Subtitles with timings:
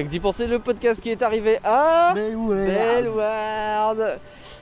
[0.00, 3.20] Rien que d'y penser, le podcast qui est arrivé à Bellward.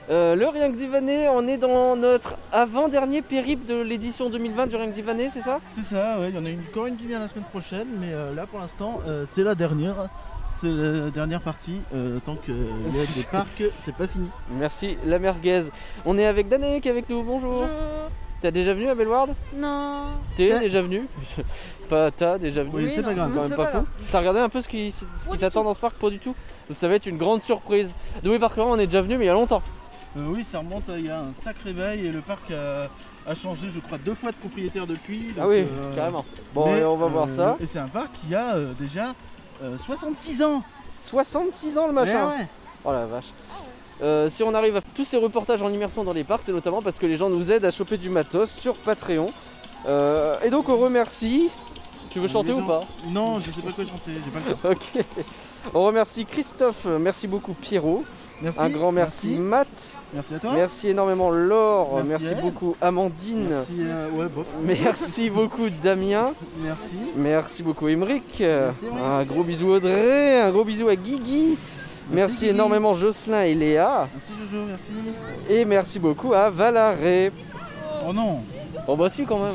[0.09, 4.67] Euh, le Rien que d'y Vanner, on est dans notre avant-dernier périple de l'édition 2020
[4.67, 5.61] du Rien que d'y Vanner, c'est ça?
[5.69, 7.87] C'est ça, ouais, il y en a une, encore une qui vient la semaine prochaine,
[8.01, 10.09] mais euh, là pour l'instant euh, c'est la dernière.
[10.57, 11.79] C'est la dernière partie.
[11.95, 14.27] euh, tant que a des parcs, c'est pas fini.
[14.51, 15.63] Merci la merguez.
[16.05, 17.61] On est avec Danek avec nous, bonjour.
[17.61, 18.09] Bonjour.
[18.41, 20.03] T'as déjà venu à Bellward Non.
[20.37, 21.07] T'es déjà venu?
[21.89, 23.31] Pas t'as déjà venu Oui, c'est pas c'est grave.
[23.33, 23.85] quand même C'est pas pas fou.
[24.11, 25.95] T'as regardé un peu ce qui, ce qui du t'attend dans ce parc?
[25.95, 26.35] Pas du tout.
[26.71, 27.95] Ça va être une grande surprise.
[28.23, 29.61] Doué Parker, on est déjà venu mais il y a longtemps.
[30.17, 32.89] Euh, oui, ça remonte à il y a un sacré bail et le parc a,
[33.29, 35.33] a changé, je crois, deux fois de propriétaire depuis.
[35.39, 36.25] Ah oui, euh, carrément.
[36.53, 37.57] Bon, mais, et on va voir euh, ça.
[37.59, 39.13] Et c'est un parc qui a euh, déjà
[39.63, 40.63] euh, 66 ans.
[40.97, 42.31] 66 ans le machin.
[42.35, 42.47] Eh ouais.
[42.85, 43.31] Oh la vache.
[44.01, 46.81] Euh, si on arrive à tous ces reportages en immersion dans les parcs, c'est notamment
[46.81, 49.31] parce que les gens nous aident à choper du matos sur Patreon.
[49.87, 51.49] Euh, et donc on remercie.
[52.09, 54.69] Tu veux chanter ou pas Non, je sais pas quoi chanter, j'ai pas le temps.
[54.71, 55.05] Ok.
[55.73, 58.05] On remercie Christophe, merci beaucoup Pierrot,
[58.41, 58.59] Merci.
[58.61, 60.51] un grand merci, Matt, Merci à toi.
[60.55, 64.45] merci énormément Laure, Merci beaucoup Amandine, Merci, euh, ouais, bof.
[64.63, 66.31] merci beaucoup Damien,
[66.63, 66.93] Merci.
[67.17, 71.57] merci beaucoup Emeric, un gros bisou Audrey, un gros bisou à Guigui,
[72.11, 74.83] merci, énormément Jocelyn et Léa, Merci Jojo, merci.
[75.49, 77.31] et merci beaucoup à Valaré.
[78.07, 78.39] Oh non.
[78.87, 79.53] Oh bah si quand même.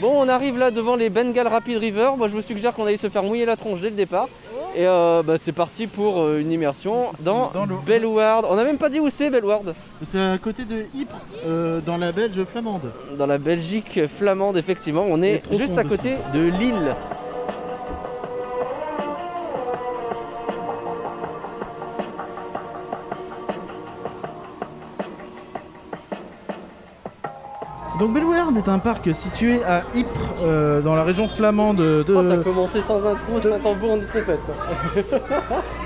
[0.00, 2.10] Bon on arrive là devant les Bengal Rapid River.
[2.16, 4.28] Moi je vous suggère qu'on aille se faire mouiller la tronche dès le départ.
[4.74, 7.66] Et euh, bah, c'est parti pour euh, une immersion dans, Dans.
[7.86, 8.44] Bellward.
[8.50, 9.74] On n'a même pas dit où c'est Bellward.
[10.04, 12.92] C'est à côté de Ypres, euh, dans la Belge flamande.
[13.16, 15.06] Dans la Belgique flamande effectivement.
[15.08, 16.94] On est juste à côté de Lille.
[27.98, 32.04] Donc Bellward est un parc situé à Ypres, euh, dans la région flamande de...
[32.14, 34.54] Oh, t'as commencé sans intro, sans tambour ni trompette quoi.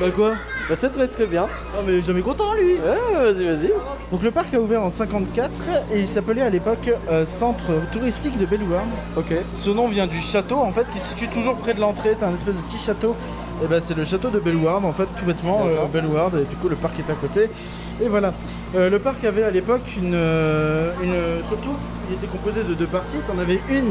[0.00, 0.32] bah quoi?
[0.70, 1.48] Bah, c'est très très bien.
[1.74, 3.72] Ah mais jamais content lui Ouais, vas-y vas-y.
[4.12, 5.58] Donc le parc a ouvert en 54
[5.92, 8.86] et il s'appelait à l'époque euh, Centre touristique de Bellward.
[9.16, 9.34] Ok.
[9.56, 12.28] Ce nom vient du château en fait qui se situe toujours près de l'entrée, t'as
[12.28, 13.16] un espèce de petit château.
[13.64, 15.86] Et ben c'est le château de Bellward en fait tout bêtement euh.
[15.92, 17.50] Bellward et du coup le parc est à côté.
[18.00, 18.32] Et voilà.
[18.76, 21.74] Euh, le parc avait à l'époque une, euh, une surtout
[22.08, 23.18] il était composé de deux parties.
[23.26, 23.90] T'en avais une,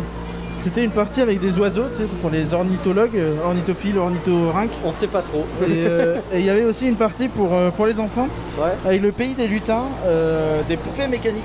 [0.60, 4.72] c'était une partie avec des oiseaux, tu sais, pour les ornithologues, euh, ornithophiles, ornithorynques.
[4.86, 5.46] On sait pas trop.
[5.64, 8.28] Et euh, et il y avait aussi une partie pour, euh, pour les enfants
[8.58, 8.72] Ouais.
[8.86, 11.44] avec le pays des lutins, euh, des poupées mécaniques.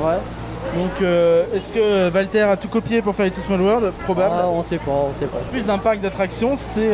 [0.00, 0.14] Ouais.
[0.76, 1.02] Donc
[1.54, 3.92] est-ce que Walter a tout copié pour faire It's a Small World?
[4.04, 4.34] Probable.
[4.38, 5.38] Ah, on sait pas, on sait pas.
[5.52, 6.90] Plus d'un parc d'attractions, c'est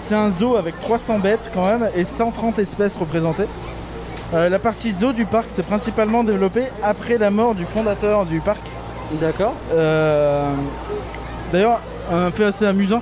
[0.00, 3.44] c'est un zoo avec 300 bêtes quand même et 130 espèces représentées.
[4.32, 8.60] La partie zoo du parc s'est principalement développée après la mort du fondateur du parc.
[9.12, 9.54] D'accord.
[9.72, 10.50] Euh,
[11.52, 11.80] D'ailleurs,
[12.12, 13.00] un fait assez amusant,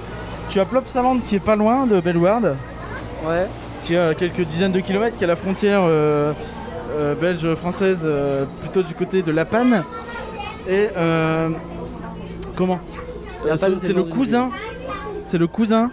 [0.48, 2.54] tu as Plopsaland qui est pas loin de Bellward,
[3.26, 3.46] Ouais.
[3.84, 6.32] qui est à quelques dizaines de kilomètres, qui est à la frontière euh,
[6.96, 8.06] euh, belge-française,
[8.60, 9.82] plutôt du côté de La Panne.
[10.68, 11.48] Et euh,
[12.54, 12.78] comment
[13.56, 14.50] C'est le cousin,
[15.22, 15.90] c'est le cousin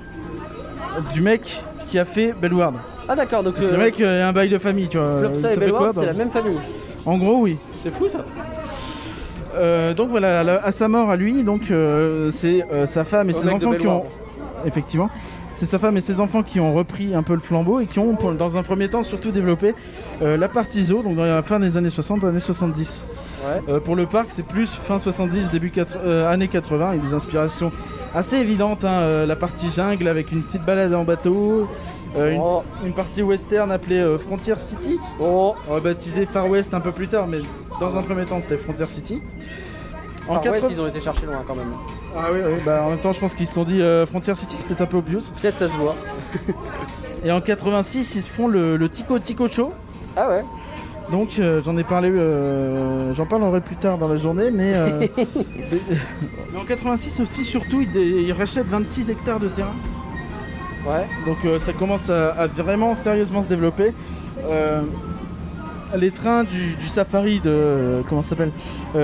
[1.11, 2.75] du mec qui a fait Bellward.
[3.09, 5.19] Ah d'accord, donc Le mec a un bail de famille, tu vois.
[5.19, 5.55] Flopsa et
[5.93, 6.59] c'est la même famille.
[7.05, 7.57] En gros, oui.
[7.81, 8.19] C'est fou ça.
[9.55, 13.03] Euh, donc voilà, à, la- à sa mort à lui, donc euh, c'est euh, sa
[13.03, 14.03] femme et Au ses enfants qui ont,
[14.65, 15.09] effectivement,
[15.55, 17.99] c'est sa femme et ses enfants qui ont repris un peu le flambeau et qui
[17.99, 19.75] ont, pour- dans un premier temps, surtout développé
[20.21, 23.05] la partie zoo, donc dans la fin des années 60, années 70.
[23.45, 23.61] Ouais.
[23.73, 27.13] Euh, pour le parc, c'est plus fin 70, début 4 euh, années 80, avec des
[27.13, 27.71] inspirations
[28.15, 28.85] assez évidentes.
[28.85, 31.67] hein, la partie jungle avec une petite balade en bateau,
[32.17, 35.55] euh, une, Oh, une partie western appelée euh, Frontier City, oh.
[35.69, 37.39] rebaptisée Far West un peu plus tard, mais
[37.79, 39.21] dans un premier temps c'était Frontier City.
[40.27, 41.73] En Far West, 80 ils ont été chercher loin quand même.
[42.15, 44.35] Ah oui, oui, bah en même temps je pense qu'ils se sont dit euh, Frontier
[44.35, 45.21] City c'est peut-être un peu obvious.
[45.41, 45.95] Peut-être ça se voit.
[47.25, 49.71] Et en 86 ils se font le, le Tico Tico Show.
[50.15, 50.43] Ah ouais.
[51.11, 52.11] Donc j'en ai parlé,
[53.13, 55.07] j'en parlerai plus tard dans la journée, mais, euh,
[56.53, 59.75] mais en 86 aussi surtout ils, ils rachètent 26 hectares de terrain.
[60.85, 61.07] Ouais.
[61.25, 63.93] Donc euh, ça commence à, à vraiment sérieusement se développer.
[64.47, 64.81] Euh,
[65.95, 68.51] les trains du, du safari de euh, comment s'appelle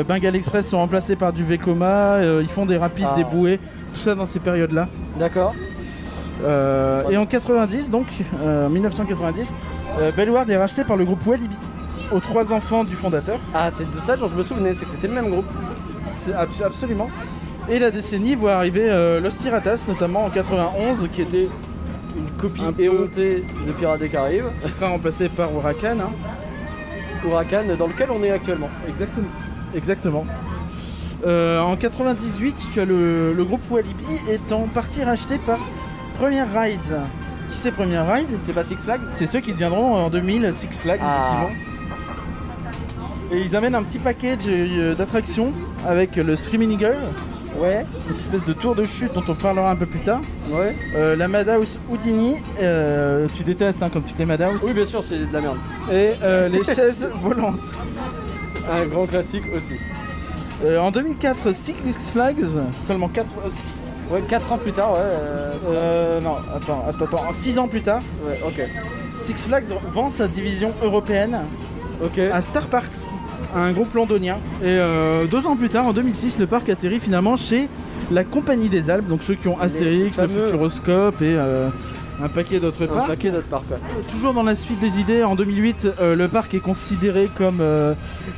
[0.07, 2.17] Bengal Express sont remplacés par du Vekoma.
[2.41, 3.15] ils font des rapides, Ah.
[3.15, 3.59] des bouées,
[3.93, 4.87] tout ça dans ces périodes-là.
[5.17, 5.53] D'accord.
[7.11, 8.07] Et en 90, donc
[8.43, 9.53] euh, 1990,
[9.99, 11.55] euh, Bellward est racheté par le groupe Walibi
[12.11, 13.39] aux trois enfants du fondateur.
[13.53, 15.45] Ah c'est de ça dont je me souvenais, c'est que c'était le même groupe.
[16.65, 17.09] Absolument.
[17.69, 18.89] Et la décennie voit arriver
[19.21, 21.47] Los Piratas, notamment en 91, qui était
[22.19, 24.45] Une copie Un éhontée de Pirates des Caraïbes.
[24.63, 25.97] qui sera remplacé par Huracan.
[25.99, 26.09] hein.
[27.25, 28.69] Huracan dans lequel on est actuellement.
[28.87, 29.27] Exactement.
[29.75, 30.25] Exactement.
[31.25, 35.59] Euh, en 98, tu as le, le groupe Walibi est en partie racheté par
[36.17, 36.79] Premier Ride.
[37.51, 39.01] Qui c'est Premier Ride C'est pas Six Flags?
[39.13, 41.25] C'est ceux qui deviendront en 2000 Six Flags, Ah.
[41.47, 41.55] effectivement.
[43.31, 45.51] Et ils amènent un petit package euh, d'attractions
[45.87, 46.97] avec le Streaming Eagle,
[47.59, 50.21] Ouais, une espèce de tour de chute dont on parlera un peu plus tard.
[50.49, 50.75] ouais.
[50.95, 54.61] Euh, la Madhouse Houdini, euh, tu détestes hein, comme toutes les Madhouse.
[54.63, 55.57] Oui, bien sûr, c'est de la merde.
[55.91, 57.73] Et euh, les chaises volantes.
[58.71, 59.73] Un grand classique aussi.
[60.79, 61.75] En 2004, Six
[62.13, 62.45] Flags,
[62.79, 63.27] seulement 4...
[64.11, 64.97] Ouais, 4 ans plus tard, ouais.
[65.01, 68.61] euh, Euh, non, attends, attends, attends, 6 ans plus tard, Ouais, ok.
[69.21, 71.39] Six Flags vend sa division européenne
[72.03, 72.17] Ok.
[72.19, 72.97] à Star Parks,
[73.55, 74.37] un groupe londonien.
[74.61, 77.67] Et euh, deux ans plus tard, en 2006, le parc atterrit finalement chez
[78.11, 81.69] la Compagnie des Alpes, donc ceux qui ont Astérix, le Futuroscope et euh,
[82.21, 83.07] un paquet d'autres Un parcs.
[83.07, 83.69] paquet d'autres parcs.
[83.71, 83.77] ouais.
[84.11, 87.61] Toujours dans la suite des idées, en 2008, euh, le parc est considéré comme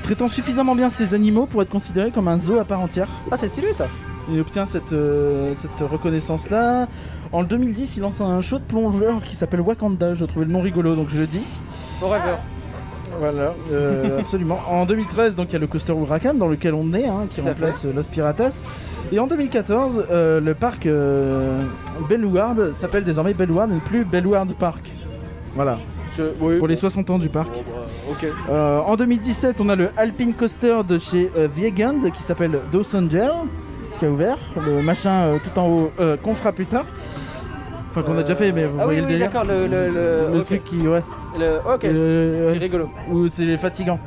[0.04, 3.08] traitant suffisamment bien ses animaux pour être considéré comme un zoo à part entière.
[3.32, 3.88] Ah, c'est stylé ça.
[4.32, 4.94] Il obtient cette,
[5.56, 6.88] cette reconnaissance-là.
[7.32, 10.16] En 2010, il lance un show de plongeur qui s'appelle Wakanda.
[10.16, 11.44] Je trouvais le nom rigolo, donc je le dis.
[12.00, 12.36] Forever.
[13.20, 14.60] Voilà, euh, absolument.
[14.68, 17.42] En 2013, donc il y a le coaster Huracan dans lequel on est, hein, qui
[17.42, 18.62] Tout remplace euh, Los Piratas.
[19.12, 21.64] Et en 2014, euh, le parc euh,
[22.10, 24.90] Bellward s'appelle désormais Bellward et plus Bellward Park.
[25.56, 25.78] Voilà,
[26.40, 26.58] Oui.
[26.60, 27.52] pour les 60 ans du parc.
[27.54, 28.28] Bon, bah.
[28.50, 33.08] Euh, en 2017, on a le Alpine Coaster de chez euh, Viegand qui s'appelle Dawson
[33.12, 33.32] Gel,
[34.00, 34.38] qui a ouvert.
[34.66, 35.92] Le machin euh, tout en haut
[36.24, 36.86] qu'on fera plus tard.
[37.90, 39.28] Enfin, qu'on a déjà fait, mais vous ah voyez oui, le oui, délire.
[39.32, 41.02] d'accord, le, le, le, Le truc qui, ouais.
[41.40, 42.90] Le- ok, Euh, c'est rigolo.
[43.10, 44.00] Ou c'est fatigant.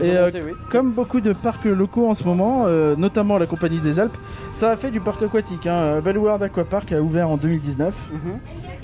[0.00, 0.52] Et, oui.
[0.70, 4.16] Comme beaucoup de parcs locaux en ce moment, euh, notamment la Compagnie des Alpes,
[4.52, 5.66] ça a fait du parc aquatique.
[5.66, 5.98] Hein.
[6.04, 8.38] Bellward Aquapark a ouvert en 2019 Mhm.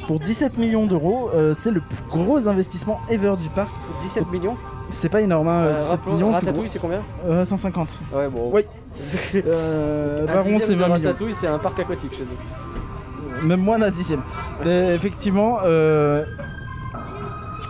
[0.08, 1.30] pour 17 millions d'euros.
[1.34, 3.68] Euh, c'est le plus gros investissement ever du parc.
[4.00, 4.56] 17 millions.
[4.90, 6.32] C'est pas énorme, hein, Euh, 17 rappelons, millions.
[6.32, 7.88] Ratatouille, c'est combien Euh, 150.
[8.12, 8.50] Ouais, bon.
[8.52, 8.62] Oui.
[9.46, 11.08] Euh, Baron, c'est de 20 millions.
[11.08, 13.46] Ratatouille, c'est un parc aquatique chez eux.
[13.46, 14.22] Même moins d'un dixième.
[14.64, 16.24] Mais effectivement, euh,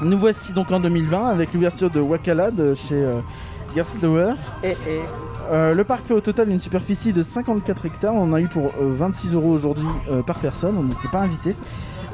[0.02, 3.14] nous voici donc en 2020 avec l'ouverture de Wakala de chez euh,
[3.74, 4.34] Gerstlauer.
[4.62, 5.00] Et, et.
[5.50, 8.14] Euh, le parc fait au total une superficie de 54 hectares.
[8.14, 10.76] On en a eu pour euh, 26 euros aujourd'hui euh, par personne.
[10.76, 11.50] On n'était pas invité.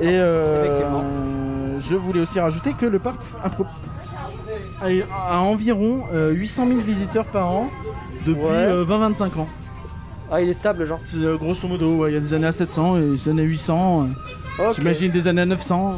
[0.00, 3.64] Et euh, je voulais aussi rajouter que le parc a, pro-
[4.82, 7.70] a- a environ euh, 800 000 visiteurs par an
[8.26, 8.50] depuis Ouais.
[8.52, 9.48] euh, 20-25 ans.
[10.30, 11.00] Ah, il est stable, genre.
[11.16, 13.46] Euh, grosso modo, ouais, il y a des années à 700 et des années à
[13.46, 14.06] 800.
[14.60, 14.74] euh, Ok.
[14.76, 15.94] J'imagine des années à 900.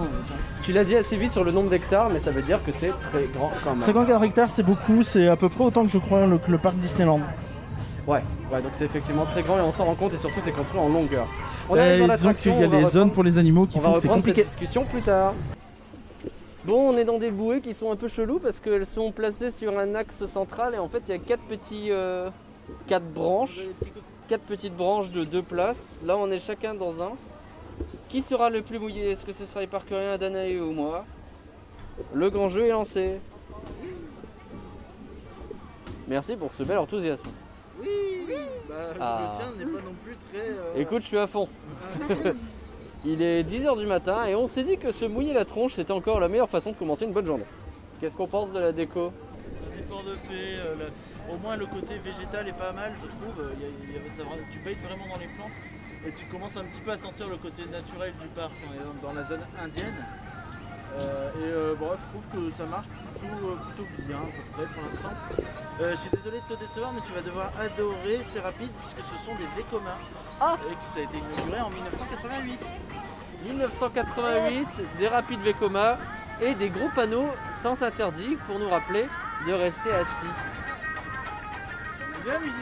[0.65, 2.91] Tu l'as dit assez vite sur le nombre d'hectares, mais ça veut dire que c'est
[3.01, 3.79] très grand quand même.
[3.79, 5.03] 54 hectares, c'est beaucoup.
[5.03, 7.21] C'est à peu près autant que je crois le, que le parc Disneyland.
[8.07, 8.23] Ouais,
[8.53, 10.81] ouais, donc c'est effectivement très grand et on s'en rend compte et surtout c'est construit
[10.81, 11.27] en longueur.
[11.69, 12.53] On Et arrive dans l'attraction.
[12.53, 14.33] qu'il y a les zones pour les animaux qui On va que c'est reprendre cette
[14.35, 14.49] compliqué.
[14.49, 15.35] discussion plus tard.
[16.67, 19.51] Bon, on est dans des bouées qui sont un peu chelous parce qu'elles sont placées
[19.51, 22.31] sur un axe central et en fait il y a quatre petits, euh,
[22.87, 23.61] quatre branches,
[24.29, 26.01] quatre petites branches de deux places.
[26.07, 27.11] Là, on est chacun dans un.
[28.09, 29.11] Qui sera le plus mouillé?
[29.11, 31.05] Est-ce que ce sera les parcuriens, Danae ou moi?
[32.13, 33.19] Le grand jeu est lancé.
[36.09, 37.25] Merci pour ce bel enthousiasme.
[37.81, 37.89] Oui,
[38.69, 39.33] bah, Ah.
[39.33, 40.49] le tien n'est pas non plus très.
[40.51, 41.49] euh, Écoute, je suis à fond.
[43.07, 45.93] Il est 10h du matin et on s'est dit que se mouiller la tronche c'était
[45.93, 47.45] encore la meilleure façon de commencer une bonne journée.
[48.01, 49.13] Qu'est-ce qu'on pense de la déco?
[50.07, 50.91] De fait, euh, le-
[51.31, 53.45] au moins le côté végétal est pas mal, je trouve.
[53.61, 55.53] Y a- y a- ça va- tu baignes vraiment dans les plantes
[56.07, 58.53] et tu commences un petit peu à sentir le côté naturel du parc.
[58.69, 60.05] On est dans, la zone indienne.
[60.97, 64.21] Euh, et euh, bon, je trouve que ça marche plutôt, euh, plutôt bien
[64.55, 65.11] pour l'instant.
[65.81, 69.25] Je suis désolé de te décevoir, mais tu vas devoir adorer ces rapides puisque ce
[69.25, 69.97] sont des Vekoma.
[70.41, 72.61] Ah Et que ça a été inauguré en 1988.
[73.45, 75.99] 1988, des rapides Vekoma
[76.41, 79.07] et des gros panneaux sens interdit pour nous rappeler
[79.47, 80.27] de rester assis.
[82.25, 82.55] Bien la musique.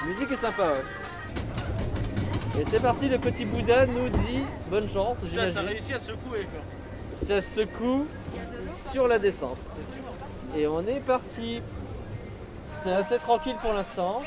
[0.00, 0.84] La musique est sympa, ouais.
[2.60, 5.68] Et c'est parti, le petit Bouddha nous dit bonne chance, Putain, ça j'imagine.
[5.68, 6.60] réussit à secouer quoi.
[7.26, 8.06] Ça secoue
[8.90, 9.58] sur la descente.
[10.56, 11.62] Et on est parti.
[12.82, 14.20] C'est assez tranquille pour l'instant.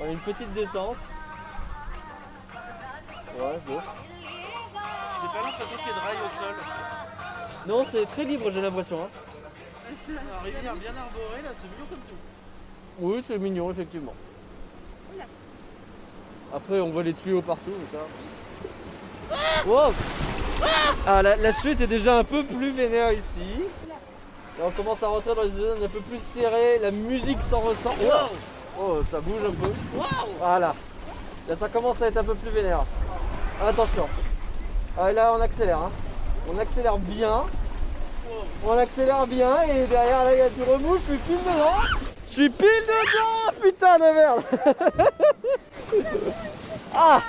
[0.00, 0.96] On a une petite descente.
[3.38, 3.80] Ouais, bon.
[3.80, 6.54] J'ai pas l'impression qu'il y ait de rails au sol.
[7.66, 8.98] Non, c'est très libre, j'ai l'impression.
[9.02, 9.08] hein.
[10.10, 12.14] Un rivière bien arborée là, c'est mignon comme tout.
[13.00, 14.14] Oui, c'est mignon, effectivement.
[16.54, 19.66] Après, on voit les tuyaux partout, mais ça.
[19.66, 19.92] Wow
[21.06, 23.64] Ah, la, la chute est déjà un peu plus vénère ici.
[24.58, 26.78] Là, on commence à rentrer dans une zone un peu plus serrée.
[26.80, 27.94] La musique s'en ressent.
[28.00, 28.30] Wow
[28.80, 29.72] Oh, ça bouge un peu.
[30.38, 30.74] Voilà.
[31.48, 32.84] Là, ça commence à être un peu plus vénère.
[33.62, 34.08] Attention.
[34.98, 35.78] Ah, là, on accélère.
[35.78, 35.90] hein.
[36.50, 37.44] On accélère bien.
[38.66, 42.07] On accélère bien et derrière là il y a du remous, je suis pile dedans.
[42.38, 44.42] Je suis pile dedans, putain de merde.
[46.94, 47.20] ah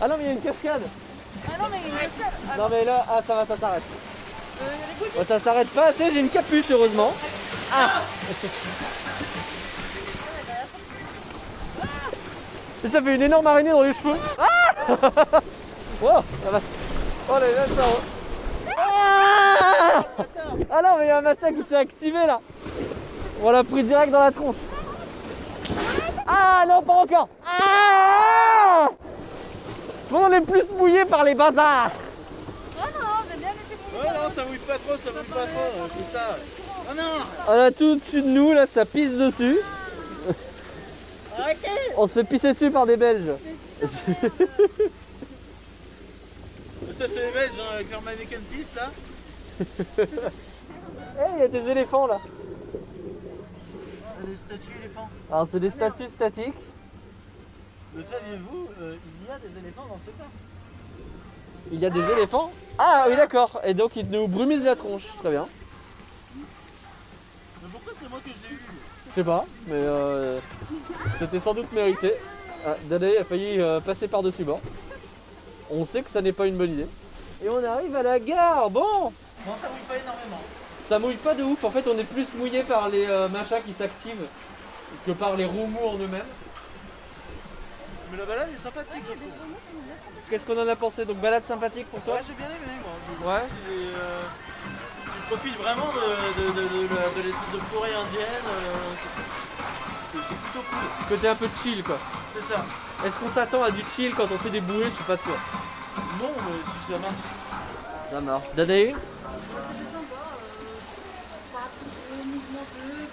[0.00, 0.82] Ah non, mais il y a une cascade.
[1.46, 2.32] Ah non, mais il y a une cascade.
[2.50, 3.84] Ah, Non, mais là, ah, ça va, ça s'arrête.
[4.62, 7.14] euh, ça s'arrête pas assez, j'ai une capuche, heureusement.
[7.72, 8.02] Ah
[12.84, 14.18] J'avais une énorme araignée dans les cheveux.
[14.38, 14.72] Ah
[16.02, 16.60] Wow, ça va.
[17.28, 17.84] Oh là là, ça.
[18.76, 20.04] Ah
[20.70, 22.40] Ah non, mais il y a un machin qui s'est activé là.
[23.42, 24.56] On l'a pris direct dans la tronche.
[26.26, 27.28] Ah non, pas encore.
[27.44, 28.88] Ah
[30.12, 31.90] on est plus mouillé par les bazars.
[32.80, 34.08] Ah non, j'ai bien été mouillée.
[34.08, 36.36] Ouais, non, ça mouille pas trop, ça mouille pas trop, c'est ça.
[36.88, 37.02] Oh non
[37.48, 39.58] On a tout au-dessus de nous, là, ça pisse dessus.
[41.38, 43.32] Ok On se fait pisser dessus par des Belges.
[46.96, 48.90] Ça, c'est les Belges, hein, avec leur mannequin piste là.
[51.18, 52.20] Eh, il y a des éléphants là.
[54.26, 55.08] Des statues éléphants.
[55.30, 56.54] Alors, c'est des statues statiques.
[57.94, 60.28] Le saviez-vous, euh, il y a des éléphants dans ce cas?
[61.72, 62.50] Il y a des éléphants?
[62.78, 63.60] Ah oui, d'accord.
[63.64, 65.06] Et donc, ils nous brumisent la tronche.
[65.18, 65.46] Très bien.
[66.34, 68.60] Mais pourquoi c'est moi que je l'ai eu?
[69.10, 70.38] Je sais pas, mais euh,
[71.18, 72.12] c'était sans doute mérité.
[72.66, 74.60] Ah, a failli euh, passer par-dessus bord.
[75.70, 76.86] On sait que ça n'est pas une bonne idée.
[77.44, 78.70] Et on arrive à la gare.
[78.70, 79.12] Bon,
[79.46, 80.40] Non, ça mouille pas énormément.
[80.84, 81.64] ça mouille pas de ouf.
[81.64, 84.26] En fait, on est plus mouillé par les euh, machins qui s'activent
[85.04, 86.22] que par les remous en eux-mêmes.
[88.12, 89.02] Mais la balade est sympathique.
[90.30, 91.04] Qu'est-ce qu'on en a pensé?
[91.04, 92.14] Donc, balade sympathique pour toi?
[92.14, 92.92] Ouais, j'ai bien aimé, moi.
[93.20, 93.48] Je- Ouais.
[93.66, 94.22] c'est, euh,
[95.04, 98.46] tu profites vraiment de, de, de, de, la- de l'espèce de forêt indienne.
[98.46, 99.45] euh,
[100.28, 101.08] c'est- plutôt cool.
[101.08, 101.98] Côté un peu chill, quoi.
[102.34, 102.64] C'est ça.
[103.04, 104.84] Est-ce qu'on s'attend à du chill quand on fait des bouées?
[104.84, 105.36] Je suis pas sûr.
[106.20, 107.26] Non, mais si ça marche.
[108.10, 108.44] Ça marche.
[108.56, 108.62] Sympa.
[108.62, 108.92] Euh,
[111.52, 113.06] pas trop mouvementeux.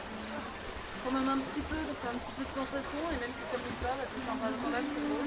[1.04, 3.02] Quand même un petit peu, donc un petit peu de sensation.
[3.12, 5.24] Et même si ça bouge pas, bah, c'est sympa quand même, c'est beau.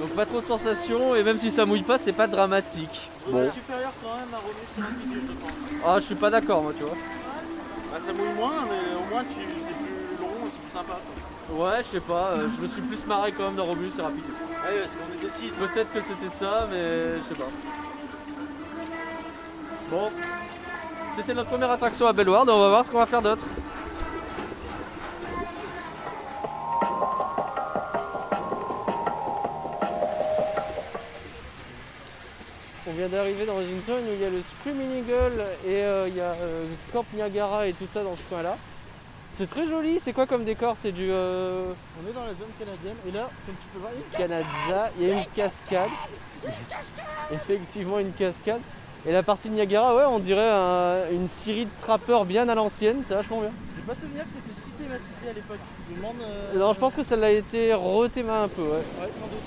[0.00, 3.08] Donc pas trop de sensations et même si ça mouille pas, c'est pas dramatique.
[3.28, 3.44] Bon.
[3.52, 5.50] C'est supérieur quand même à Romeo sur milieu, je pense.
[5.86, 6.96] Ah, je suis pas d'accord moi, tu vois.
[7.94, 9.40] Ah, ça mouille moins, mais au moins tu,
[10.74, 10.98] sympa.
[11.48, 11.66] Quoi.
[11.66, 14.02] Ouais, je sais pas, euh, je me suis plus marré quand même dans Robus, c'est
[14.02, 14.24] rapide.
[14.28, 15.52] Oui, parce qu'on était 6.
[15.54, 17.48] Peut-être que c'était ça, mais je sais pas.
[19.90, 20.10] Bon,
[21.14, 23.44] c'était notre première attraction à Bellward, on va voir ce qu'on va faire d'autre.
[32.86, 36.08] On vient d'arriver dans une zone où il y a le Screaming Eagle et euh,
[36.08, 38.56] il y a euh, Camp Niagara et tout ça dans ce coin-là.
[39.36, 40.76] C'est très joli, c'est quoi comme décor?
[40.78, 41.64] C'est du euh,
[42.00, 44.18] On est dans la zone canadienne et là, comme tu peux voir, il y a
[44.18, 45.90] Canada, il y a une cascade.
[47.32, 48.60] Effectivement une cascade.
[49.06, 52.54] Et la partie de Niagara, ouais, on dirait un- une série de trappeurs bien à
[52.54, 53.50] l'ancienne, c'est vachement bien.
[53.76, 55.58] J'ai pas souvenir que c'était si thématisé à l'époque.
[55.90, 56.14] Je demande.
[56.22, 58.68] euh, Non, je pense que ça l'a été rethémé un peu, ouais.
[58.68, 59.42] Ouais, sans doute.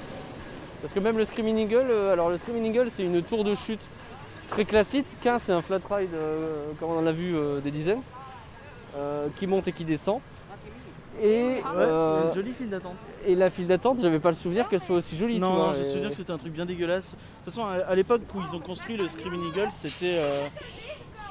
[0.81, 3.55] Parce que même le Screaming Eagle, euh, alors le Screaming Eagle, c'est une tour de
[3.55, 3.87] chute
[4.49, 5.07] très classique.
[5.21, 8.01] Qu'un, c'est un flat ride, euh, comme on en a vu des dizaines,
[9.37, 10.19] qui monte et qui descend.
[11.21, 12.95] Et, Ouais, euh, une jolie file d'attente.
[13.25, 15.39] et la file d'attente, j'avais pas le souvenir qu'elle soit aussi jolie.
[15.39, 17.13] Non, je me et- souviens que c'était un truc bien dégueulasse.
[17.13, 20.47] De toute façon, à, à l'époque où ils ont construit le Screaming Eagle, c'était euh,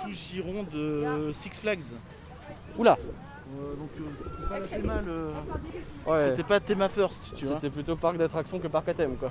[0.03, 1.83] sous giron de Six Flags.
[2.77, 4.03] Oula Euh, donc, euh,
[4.35, 6.31] c'était pas la théma, le- Ouais.
[6.31, 7.55] C'était pas Théma First, tu vois.
[7.55, 9.31] C'était plutôt parc d'attractions que parc à thème quoi.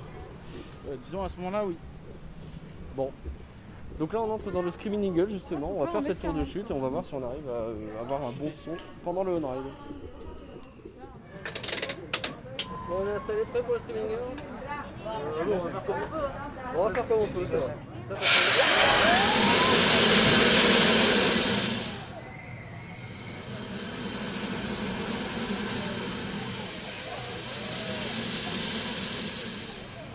[0.88, 1.76] Euh, disons à ce moment-là, oui.
[3.98, 6.44] Donc là on entre dans le Screaming Eagle justement, on va faire cette tour de
[6.44, 8.72] chute et on va voir si on arrive à euh, avoir un bon son
[9.04, 9.62] pendant le on-ride.
[12.88, 14.20] Bon on est installé prêt pour le Screaming Eagle
[15.46, 16.76] bon, on va faire comme on peut.
[16.76, 17.66] On va faire comme on peut, ça va.
[17.66, 19.86] Ça, ça fait-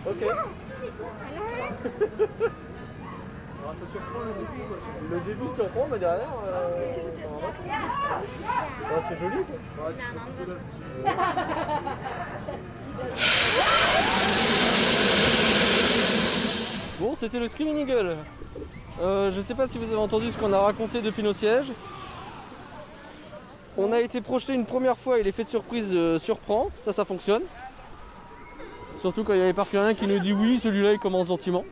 [0.05, 0.21] Ok.
[3.93, 6.95] Le début, surprend, mais derrière, euh,
[9.09, 9.35] c'est joli,
[16.99, 18.17] Bon, c'était le Screaming Eagle.
[19.01, 21.71] Euh, je sais pas si vous avez entendu ce qu'on a raconté depuis nos sièges.
[23.77, 26.69] On a été projeté une première fois et l'effet de surprise euh, surprend.
[26.79, 27.41] Ça, ça fonctionne.
[28.97, 31.65] Surtout quand il y avait parfois un qui nous dit oui, celui-là il commence gentiment.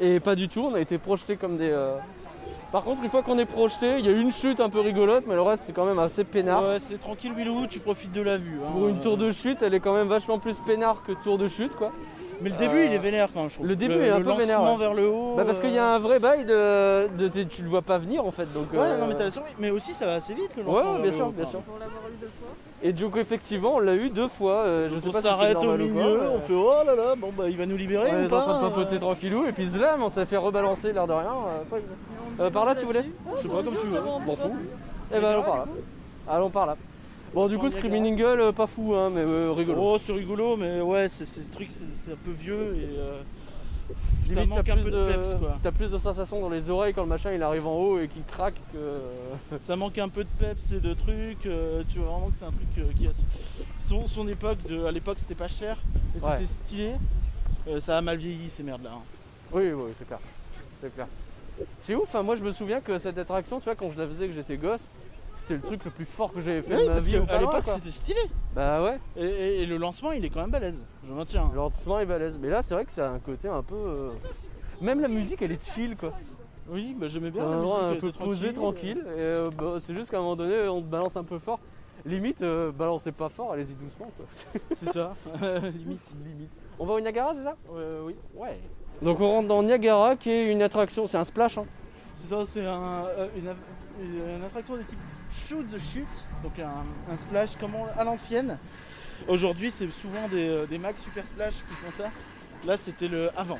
[0.00, 1.70] Et pas du tout, on a été projeté comme des.
[1.70, 1.96] euh,
[2.70, 5.24] Par contre, une fois qu'on est projeté, il y a une chute un peu rigolote,
[5.26, 6.62] mais le reste c'est quand même assez peinard.
[6.62, 8.58] Ouais, c'est tranquille, Willow, tu profites de la vue.
[8.64, 8.70] hein.
[8.72, 11.48] Pour une tour de chute, elle est quand même vachement plus peinard que tour de
[11.48, 11.92] chute quoi.
[12.40, 13.66] Mais le début, Euh, il est vénère quand même, je trouve.
[13.66, 14.76] le début est un peu vénère, ouais.
[14.78, 15.34] vers le haut.
[15.36, 17.98] Bah parce qu'il y a un vrai bail de, de- de- tu le vois pas
[17.98, 18.72] venir en fait donc.
[18.72, 20.78] Ouais, euh, non, mais t'as raison, mais aussi ça va assez vite le Ouais, lancement.
[20.78, 21.50] ouais, vers bien le sûr, haut, bien quoi.
[21.50, 21.60] sûr.
[21.62, 22.47] Pour l'avoir eu deux fois.
[22.82, 24.58] Et donc effectivement, on l'a eu deux fois.
[24.58, 26.94] euh, je Donc sais on pas si c'est s'arrête au milieu, on fait oh là
[26.94, 29.46] là, bon bah il va nous libérer On ou est en train de papoter tranquillou
[29.46, 31.32] et puis slam, on s'est fait rebalancer l'air de rien.
[31.48, 33.04] euh, pas- Euh, par là, tu voulais
[33.36, 34.00] Je sais pas comme tu veux.
[34.00, 34.52] M'en fous.
[35.12, 35.64] Eh ben allons par là.
[36.28, 36.76] Allons par là.
[37.34, 39.78] Bon du coup Screaming Eagle, euh, pas fou hein, mais euh, rigolo.
[39.82, 43.20] Oh c'est rigolo mais ouais c'est c'est ce truc c'est un peu vieux et euh,
[44.28, 44.90] Limite, t'as manque un plus, peu
[45.64, 48.08] de plus de sensations dans les oreilles quand le machin il arrive en haut et
[48.08, 49.56] qu'il craque que.
[49.64, 52.44] Ça manque un peu de peps et de trucs, euh, tu vois vraiment que c'est
[52.44, 53.10] un truc euh, qui a
[53.80, 55.76] son, son époque, de, à l'époque c'était pas cher
[56.16, 56.30] et Ouais.
[56.32, 56.92] c'était stylé.
[57.68, 58.90] Euh, ça a mal vieilli ces merdes là.
[59.52, 60.20] Oui, oui, c'est clair.
[60.76, 61.06] C'est clair.
[61.78, 64.06] C'est ouf, hein, moi je me souviens que cette attraction, tu vois, quand je la
[64.06, 64.88] faisais, que j'étais gosse,
[65.38, 67.16] c'était le truc le plus fort que j'avais fait Oui, de ma parce vie.
[67.16, 68.20] loin, l'époque c'était stylé.
[68.54, 71.48] Bah ouais, Et, et- et le lancement il est quand même balèze, je maintiens.
[71.50, 72.38] le lancement est balèze.
[72.40, 73.74] Mais là, c'est vrai que ça a un côté un peu.
[73.74, 74.10] euh,
[74.80, 76.12] Même la musique, elle est chill quoi.
[76.70, 77.44] Oui, bah j'aimais bien.
[77.44, 79.02] la un endroit un peu posé, tranquille.
[79.06, 81.58] Et euh, bah, c'est juste qu'à un moment donné, on te balance un peu fort.
[82.04, 84.26] Limite, euh, balancez pas fort, allez-y doucement quoi.
[84.30, 85.14] C'est ça,
[85.62, 86.00] limite.
[86.24, 86.50] Limite.
[86.78, 87.56] On va au Niagara, c'est ça?
[87.74, 88.14] Euh, oui.
[88.36, 88.60] Ouais.
[89.02, 91.58] Donc on rentre dans Niagara qui est une attraction, c'est un splash.
[91.58, 91.64] Hein.
[92.14, 93.56] C'est ça, c'est un, euh, une, av-
[94.00, 94.98] une- une attraction de type
[95.48, 96.06] shoot the chute,
[96.42, 98.58] donc un, un splash comme on- à l'ancienne.
[99.26, 102.10] Aujourd'hui, c'est souvent des, euh, des Max Super Splash qui font ça.
[102.66, 103.58] Là, c'était le avant.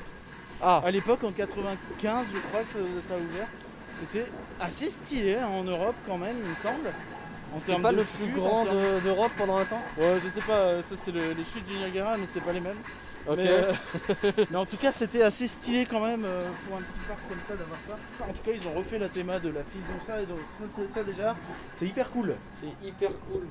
[0.62, 3.46] Ah, À l'époque, en 95, je crois que ça, ça a ouvert.
[4.00, 4.26] C'était
[4.60, 6.90] assez stylé hein, en Europe quand même, il me semble.
[7.64, 9.80] Termes pas le chute, plus grand de- d'Europe pendant un temps?
[9.96, 12.52] Ouais, je sais pas, euh, ça c'est le- les chutes du Niagara, mais c'est pas
[12.52, 12.76] les mêmes.
[13.28, 13.36] Ok.
[13.36, 13.72] Mais, euh,
[14.50, 17.38] mais en tout cas, c'était assez stylé quand même euh, pour un petit parc comme
[17.46, 17.98] ça d'avoir ça.
[18.24, 20.38] En tout cas, ils ont refait la théma de la file comme ça, et donc
[20.88, 21.36] ça, déjà,
[21.74, 22.34] c'est hyper cool.
[22.50, 23.42] C'est hyper cool.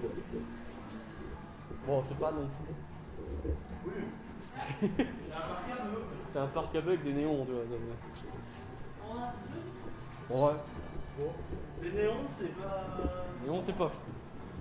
[1.86, 2.50] Bon, c'est pas non
[3.84, 3.94] plus.
[6.26, 7.64] c'est un parc à bug avec des néons, tu vois.
[10.30, 10.54] ça Ouais.
[11.84, 12.88] Les néons, c'est pas.
[13.46, 14.02] Néons, c'est pas fou.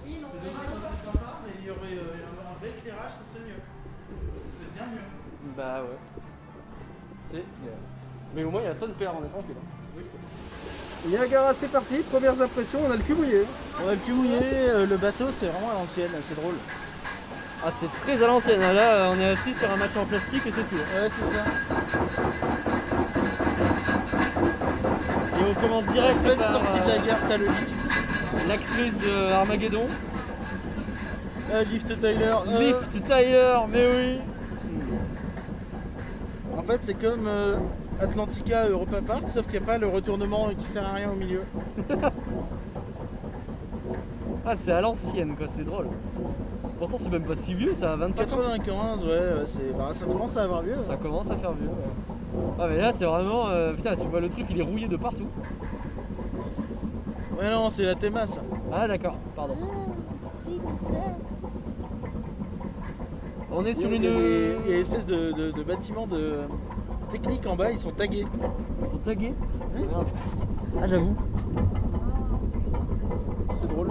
[0.05, 3.76] C'est dommage, c'est sympa, mais il y aurait euh, un vrai éclairage, ça serait mieux.
[4.77, 5.55] C'est bien mieux.
[5.57, 5.97] Bah ouais.
[7.25, 7.75] C'est clair.
[8.35, 9.55] Mais au moins, il y a ça de père, on est tranquille.
[9.59, 10.03] hein.
[11.09, 11.99] Niagara, c'est parti.
[12.11, 13.43] Premières impressions, on a le cul mouillé.
[13.85, 16.55] On a le cul mouillé, euh, le bateau, c'est vraiment à l'ancienne, c'est drôle.
[17.65, 18.62] Ah, c'est très à l'ancienne.
[18.62, 18.73] hein.
[18.73, 20.75] Là, on est assis sur un machin en plastique et c'est tout.
[20.75, 21.45] Ouais, c'est ça.
[25.39, 28.49] Et on commence direct Pleine par sortie de la euh, gare, t'as le lift.
[28.49, 29.87] l'actrice de Armageddon.
[31.71, 32.35] Lift Tyler.
[32.49, 34.21] euh, Lift Tyler, mais oui.
[36.67, 37.55] En fait, c'est comme euh,
[38.01, 41.15] Atlantica Europa Park, sauf qu'il n'y a pas le retournement qui sert à rien au
[41.15, 41.43] milieu.
[44.45, 45.87] Ah, c'est à l'ancienne, quoi, c'est drôle.
[46.81, 48.37] Pourtant, c'est même pas si vieux, ça a 27 ans.
[48.37, 50.75] 95, ouais, ouais, c'est, bah, ça commence à avoir lieu.
[50.85, 51.69] Ça commence à faire vieux.
[51.69, 52.43] ouais.
[52.59, 53.47] Ah, mais là, c'est vraiment.
[53.49, 55.29] euh, putain, tu vois le truc, il est rouillé de partout.
[57.39, 58.43] Ouais, non, c'est la théma ça.
[58.73, 59.55] Ah, d'accord, pardon.
[63.59, 64.03] On est sur une.
[64.03, 66.40] il y a une espèce de, de, de bâtiment de
[67.11, 68.27] technique en bas, ils sont tagués.
[68.83, 69.33] Ils sont tagués
[69.75, 70.07] Merde.
[70.81, 71.16] Ah, j'avoue.
[73.59, 73.88] C'est drôle.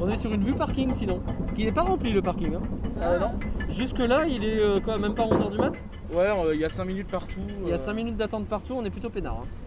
[0.00, 1.20] On est sur une vue parking sinon.
[1.56, 2.54] Qui n'est pas rempli le parking.
[2.54, 2.60] Hein.
[3.00, 3.32] Ah non
[3.70, 5.82] Jusque là, il est euh, quand même pas 11h du mat?
[6.12, 7.40] Ouais, euh, il y a 5 minutes partout.
[7.62, 9.40] Il y a euh, 5 minutes d'attente partout, on est plutôt peinard.
[9.42, 9.61] Hein.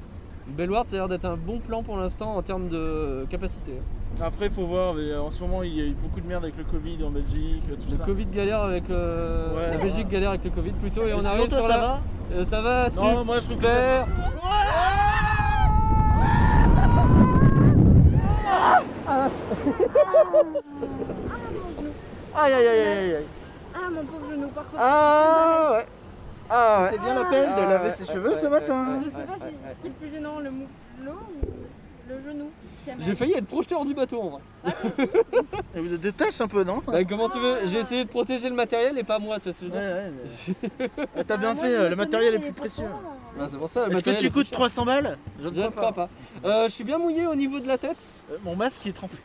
[0.47, 3.71] Bellward, ça a l'air d'être un bon plan pour l'instant en termes de capacité.
[4.21, 6.55] Après, faut voir, mais en ce moment, il y a eu beaucoup de merde avec
[6.57, 8.03] le Covid en Belgique, tout Le ça.
[8.05, 9.71] Covid galère avec euh, Ouais.
[9.71, 11.77] la Belgique galère avec le Covid plutôt et Mais on sinon, arrive toi, sur ça
[11.77, 11.83] la.
[11.83, 11.99] va
[12.33, 14.07] Euh, ça va, Non, moi je trouve que ça super.
[22.35, 23.25] Aïe aïe aïe aïe aïe.
[23.73, 24.77] Ah mon pauvre genou, par contre.
[24.79, 25.85] Ah ouais.
[26.49, 26.89] Ah ouais.
[26.91, 29.01] C'était bien la peine de Ah, laver ses cheveux ce matin.
[29.03, 29.41] Je sais pas si
[29.75, 30.67] ce qui est le plus gênant, le mou-
[31.03, 32.49] l'eau ou le genou.
[32.99, 34.41] J'ai failli être projeté hors du bateau en vrai.
[35.75, 38.09] Et vous êtes des tâches un peu, non Bah, comment tu veux J'ai essayé de
[38.09, 40.87] protéger le matériel et pas moi, tu vois ce que je veux Ouais, dire ouais.
[40.99, 42.83] mais- Ah, T'as Ah, bien fait, euh, le matériel est plus précieux.
[42.85, 43.87] euh, Ah, c'est pour ça.
[43.87, 44.57] le Est-ce que tu est coûtes cher.
[44.57, 46.09] 300 balles Je ne crois pas.
[46.45, 48.05] Euh, je suis bien mouillé au niveau de la tête.
[48.31, 49.17] Euh, Mon masque est trempé.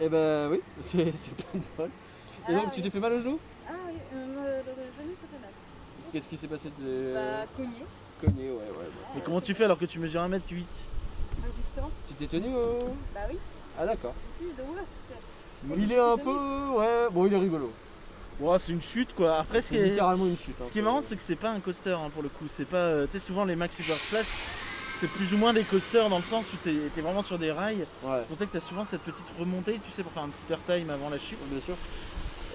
[0.00, 1.12] Eh ben oui, c'est pas
[1.54, 1.90] de bol.
[2.48, 5.02] Et donc Ah, tu t'es fait mal au genou Ah oui, euh, moi, le, le
[5.02, 5.50] genou ça fait mal.
[6.16, 7.68] Qu'est-ce qui s'est passé T'es Bah cogné.
[8.22, 8.60] cogné, ouais, ouais.
[8.70, 8.86] ouais.
[9.16, 10.64] Mais comment tu fais alors que tu mesures 1m8
[11.42, 11.90] Ah justement.
[12.08, 12.78] Tu t'es tenu au...
[13.14, 13.36] Bah oui.
[13.78, 14.14] Ah d'accord.
[14.38, 14.78] Si, de ouf.
[15.10, 16.30] c'était- Il est un peu...
[16.78, 17.70] Ouais, bon il est rigolo.
[18.40, 19.40] Ouais, c'est une chute quoi.
[19.40, 20.54] Après, ce C'est qui est, littéralement une chute.
[20.58, 20.64] hein.
[20.66, 22.46] ce qui est marrant, c'est que c'est pas un coaster hein, pour le coup.
[22.48, 22.78] C'est pas.
[22.78, 24.26] euh, Tu sais, souvent les Max Super Splash,
[24.98, 27.52] c'est plus ou moins des coasters dans le sens où t'es es vraiment sur des
[27.52, 27.84] rails.
[28.04, 30.28] Ouais, C'est pour ça que t'as souvent cette petite remontée, tu sais, pour faire un
[30.30, 31.36] petit airtime avant la chute.
[31.50, 31.74] bien sûr.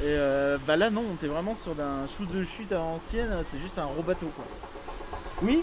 [0.04, 3.60] Et euh, bah là, non, t'es vraiment sur un shoot de chute à l'ancienne, c'est
[3.60, 4.46] juste un gros bateau quoi.
[5.44, 5.62] Oui,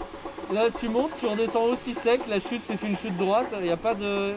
[0.53, 3.71] là tu montes, tu redescends aussi sec, la chute c'est une chute droite, il n'y
[3.71, 4.33] a pas de...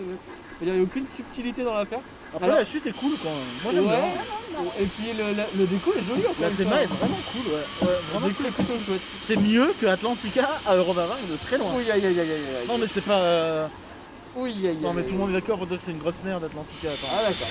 [0.60, 1.98] Il n'y avait aucune subtilité dans l'affaire.
[2.32, 3.74] Après, Alors- la chute est cool quand même.
[3.82, 3.98] Moi, Ouais.
[3.98, 4.62] bien.
[4.80, 7.52] Et puis le, la- le déco est joli encore La une théma est vraiment cool,
[7.52, 7.88] ouais.
[7.88, 9.00] ouais Le vraiment déco est plutôt chouette.
[9.24, 11.72] C'est mieux que Atlantica à Eurovaring de très loin.
[11.76, 12.28] Oui, aïe aïe aïe.
[12.68, 13.18] Non, mais c'est pas.
[13.18, 13.66] euh,
[14.36, 14.54] Oui.
[14.80, 16.90] Non, mais tout le monde est d'accord pour dire que c'est une grosse merde Atlantica.
[16.92, 17.12] Attends.
[17.12, 17.48] Ah d'accord.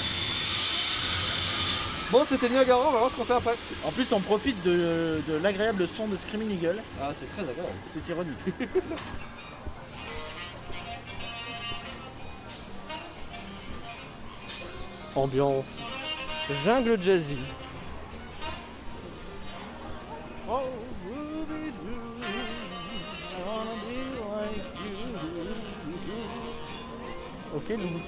[2.12, 3.56] Bon, c'était Niagara, on va voir ce qu'on fait après.
[3.86, 6.84] En plus, on profite de, de l'agréable son de Screaming Eagle.
[7.02, 7.71] Ah, c'est très agréable.
[7.93, 8.38] C'est ironique.
[15.15, 15.80] Ambiance.
[16.65, 17.38] Jungle jazzy.
[20.50, 20.60] Oh.
[27.56, 28.00] Ok, Lou.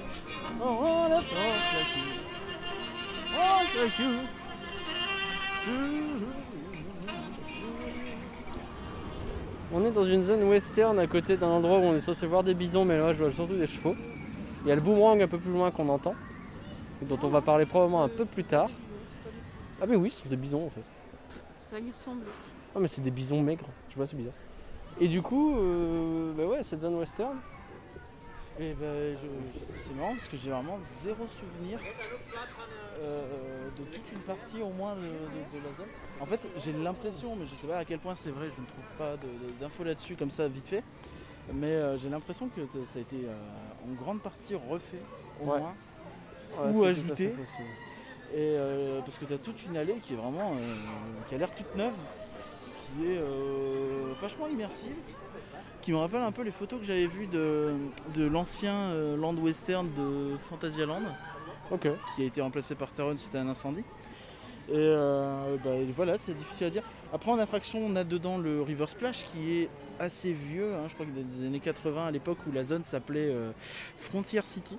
[9.72, 12.44] On est dans une zone western à côté d'un endroit où on est censé voir
[12.44, 13.96] des bisons, mais là je vois surtout des chevaux.
[14.62, 16.14] Il y a le boomerang un peu plus loin qu'on entend,
[17.02, 18.70] dont on va parler probablement un peu plus tard.
[19.82, 20.84] Ah mais oui, ce sont des bisons en fait.
[21.72, 22.24] Ça lui ressemble.
[22.74, 24.34] Ah mais c'est des bisons maigres, je vois c'est bizarre.
[25.00, 27.36] Et du coup, euh, bah ouais, cette zone western,
[28.60, 29.16] Et ben,
[29.78, 31.80] c'est marrant parce que j'ai vraiment zéro souvenir
[33.02, 35.88] euh, de toute une partie au moins de, de- de la zone.
[36.20, 38.66] En fait, j'ai l'impression, mais je sais pas à quel point c'est vrai, je ne
[38.66, 39.16] trouve pas
[39.60, 40.84] d'infos là-dessus comme ça vite fait.
[41.52, 42.60] Mais euh, j'ai l'impression que
[42.92, 43.34] ça a été euh,
[43.90, 45.02] en grande partie refait
[45.42, 45.58] au Ouais.
[45.58, 45.74] moins.
[46.70, 46.84] ouais, Ou.
[48.32, 50.52] Et euh, parce que tu as toute une allée qui est vraiment
[51.28, 51.92] qui a l'air toute neuve,
[52.96, 53.20] qui est
[54.20, 54.94] vachement immersive,
[55.84, 57.74] qui me rappelle un peu les photos que j'avais vues de,
[58.16, 61.02] de l'ancien euh, land western de Fantasyland,
[61.70, 61.88] Ok.
[62.16, 63.84] qui a été remplacé par Taron suite à un incendie.
[64.70, 66.82] Et euh, bah, voilà, c'est difficile à dire.
[67.12, 69.68] Après en attraction, on a dedans le River Splash qui est
[70.00, 73.28] assez vieux, hein, je crois que des années 80 à l'époque où la zone s'appelait
[73.30, 73.50] euh,
[73.98, 74.78] Frontier City.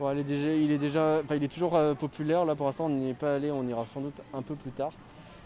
[0.00, 2.44] Bon, il est déjà, il est déjà, enfin, il est toujours euh, populaire.
[2.44, 3.52] Là, pour l'instant, on n'y est pas allé.
[3.52, 4.90] On ira sans doute un peu plus tard.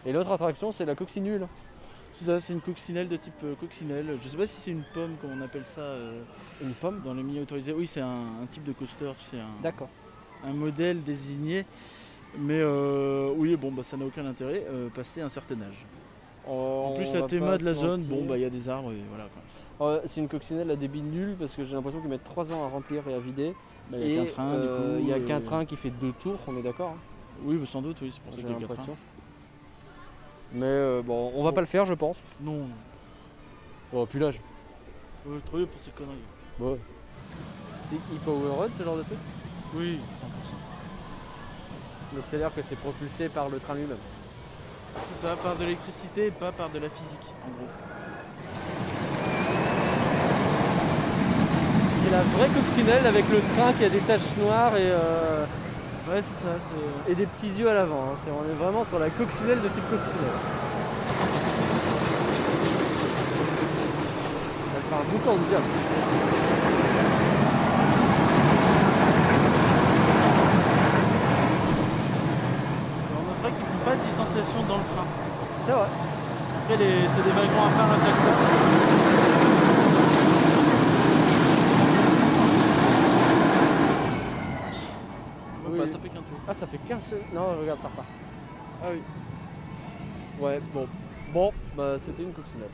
[0.07, 1.47] Et l'autre attraction, c'est la coccinule.
[2.19, 4.19] C'est ça, c'est une coccinelle de type euh, coccinelle.
[4.23, 5.81] Je sais pas si c'est une pomme comme on appelle ça.
[5.83, 6.21] euh,
[6.63, 7.01] Une pomme.
[7.05, 9.89] Dans les milieux autorisés, oui, c'est un, un type de coaster, tu sais, un, D'accord.
[10.45, 11.65] un modèle désigné.
[12.39, 15.87] Mais euh, oui, bon, bah, ça n'a aucun intérêt, euh, passé un certain âge.
[16.47, 18.97] En plus, la théma de la zone, bon, bah, il y a des arbres et
[19.09, 19.27] voilà.
[19.79, 19.87] quoi.
[19.89, 22.65] Euh, c'est une coccinelle à débit nul parce que j'ai l'impression qu'ils mettent 3 ans
[22.65, 23.53] à remplir et à vider.
[23.91, 24.99] Bah, Il y a Et, qu'un train, euh, du coup.
[25.01, 27.57] Il n'y a euh, qu'un train qui fait deux tours, on est d'accord hein, Oui,
[27.57, 28.97] bah, sans doute, oui, c'est pour ça J'ai qu'il y a l'impression.
[30.53, 32.19] Mais euh, bon, on va pas le faire, je pense.
[32.41, 32.67] Non,
[33.93, 34.41] Bon, puis l'âge.
[35.29, 36.19] euh, trop vieux pour ces conneries.
[36.59, 36.79] Bon.
[37.81, 39.19] C'est e-powered ce genre de truc?
[39.75, 39.99] Oui,
[42.15, 43.97] Donc c'est à dire que c'est propulsé par le train lui-même.
[43.97, 45.01] 100%.
[45.15, 47.69] C'est ça, par de l'électricité et pas par de la physique, en gros.
[52.03, 55.45] C'est la vraie coccinelle avec le train qui a des taches noires et, euh,
[56.11, 56.55] Ouais, c'est ça,
[57.07, 58.03] et des petits yeux à l'avant.
[58.13, 58.17] hein.
[58.29, 60.25] On est vraiment sur la coccinelle de type coccinelle.
[64.77, 65.65] Elle fait un boucan de diable.
[73.17, 75.07] On notera qu'ils font pas de distanciation dans le train.
[75.67, 75.89] C'est vrai.
[76.63, 79.39] Après, c'est des wagons à part à chaque fois.
[85.65, 85.91] Même Oui.
[86.47, 86.99] pas, ça fait qu'un tour.
[86.99, 87.25] Ah, ça fait 15 secondes.
[87.33, 88.09] Non, regarde, ça repart.
[88.83, 89.01] Ah oui.
[90.41, 90.89] Ouais, bon.
[91.33, 92.69] Bon, bah c'était une coccinelle.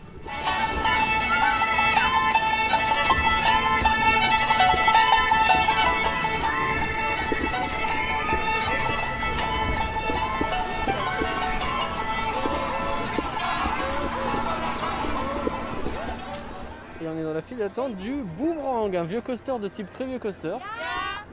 [17.03, 20.07] Et on est dans la file d'attente du Boomerang, un vieux coaster de type très
[20.07, 20.57] vieux coaster.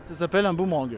[0.02, 0.98] Ça s'appelle un boomerang.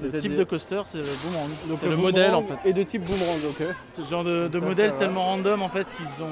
[0.00, 1.48] Ce C'est-à-dire- type de coaster, c'est le boomerang.
[1.60, 2.68] C'est le boomerang modèle en fait.
[2.68, 3.66] Et de type boomerang, ok.
[3.98, 6.30] Le genre de, de Ça, modèle ça tellement random en fait qu'ils ont.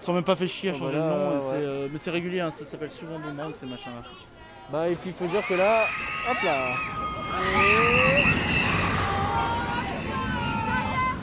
[0.00, 1.38] Ils sont même pas fait chier à changer voilà, le nom.
[1.38, 1.42] ouais.
[1.54, 4.06] euh, mais c'est régulier, hein, ça s'appelle souvent boomerang ces machins là.
[4.72, 5.84] Bah et puis il faut dire que là,
[6.30, 6.68] hop là.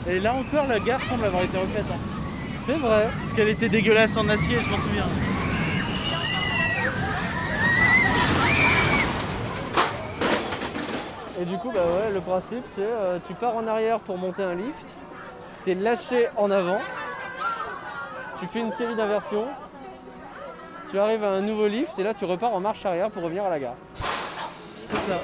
[0.06, 1.84] Et là encore, la gare semble avoir été refaite.
[1.90, 1.98] hein.
[2.66, 3.08] C'est vrai.
[3.20, 5.06] Parce qu'elle était dégueulasse en acier, je m'en souviens.
[11.44, 14.42] Et du coup, bah ouais, le principe c'est euh, tu pars en arrière pour monter
[14.42, 14.94] un lift,
[15.62, 16.78] t'es lâché en avant,
[18.40, 19.44] tu fais une série d'inversions,
[20.90, 23.44] tu arrives à un nouveau lift et là tu repars en marche arrière pour revenir
[23.44, 23.74] à la gare.
[23.92, 25.20] C'est ça.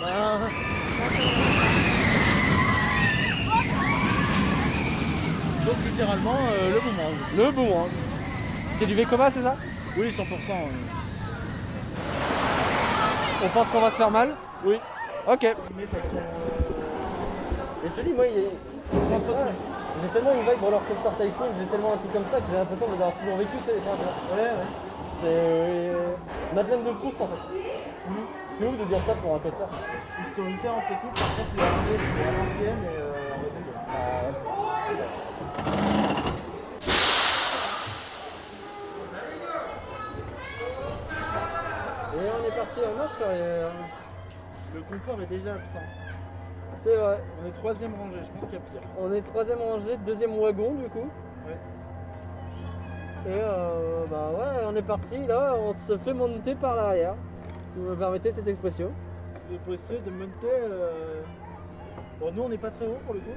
[0.00, 0.40] Ben,
[5.66, 7.14] Donc littéralement euh, le boomerang.
[7.36, 7.88] Le boomerang.
[8.76, 9.56] C'est du Vekoma, c'est ça?
[9.98, 10.22] Oui, 100%.
[10.22, 10.24] euh.
[13.44, 14.80] On pense qu'on va se faire mal Oui.
[15.30, 15.44] Ok.
[15.44, 15.54] Et
[17.84, 18.48] je te dis, moi, il
[20.02, 22.56] j'ai tellement une vibe roller coaster tycoon, j'ai tellement un truc comme ça que j'ai
[22.56, 23.56] l'impression d'avoir toujours vécu.
[23.66, 23.72] Ouais,
[24.36, 24.50] ouais.
[25.20, 26.14] C'est euh,
[26.54, 27.42] Madeleine de Proust en fait.
[28.58, 29.64] C'est ouf de dire ça pour un coaster.
[29.64, 33.38] Ils sont hyper entre équipes, par contre, les rangées, c'est à l'ancienne et euh, en
[33.38, 33.64] modèle.
[42.24, 43.72] Et on est parti en marche arrière.
[44.74, 45.78] Le confort est déjà absent.
[46.82, 47.22] C'est vrai.
[47.42, 48.80] On est troisième rangée, je pense qu'il y a pire.
[48.98, 51.08] On est troisième rangée, deuxième wagon du coup.
[51.46, 51.58] Ouais.
[53.26, 57.14] Et euh, bah ouais, on est parti là, on se fait monter par l'arrière.
[57.68, 58.90] Si vous me permettez cette expression.
[59.50, 60.46] Le possible de monter.
[60.50, 61.22] euh,
[62.20, 63.34] Bon, nous on n'est pas très haut pour le coup.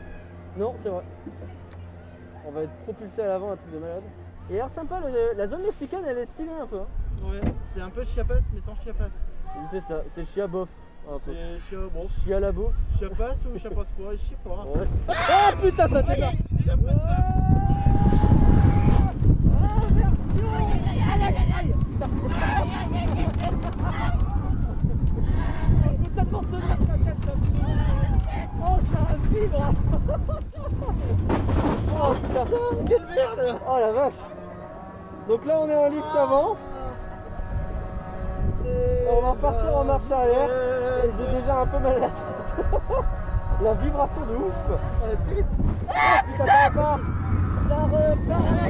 [0.55, 1.03] Non, c'est vrai.
[2.45, 4.03] On va être propulsé à l'avant, un truc de malade.
[4.49, 6.79] Et l'air sympa, le- la zone mexicaine elle est stylée un peu.
[6.79, 6.87] hein.
[7.27, 9.09] Ouais, c'est un peu Chiapas mais sans Chiapas.
[9.69, 10.69] C'est ça, c'est chia bof.
[11.09, 11.31] Un peu.
[11.57, 11.79] C'est Chia...
[11.93, 12.75] bon, Chia la bouffe.
[12.97, 14.65] Chiapas ou Chiapas pas, je sais pas.
[14.65, 14.87] Ouais.
[15.09, 16.35] Oh putain, ça t'énerve
[26.03, 27.31] Putain de tenir sa tête, ça
[28.65, 29.73] Oh, ça vibre
[31.99, 32.45] Oh putain
[32.87, 34.21] Quelle merde Oh la vache
[35.27, 36.57] Donc là, on est en lift avant.
[39.17, 40.49] On va repartir en marche arrière.
[41.03, 42.55] Et j'ai déjà un peu mal à la tête.
[43.63, 44.53] la vibration de ouf.
[45.89, 46.99] Ah, putain, ça pas
[47.67, 48.63] Ça repart à la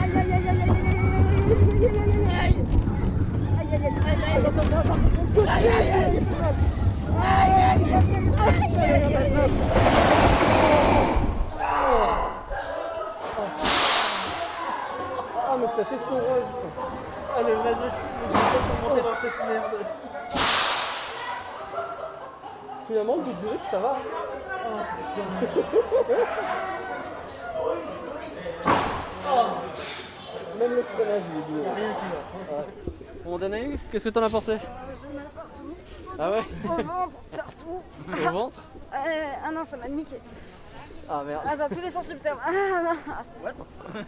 [0.00, 2.62] Aïe aïe aïe aïe aïe aïe aïe aïe aïe aïe aïe
[3.58, 6.22] Aïe aïe aïe ça va partir sur le côté Aïe aïe aïe
[7.20, 9.50] Aïe aïe aïe aïe aïe
[15.50, 16.67] Ah mais ça t'essoreuse quoi
[17.38, 17.92] Ah, le masochisme,
[18.26, 19.76] je sais pas comment dans cette merde.
[22.86, 23.96] Finalement, le goût du riche, ça va.
[30.58, 31.62] Même le freinage, il est doux.
[31.76, 32.06] Rien qui
[32.50, 32.64] va.
[33.24, 34.58] Bon, Danaï, qu'est-ce que t'en as pensé?
[35.00, 35.74] J'ai mal partout.
[36.18, 36.44] Ah ouais?
[36.64, 37.82] Au ventre, partout.
[38.08, 38.62] Au ventre?
[38.92, 40.20] Euh, ah non, ça m'a niqué.
[41.10, 41.42] Ah merde.
[41.46, 42.38] Ah, dans tous les sens du terme.
[42.44, 42.50] Ah
[42.84, 43.52] non.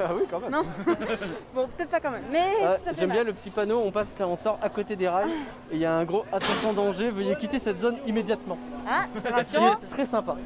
[0.00, 0.50] Ah oui, quand même.
[0.50, 0.62] Non.
[1.54, 2.22] bon, peut-être pas quand même.
[2.30, 5.08] Mais Ah, fait J'aime bien le petit panneau, on passe, on sort à côté des
[5.08, 5.30] rails
[5.72, 8.56] et il y a un gros attention danger, veuillez quitter cette zone immédiatement.
[8.88, 10.36] Ah, c'est Qui est très sympa.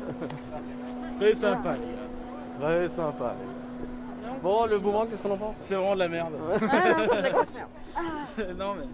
[1.21, 1.75] Très sympa.
[2.61, 3.35] Très sympa.
[4.43, 5.57] Bon, le boomerang, qu'est-ce qu'on en pense?
[5.63, 6.33] C'est vraiment de la merde.
[6.71, 8.57] Ah non, c'est de la grosse merde.
[8.59, 8.85] non mais.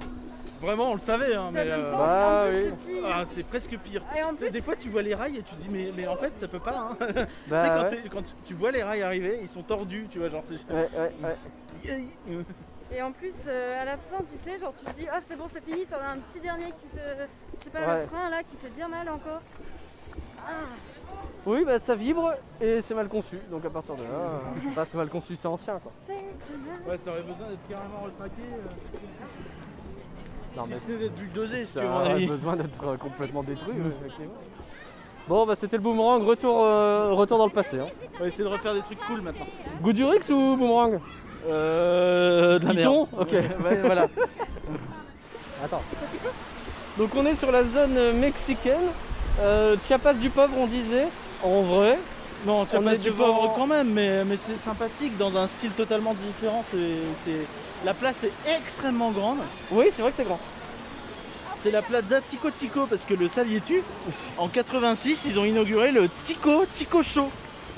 [0.65, 1.65] Vraiment, on le savait, hein, mais.
[1.67, 3.01] euh, bah oui.
[3.07, 4.03] Ah, c'est presque pire.
[4.17, 6.07] Et en plus, Des fois, tu vois les rails et tu te dis, mais, mais
[6.07, 6.91] en fait, ça peut pas.
[6.91, 6.97] Hein.
[7.01, 8.03] tu sais, Bah quand, ouais.
[8.03, 10.55] t'es- quand tu, tu vois les rails arriver, ils sont tordus, tu vois, genre c'est.
[10.73, 12.05] Ouais, ouais, ouais.
[12.93, 15.37] et en plus euh, à la fin, tu sais, genre tu te dis, ah c'est
[15.37, 16.99] bon, c'est fini, t'en as un petit dernier qui te.
[17.59, 18.03] Je sais pas, Ouais.
[18.03, 19.41] le frein là qui fait bien mal encore.
[20.47, 20.51] Ah,
[21.47, 23.39] Oui, bah ça vibre et c'est mal conçu.
[23.51, 24.39] Donc à partir de là, euh,
[24.77, 25.93] bah, c'est mal conçu, c'est ancien quoi.
[26.09, 28.43] Ouais, ça aurait besoin d'être carrément retraqué.
[28.43, 28.95] euh,
[30.57, 32.27] Non, mais c'était d'être bulldozé, ça avis.
[32.27, 33.75] besoin d'être euh, complètement détruit.
[34.01, 34.33] effectivement.
[35.27, 37.79] Bon, bah c'était le boomerang, retour, euh, retour dans le passé.
[37.81, 37.87] hein.
[38.17, 39.47] On va essayer de refaire des trucs cool maintenant.
[39.83, 41.01] Goût du Rix ou boomerang?
[41.49, 42.59] Euh.
[42.59, 43.09] De la Python?
[43.13, 43.23] merde.
[43.29, 43.33] Ok.
[43.65, 44.03] Ouais, voilà.
[45.65, 45.83] Attends.
[46.99, 48.77] Donc on est sur la zone euh, mexicaine.
[49.41, 51.07] Euh, Chiapas du pauvre, on disait.
[51.43, 51.99] En vrai.
[52.47, 55.71] Non, On pas est du pauvre quand même, mais, mais c'est sympathique dans un style
[55.71, 56.63] totalement différent.
[56.71, 57.31] c'est
[57.85, 59.39] La place est extrêmement grande.
[59.71, 60.41] Oui, c'est vrai que c'est grand.
[61.61, 63.83] C'est la plaza Tico Tico parce que le saviez-tu
[64.37, 67.31] En 86, ils ont inauguré le Tico Tico Show.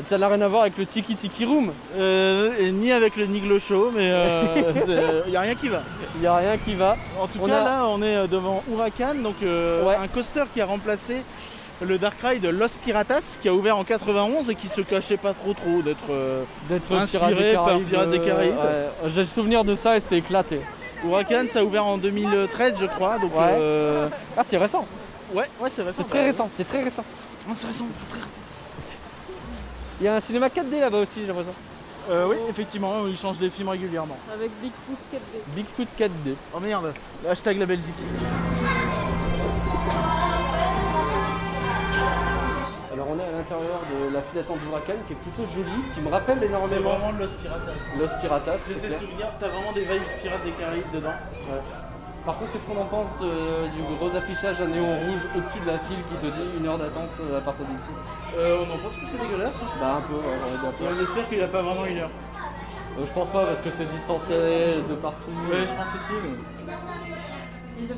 [0.05, 1.73] Ça n'a rien à voir avec le Tiki Tiki Room.
[1.97, 4.09] Euh, et ni avec le Niglo Show, mais
[5.27, 5.83] il n'y a rien qui va.
[6.17, 6.97] Il n'y a rien qui va.
[7.21, 9.95] En tout On cas, a- là, on est euh, devant Huracan, donc euh, Ouais.
[9.95, 11.23] un coaster qui a remplacé
[11.83, 15.35] le Dark Ride Los Piratas, qui a ouvert en 91 et qui se cachait pas
[15.35, 16.11] trop trop d'être.
[16.11, 18.55] euh, D'être Inspiré Pirates des par Pirates des Caraïbes.
[18.55, 19.11] ouais.
[19.11, 20.61] J'ai le souvenir de ça et c'était éclaté.
[21.05, 23.19] Huracan, ça a ouvert en 2013, je crois.
[23.19, 23.41] Donc, Ouais.
[23.59, 24.87] euh, Ah, c'est récent.
[25.35, 26.03] ouais, ouais, c'est récent.
[26.03, 26.49] C'est très récent.
[26.51, 27.05] C'est très récent.
[27.49, 28.97] Ah, c'est récent, c'est très récent.
[30.01, 31.55] Il y a un cinéma 4D là-bas aussi, j'ai l'impression.
[32.11, 34.17] Euh, oui, effectivement, ils changent des films régulièrement.
[34.33, 35.55] avec Bigfoot 4D.
[35.57, 36.35] Bigfoot 4D.
[36.55, 36.93] Oh merde,
[37.29, 37.95] hashtag la Belgique.
[43.07, 46.01] Alors on est à l'intérieur de la file d'attente d'Huracan qui est plutôt jolie, qui
[46.01, 47.79] me rappelle C'est énormément vraiment de Los Piratas.
[47.99, 48.59] Los Piratas.
[48.59, 48.99] C'est c'est ces clair.
[48.99, 51.15] souvenirs, t'as vraiment des vibes pirates des Caraïbes dedans.
[51.47, 51.63] Ouais.
[52.25, 55.67] Par contre, qu'est-ce qu'on en pense euh, du gros affichage à néon rouge au-dessus de
[55.71, 57.87] la file qui te dit une heure d'attente euh, à partir d'ici
[58.37, 59.61] Euh, on en pense que c'est dégueulasse.
[59.63, 59.71] hein.
[59.79, 62.11] Bah un peu, ouais, on espère qu'il a pas vraiment une heure.
[62.99, 65.31] Euh, je pense pas parce que c'est distancé de partout.
[65.49, 66.15] Ouais, je pense aussi.
[67.79, 67.95] mais- ça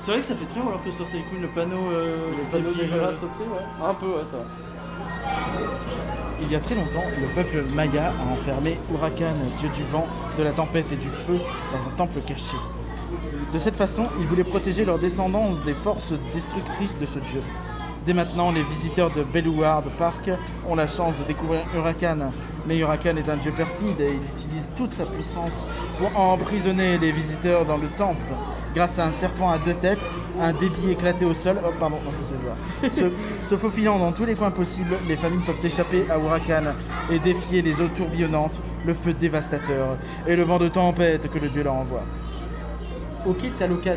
[0.00, 1.90] C'est vrai que ça fait très roller coaster tycoon, le panneau.
[1.92, 2.16] euh,
[2.54, 3.08] euh.
[3.08, 3.86] au-dessus, ouais.
[3.86, 4.44] Un peu, ouais, ça va.
[6.40, 10.06] Il y a très longtemps, le peuple maya a enfermé Huracan, dieu du vent,
[10.38, 11.38] de la tempête et du feu,
[11.72, 12.56] dans un temple caché.
[13.52, 17.42] De cette façon, ils voulaient protéger leur descendance des forces destructrices de ce dieu.
[18.06, 20.30] Dès maintenant, les visiteurs de Belluard Park
[20.68, 22.30] ont la chance de découvrir Huracan.
[22.66, 25.66] Mais Huracan est un dieu perfide et il utilise toute sa puissance
[25.98, 28.32] pour emprisonner les visiteurs dans le temple.
[28.74, 32.12] Grâce à un serpent à deux têtes, un débit éclaté au sol, oh pardon, non,
[32.12, 32.90] ça c'est.
[32.90, 33.10] Se,
[33.46, 36.74] se faufilant dans tous les coins possibles, les familles peuvent échapper à Huracan
[37.10, 41.48] et défier les eaux tourbillonnantes, le feu dévastateur et le vent de tempête que le
[41.48, 42.02] dieu leur envoie.
[43.26, 43.96] Ok, Talocan.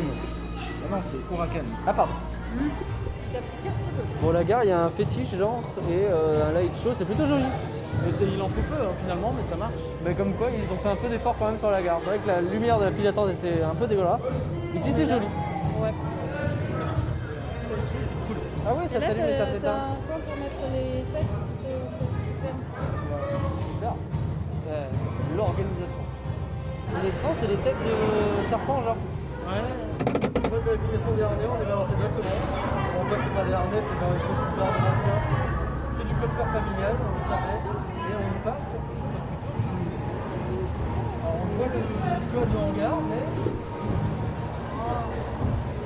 [0.58, 1.64] Ah non, c'est Huracan.
[1.86, 2.12] Ah, pardon.
[4.20, 7.04] Bon, la gare, il y a un fétiche, genre, et euh, un light show, c'est
[7.04, 7.44] plutôt joli.
[8.04, 9.74] Mais c'est- il en faut peu hein, finalement, mais ça marche.
[10.04, 11.98] Mais comme quoi, ils ont fait un peu d'effort quand même sur la gare.
[12.00, 14.22] C'est vrai que la lumière de la file d'attente était un peu dégueulasse.
[14.74, 15.26] Ici, c'est joli.
[15.80, 15.92] Ouais.
[18.66, 19.74] Ah oui, ça s'allume et ça s'éteint.
[19.74, 21.68] Un pour mettre les sacs qui se.
[23.66, 23.92] Super.
[24.68, 24.88] Euh,
[25.36, 26.02] L'organisation.
[26.92, 28.96] Et les trains, c'est des têtes de serpent, genre.
[29.46, 29.62] Ouais.
[30.42, 32.36] Pas de vérification des harnais, on les balance directement.
[33.00, 35.16] On passe pas des harnais, c'est genre une petite barre de maintien.
[36.22, 37.58] C'est du coffre familial, on le savait.
[38.06, 38.70] Et on passe.
[41.18, 41.80] Alors on voit le
[42.30, 43.24] toit de hangar, mais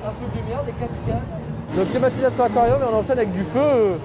[0.05, 1.29] un peu de lumière, des cascades.
[1.75, 3.99] Donc climatisation aquarium et on enchaîne avec du feu.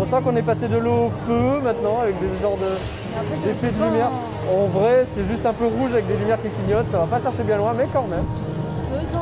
[0.00, 3.72] On sent qu'on est passé de l'eau au feu maintenant avec des genres de d'effets
[3.72, 4.10] de lumière.
[4.54, 6.86] En vrai, c'est juste un peu rouge avec des lumières qui clignotent.
[6.92, 8.20] Ça va pas chercher bien loin, mais quand même.
[8.20, 9.18] Hein.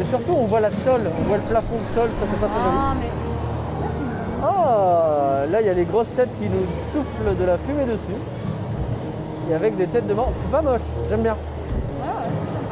[0.00, 2.46] Et surtout, on voit la tôle, on voit le plafond de tôle, ça c'est pas
[2.46, 3.31] très joli.
[4.42, 8.18] Ah, là il y a les grosses têtes qui nous soufflent de la fumée dessus.
[9.50, 11.36] Et avec des têtes de mort, c'est pas moche, j'aime bien.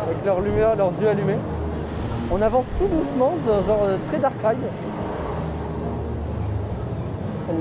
[0.06, 1.38] Avec leur lumière, leurs yeux allumés.
[2.32, 4.58] On avance tout doucement, c'est un genre euh, très dark ride.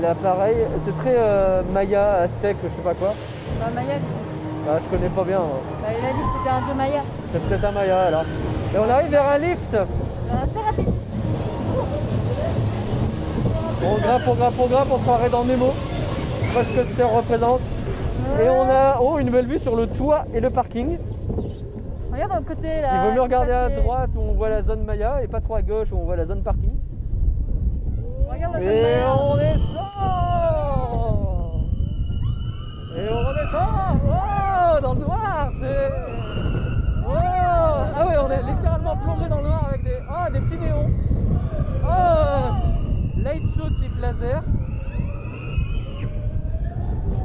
[0.00, 3.12] Là pareil, c'est très euh, Maya, Aztèque, je sais pas quoi.
[3.60, 3.94] Bah, Maya,
[4.68, 5.38] Ah, je connais pas bien.
[5.38, 5.60] hein.
[5.82, 7.00] bah, il a dit que c'était un Maya.
[7.26, 8.24] C'est peut-être un Maya alors.
[8.74, 9.74] Et on arrive vers un lift.
[9.74, 9.84] Euh,
[10.66, 10.89] rapide.
[13.82, 15.72] On grimpe, on grimpe, on grimpe, on se croirait dans Nemo.
[16.52, 17.60] Crush Coaster représente.
[18.42, 20.98] Et on a oh, une belle vue sur le toit et le parking.
[22.12, 22.88] Regarde d'un côté là.
[22.94, 25.54] Il vaut mieux regarder à droite où on voit la zone Maya et pas trop
[25.54, 26.72] à gauche où on voit la zone parking.
[28.30, 29.16] Regarde la zone Et Maya.
[29.18, 29.86] on descend
[32.96, 35.90] Et on redescend Oh Dans le noir C'est...
[37.08, 40.58] Oh Ah oui, on est littéralement plongé dans le noir avec des, oh, des petits
[40.58, 40.90] néons.
[41.82, 42.69] Oh
[43.22, 44.42] Light show type laser.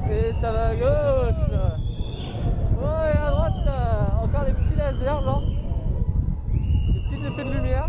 [0.09, 1.49] Et ça va à gauche.
[2.79, 5.41] Ouais, à droite, euh, encore des petits lasers, genre.
[6.53, 7.87] Des petits effets de lumière.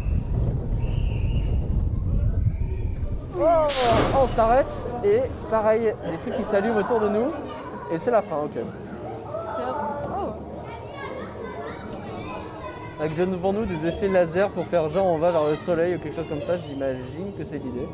[3.38, 3.66] Oh,
[4.22, 4.72] on s'arrête
[5.04, 7.26] et pareil, des trucs qui s'allument autour de nous.
[7.92, 8.52] Et c'est la fin, ok.
[8.54, 9.74] C'est un-
[10.08, 10.32] Oh,
[12.98, 15.98] Avec devant nous des effets laser pour faire genre on va vers le soleil ou
[15.98, 17.86] quelque chose comme ça, j'imagine que c'est l'idée.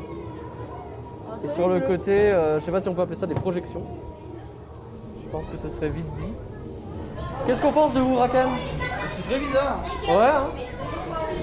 [1.43, 3.83] Et sur le côté, euh, je sais pas si on peut appeler ça des projections.
[5.25, 6.33] Je pense que ce serait vite dit.
[7.45, 8.49] Qu'est-ce qu'on pense de Huracan
[9.09, 9.83] C'est très bizarre.
[10.07, 10.47] Ouais, hein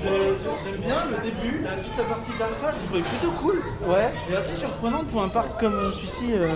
[0.03, 3.63] J'aime bien le début, la, toute la partie d'ancrage, je trouvais plutôt cool.
[3.87, 4.11] Ouais.
[4.31, 6.33] Et assez surprenant pour un parc comme celui-ci.
[6.33, 6.49] euh,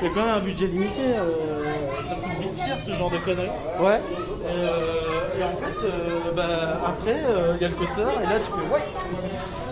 [0.00, 1.16] il y a quand même un budget limité.
[1.16, 3.48] euh, ça coûte vite cher ce genre de conneries.
[3.80, 4.00] Ouais.
[4.00, 7.22] Et, euh, et en fait, bah, après,
[7.56, 8.84] il y a le coaster et là tu fais ouais.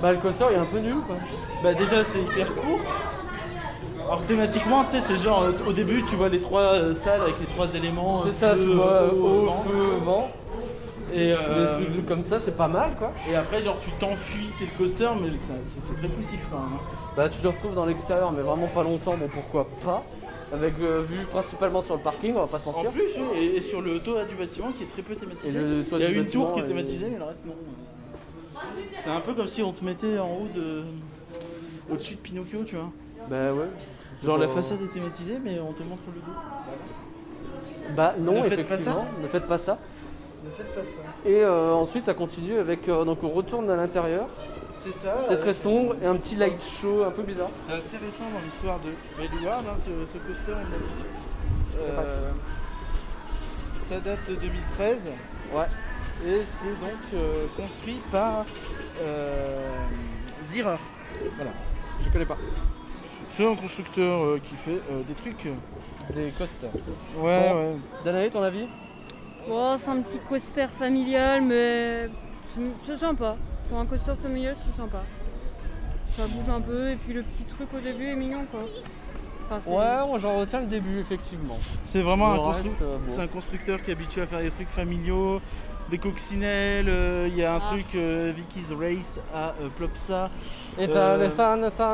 [0.03, 1.17] Bah le coaster il est un peu nul quoi.
[1.63, 2.81] Bah déjà c'est hyper court.
[4.07, 7.47] Alors thématiquement, tu sais, c'est genre au début tu vois les trois salles avec les
[7.47, 8.13] trois éléments.
[8.23, 10.29] C'est ça, tu vois, eau, feu, vent.
[11.13, 13.13] Et, Des euh, trucs comme ça, c'est pas mal quoi.
[13.31, 15.29] et après, genre tu t'enfuis, c'est le coaster, mais
[15.81, 16.69] c'est très poussif quand même.
[16.75, 16.81] hein.
[17.17, 20.02] Bah tu te retrouves dans l'extérieur mais vraiment pas longtemps, bon pourquoi pas.
[20.52, 22.90] Avec euh, vue principalement sur le parking, on va pas se En mentir.
[22.90, 25.50] plus, oui, et, et sur le toit du bâtiment qui est très peu thématisé.
[25.58, 27.54] Le Il y a une tour qui est thématisée, mais le reste non.
[29.02, 30.83] C'est un peu comme si on te mettait en haut de.
[31.90, 32.90] au-dessus de Pinocchio, tu vois.
[33.31, 33.67] Bah ouais.
[34.25, 36.37] Genre la façade est thématisée, mais on te montre le dos.
[37.96, 39.79] Bah non, Ne pas effectivement, ne faites pas ça.
[40.45, 41.29] Ne faites pas ça.
[41.29, 44.27] Et euh, ensuite ça continue avec, euh, donc on retourne à l'intérieur.
[44.75, 45.21] C'est ça.
[45.21, 47.51] C'est euh, très sombre et un petit light show un peu bizarre.
[47.67, 48.90] C'est assez récent dans l'histoire de
[49.21, 51.87] Belluard, hein, ce, ce coaster, on a dit.
[51.87, 52.31] Y a pas Euh,
[53.88, 55.09] ça date de 2013
[55.55, 55.67] Ouais.
[56.27, 58.45] et c'est donc euh, construit par
[59.03, 59.59] euh.
[61.37, 61.51] Voilà.
[62.05, 62.37] Je connais pas.
[63.29, 65.47] C'est un constructeur euh, qui fait euh, des trucs.
[65.47, 65.55] euh,
[66.15, 66.71] Des coasters.
[67.19, 67.77] Ouais, ouais.
[68.05, 68.67] Danae, ton avis?
[69.49, 72.09] Bon, c'est un petit coaster familial, mais
[72.47, 73.37] c'est- sympa.
[73.69, 75.03] Pour un coaster familial, c'est sympa.
[76.17, 78.61] Ça bouge un peu, et puis le petit truc au début est mignon, quoi.
[79.51, 81.59] Enfin, Ouais, j'en retiens le début, effectivement.
[81.87, 85.40] C'est vraiment un, constru- euh, un constructeur qui est habitué à faire des trucs familiaux,
[85.90, 86.87] des coccinelles.
[86.88, 87.67] euh, Il y a un Ah.
[87.71, 90.31] truc euh, Vicky's Race à euh, Plopsa
[90.79, 91.25] Et t'as le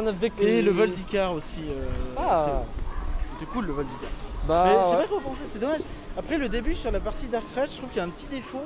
[0.09, 1.63] avec et le Voldicar aussi.
[1.69, 1.85] euh,
[2.17, 4.11] Ah, c'est- C'était cool le Voldicar.
[4.49, 4.65] Bah.
[4.67, 5.81] Mais je sais pas quoi penser, c'est dommage.
[6.19, 8.27] Après le début sur la partie Dark Ride, je trouve qu'il y a un petit
[8.27, 8.63] défaut.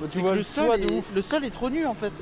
[0.00, 1.14] Bah, tu C'est vois que le le sol, de est, ouf.
[1.14, 2.12] le sol est trop nu en fait.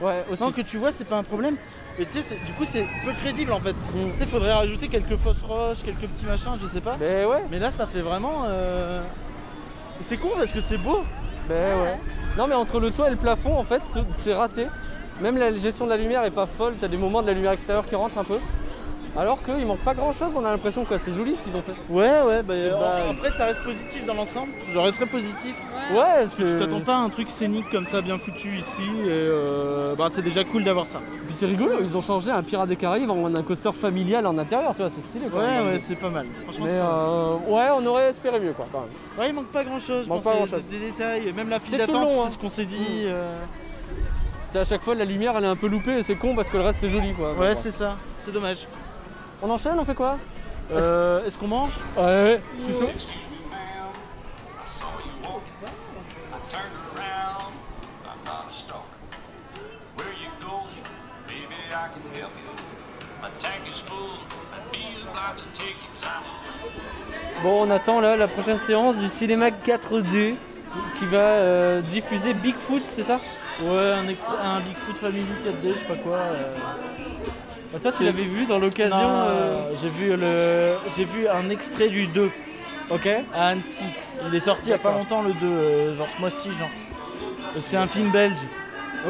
[0.00, 0.42] Ouais, aussi.
[0.42, 1.56] Non, que tu vois, c'est pas un problème.
[1.98, 3.72] Et tu sais, c'est- du coup, c'est peu crédible en fait.
[3.72, 4.12] Mm.
[4.12, 6.96] Tu sais, faudrait rajouter quelques fausses roches, quelques petits machins, je sais pas.
[6.98, 8.44] Mais ouais, Mais là, ça fait vraiment.
[8.48, 9.02] euh,
[10.02, 11.00] C'est con parce que c'est beau.
[11.48, 11.98] mais ouais.
[12.38, 13.82] Non, mais entre le toit et le plafond, en fait,
[14.14, 14.66] c'est raté.
[15.20, 16.74] Même la gestion de la lumière est pas folle.
[16.80, 18.38] T'as des moments de la lumière extérieure qui rentrent un peu.
[19.18, 21.62] Alors qu'il manque pas grand chose, on a l'impression que c'est joli ce qu'ils ont
[21.62, 21.72] fait.
[21.92, 24.52] Ouais, ouais, bah, C'est pas- après, ça reste positif dans l'ensemble.
[24.72, 25.54] Je resterai positif.
[25.92, 25.96] Ouais.
[25.98, 26.58] Ouais, Tu c'est.
[26.58, 28.82] t'attends pas à un truc scénique comme ça, bien foutu ici.
[29.04, 31.00] Et euh, bah, c'est déjà cool d'avoir ça.
[31.26, 34.38] Puis c'est rigolo, ils ont changé un Pirate des Caraïbes en un coaster familial en
[34.38, 35.40] intérieur, tu vois, c'est stylé quoi.
[35.40, 36.26] Ouais, ouais, c'est pas mal.
[36.44, 36.94] Franchement, Mais c'est pas mal.
[36.94, 38.88] euh, ouais, on aurait espéré mieux quoi quand même.
[39.18, 40.06] Ouais, il manque pas grand chose.
[40.06, 40.62] manque pas grand-chose.
[40.70, 42.24] Des, des détails, même la file C'est tout d'attente, long, hein.
[42.28, 42.78] c'est ce qu'on s'est dit.
[42.78, 43.06] Mm.
[43.06, 43.38] euh,
[44.46, 46.48] C'est à chaque fois la lumière elle est un peu loupée et c'est con parce
[46.48, 47.34] que le reste c'est joli quoi.
[47.34, 47.96] Ouais, c'est ça.
[48.24, 48.66] C'est dommage.
[49.42, 50.18] On enchaîne, on fait quoi
[50.72, 51.78] Euh, Est-ce qu'on mange?
[51.96, 52.88] Ouais, je suis chaud.
[52.94, 53.90] Excuse me, ma'am.
[53.90, 55.54] I saw you walking.
[56.32, 57.52] I turned around.
[58.04, 58.84] I'm not a stalker.
[59.96, 60.84] Where you going?
[61.26, 62.52] Maybe I can help you.
[63.22, 64.18] My tank is full.
[64.52, 68.58] I'd be obliged to take you 'cause I'm a Bon, on attend là la prochaine
[68.58, 70.36] séance du cinéma 4D
[70.98, 73.18] qui va euh, diffuser Bigfoot, c'est ça?
[73.62, 74.34] Ouais, un, extra...
[74.42, 76.16] un Bigfoot Family 4D, je sais pas quoi.
[76.16, 76.56] euh.
[77.72, 78.96] Bah, Toi, tu l'avais vu dans l'occasion.
[78.96, 81.04] Non, euh, J'ai vu, le...
[81.04, 82.30] vu un extrait du 2
[82.90, 83.08] Ok.
[83.34, 83.84] à Annecy.
[84.26, 86.68] Il est sorti il y a pas longtemps le 2, euh, genre ce mois-ci, genre.
[87.62, 88.38] C'est un film belge,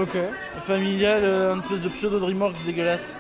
[0.01, 0.17] Ok.
[0.67, 3.13] familial, euh, un espèce de pseudo DreamWorks dégueulasse.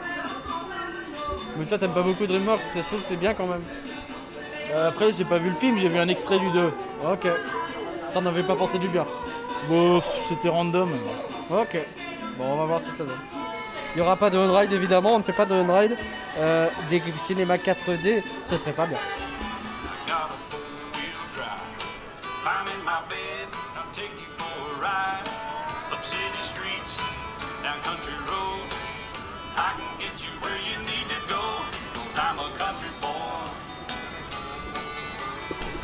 [1.59, 3.62] Mais toi, t'aimes pas beaucoup DreamWorks, ça se trouve, c'est bien quand même.
[4.72, 6.70] Euh, après, j'ai pas vu le film, j'ai vu un extrait du 2.
[7.11, 7.26] Ok.
[8.14, 9.07] T'en avais pas pensé du bien.
[9.68, 10.91] Bon, c'était random.
[11.51, 11.78] Ok.
[12.38, 13.16] Bon, on va voir ce que ça donne.
[13.95, 15.97] Il n'y aura pas de on-ride évidemment, on ne fait pas de on-ride.
[16.38, 18.99] Euh, des cinémas 4D, ce serait pas bien.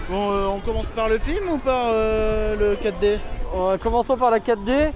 [0.09, 3.18] Bon, euh, on commence par le film ou par euh, le 4D
[3.57, 4.92] Euh, commençons par la 4D.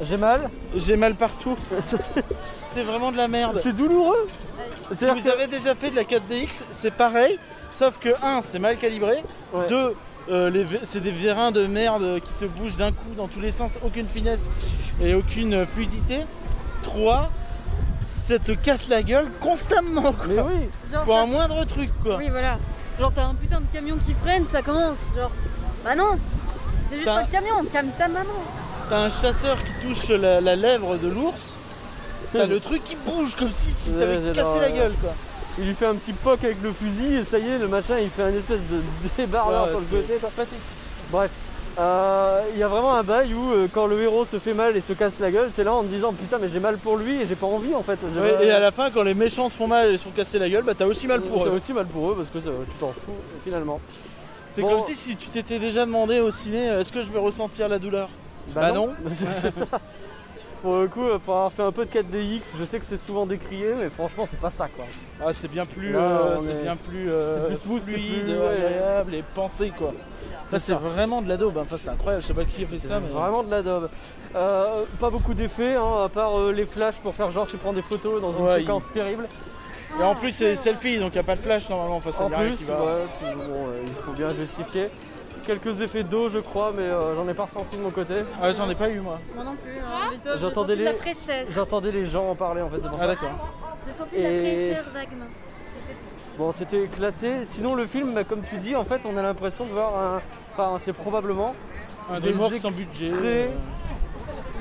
[0.00, 0.50] Euh, Euh, J'ai mal.
[0.76, 1.56] J'ai mal partout.
[2.66, 3.58] c'est vraiment de la merde.
[3.62, 4.28] C'est douloureux.
[4.92, 7.38] Si vous avez déjà fait de la 4DX, c'est pareil,
[7.72, 9.22] sauf que 1, c'est mal calibré,
[9.52, 9.66] Ouais.
[9.68, 9.94] 2,
[10.84, 14.06] c'est des vérins de merde qui te bougent d'un coup dans tous les sens, aucune
[14.06, 14.44] finesse
[15.02, 16.20] et aucune fluidité.
[16.84, 17.30] 3,
[18.00, 20.26] ça te casse la gueule constamment quoi.
[20.28, 20.68] Mais oui.
[20.92, 22.16] Genre, Pour ça- un moindre truc quoi.
[22.16, 22.58] Oui, voilà.
[23.00, 25.14] Genre, t'as un putain de camion qui freine, ça commence.
[25.16, 25.30] Genre,
[25.84, 26.16] bah non,
[26.90, 28.24] c'est juste le camion, calme ta maman.
[28.88, 31.54] T'as un chasseur qui touche la, la lèvre de l'ours,
[32.32, 35.10] t'as le truc qui bouge comme si tu Ouais, t'avais cassé la gueule quoi.
[35.58, 37.98] Il lui fait un petit poc avec le fusil et ça y est, le machin
[38.00, 38.80] il fait un espèce de
[39.16, 40.14] débardeur Ouais, sur le côté.
[40.20, 40.30] quoi.
[40.36, 40.60] Pathétique.
[41.10, 41.30] Bref,
[41.78, 44.76] Euh, il y a vraiment un bail où euh, quand le héros se fait mal
[44.76, 46.96] et se casse la gueule, t'es là en te disant putain mais j'ai mal pour
[46.96, 47.98] lui et j'ai pas envie en fait.
[48.18, 50.38] Ouais, et à la fin, quand les méchants se font mal et se font casser
[50.38, 51.54] la gueule, bah t'as aussi mal pour T'as eux.
[51.54, 53.10] aussi mal pour eux parce que ça- tu t'en fous
[53.44, 53.80] finalement.
[54.54, 54.68] C'est Bon.
[54.70, 57.68] comme si, si tu t'étais déjà demandé au ciné euh, est-ce que je vais ressentir
[57.68, 58.08] la douleur?
[58.54, 58.94] Bah non.
[59.12, 59.48] Ça.
[60.62, 62.96] Pour le coup, euh, pour avoir fait un peu de 4DX, je sais que c'est
[62.96, 64.86] souvent décrié, mais franchement, c'est pas ça quoi.
[65.24, 68.22] Ah c'est bien plus euh, c'est est- bien plus euh, c'est plus smooth, c'est fluide,
[68.24, 68.64] plus- ouais.
[68.66, 69.92] agréable et pensé quoi.
[70.46, 71.62] Ça C'est vraiment de la daube, hein.
[71.64, 73.88] enfin c'est incroyable, je sais pas qui a fait ça mais Vraiment de la daube.
[74.34, 77.72] Euh, pas beaucoup d'effets, hein, à part euh, les flashs pour faire genre tu prends
[77.72, 79.28] des photos dans une Ouais, séquence terrible.
[80.00, 82.38] Et en plus c'est selfie donc y a pas de flash normalement, enfin En rien
[82.48, 82.80] plus, qui va.
[82.82, 84.88] ouais, puis bon, euh, il faut bien justifier.
[85.46, 88.14] Quelques effets d'eau, je crois, mais euh, j'en ai pas ressenti de mon côté.
[88.42, 89.20] Ah j'en ai pas eu moi.
[89.34, 89.78] Moi non plus.
[89.78, 90.36] hein.
[90.40, 90.92] J'entendais les-.
[91.50, 93.06] J'entendais les gens en parler en fait, c'est pour Ah ça.
[93.06, 93.30] d'accord.
[93.86, 95.26] J'ai senti de la fraîcheur vaguement.
[96.38, 97.44] Bon, c'était éclaté.
[97.44, 100.20] Sinon, le film, bah, comme tu dis, en fait, on a l'impression de voir un.
[100.52, 101.54] Enfin, c'est probablement
[102.12, 103.06] Un Des sans budget.
[103.12, 103.48] euh,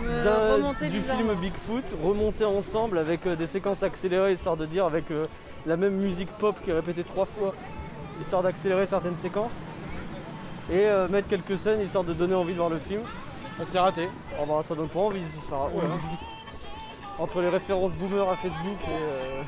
[0.08, 5.10] Euh, du film Bigfoot remonté ensemble avec euh, des séquences accélérées, histoire de dire avec
[5.10, 5.26] euh,
[5.66, 7.54] la même musique pop qui est répétée trois fois,
[8.22, 9.56] histoire d'accélérer certaines séquences.
[10.72, 13.02] Et euh, mettre quelques scènes histoire de donner envie de voir le film.
[13.60, 14.10] ah, c'est raté.
[14.40, 15.96] On va ça donne pas envie, ce oh là là.
[17.20, 19.42] Entre les références boomer à Facebook et, euh,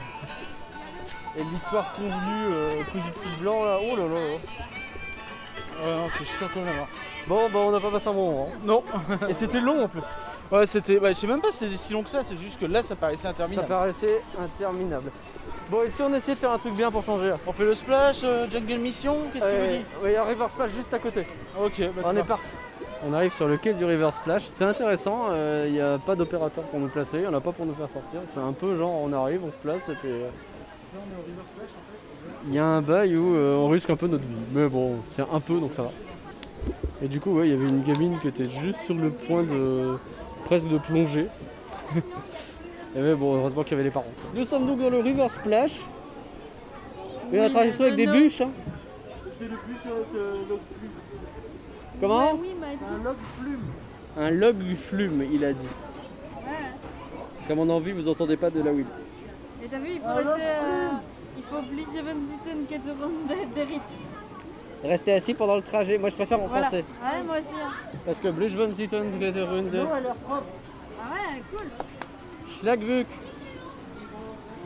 [1.38, 4.20] et l'histoire convenue, euh, cousue de fil blanc là, oh là là.
[5.84, 6.88] Ouais, non, c'est chiant comme la mort.
[7.28, 8.50] Bon, bah on n'a pas passé un bon moment.
[8.64, 8.84] Non.
[9.28, 10.02] Et c'était long en plus.
[10.50, 10.98] Ouais, c'était.
[10.98, 12.82] Bah, je sais même pas si c'était si long que ça, c'est juste que là,
[12.82, 13.68] ça paraissait Ça interminable.
[13.68, 15.12] paraissait interminable.
[15.70, 17.66] Bon, et si on essayait de faire un truc bien pour changer là On fait
[17.66, 20.26] le splash, euh, Jungle Mission, qu'est-ce que Euh, vous dites Oui, il y a un
[20.26, 21.26] river splash juste à côté.
[21.62, 22.52] Ok, bah, on est parti.
[23.06, 24.44] On arrive sur le quai du river splash.
[24.46, 25.26] C'est intéressant.
[25.32, 27.18] euh, Il n'y a pas d'opérateur pour nous placer.
[27.18, 28.22] Il n'y en a pas pour nous faire sortir.
[28.34, 30.10] C'est un peu genre on arrive, on se place et puis.
[30.10, 30.30] euh,
[32.48, 34.36] Il y a un bail où euh, on risque un peu notre vie.
[34.54, 35.92] Mais bon, c'est un peu donc ça va.
[37.04, 39.44] Et du coup, ouais, il y avait une gamine qui était juste sur le point
[39.44, 39.98] de.
[40.46, 41.28] presque de plonger.
[42.98, 44.08] Et mais bon, heureusement qu'il y avait les parents.
[44.34, 45.82] Nous sommes donc dans le river splash.
[47.32, 48.42] Une attraction avec des bûches.
[48.42, 48.50] hein.
[49.40, 49.76] C'est le plus
[50.50, 50.90] log plume.
[52.02, 52.34] Comment?
[52.34, 52.50] Oui.
[52.60, 53.60] Un log plume.
[54.18, 55.68] Un log flume, il a dit.
[56.34, 58.86] Parce qu'à mon envie, vous entendez pas de la Will.
[59.64, 60.50] Et t'as vu, il faut Alors, rester.
[60.50, 60.90] euh,
[61.38, 62.02] il faut obliger
[63.00, 63.82] Ronde d'Erit.
[64.84, 65.98] Restez assis pendant le trajet.
[65.98, 66.64] Moi, je préfère en Voilà.
[66.68, 66.86] français.
[67.04, 67.48] Ouais, moi aussi.
[67.64, 67.72] hein.
[68.06, 70.44] Parce que Blue von Sitten Non, elle a l'air propre.
[71.00, 71.68] Ah ouais, cool.
[72.50, 73.08] Schlagvuk.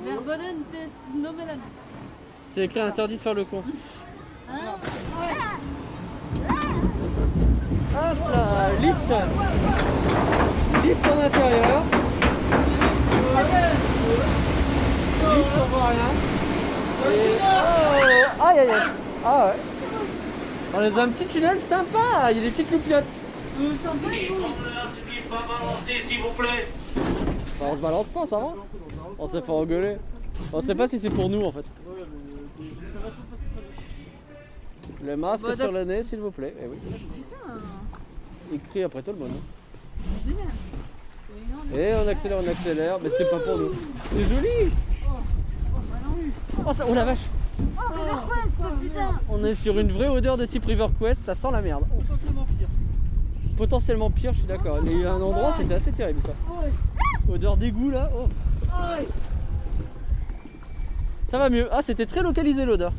[0.06, 0.90] Verboden des
[1.22, 1.60] Nomelan.
[2.44, 3.64] C'est écrit interdit de faire le con.
[4.50, 4.76] Hein
[7.94, 9.12] Hop là, lift.
[10.84, 11.84] Lift en intérieur.
[15.36, 16.12] Lift, on voit rien.
[17.08, 17.38] Et...
[17.42, 18.90] Oh, aïe aïe aïe.
[19.26, 19.60] Ah ouais.
[20.74, 22.32] On est dans un petit tunnel sympa.
[22.32, 23.04] Il y a des petites loupiottes.
[26.96, 28.56] Bah, on se balance pas, ça va?
[29.20, 29.98] On s'est fait engueuler.
[30.54, 31.66] On sait pas si c'est pour nous en fait.
[35.04, 36.56] Le masque sur le nez, s'il vous plaît.
[36.62, 36.78] Eh oui.
[38.54, 39.32] Il crie après tout le monde.
[39.34, 40.08] hein.
[40.28, 40.48] génial.
[41.74, 43.72] Et on accélère, on accélère, mais c'était pas pour nous.
[44.12, 44.72] C'est joli
[46.66, 47.28] Oh, ça, oh la vache
[48.82, 49.20] putain.
[49.30, 51.86] On est sur une vraie odeur de type River Quest, ça sent la merde.
[51.88, 52.68] Pire.
[53.58, 54.80] Potentiellement pire, je suis d'accord.
[54.84, 56.34] Il y a eu un endroit, c'était assez terrible quoi.
[57.32, 58.10] Odeur d'égout là.
[58.16, 58.28] Oh.
[61.28, 61.68] Ça va mieux.
[61.72, 62.93] Ah, c'était très localisé l'odeur.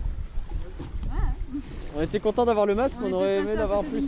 [1.94, 4.04] On était content d'avoir le masque, on aurait aimé l'avoir plus.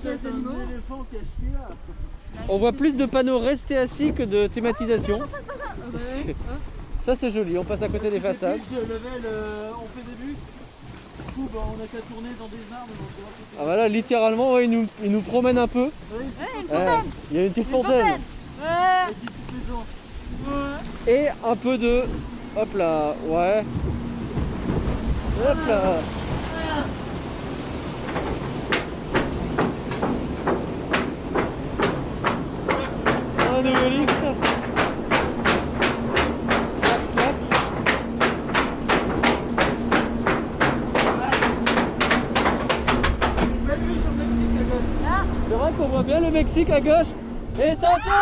[2.48, 5.20] On voit plus de panneaux restés assis que de thématisation.
[7.02, 8.60] Ça c'est joli, on passe à côté des façades.
[8.62, 10.36] On fait des buts.
[11.36, 12.86] Du coup, bah, on a qu'à tourner dans des arbres.
[12.88, 15.90] Donc, on va faire- Ah voilà, littéralement, ouais, il, nous, il nous promène un peu.
[16.12, 16.24] Oui,
[16.70, 16.78] Ouais,
[17.30, 18.20] il y a une petite fontaine.
[18.60, 19.12] Ouais.
[21.12, 22.02] Et un peu de...
[22.56, 23.64] Hop là, ouais.
[25.44, 25.80] Hop là.
[33.56, 34.20] Un nouveau lift.
[36.80, 37.34] Clac, clac.
[43.66, 45.24] Belle vue sur le Mexique, la gauche.
[45.48, 47.06] C'est vrai qu'on voit bien le Mexique à gauche.
[47.62, 48.12] Et ça tourne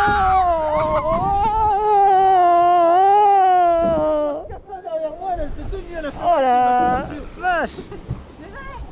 [4.49, 6.21] Quelqu'un derrière moi, là, elle s'est tenue à la fin.
[6.23, 7.07] Oh la
[7.39, 7.77] vache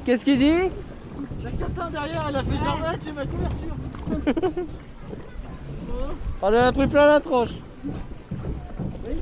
[0.07, 0.71] Qu'est-ce qu'il dit?
[1.45, 3.77] La catin derrière, elle a fait genre, ah, tu es ma couverture.
[6.41, 7.51] On en a pris plein la tronche.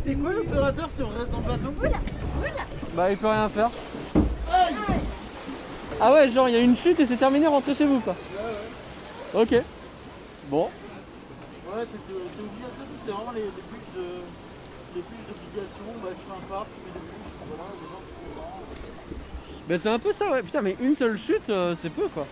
[0.07, 1.75] C'est quoi l'opérateur si on reste dans le bateau?
[2.95, 3.71] Bah il peut rien faire.
[6.01, 8.15] Ah ouais genre il y a une chute et c'est terminé rentrez chez vous quoi.
[9.35, 9.61] Ok.
[10.49, 10.65] Bon.
[10.65, 14.05] Ouais, c'est c'est obligatoire, c'est vraiment les, les bûches de.
[14.95, 18.01] Les bûches d'obligation, bah tu fais un parc, tu mets des bûches, voilà, des gens
[18.01, 18.63] qui font vraiment.
[19.69, 20.43] Bah c'est un peu ça ouais.
[20.43, 22.27] Putain mais une seule chute euh, c'est peu quoi.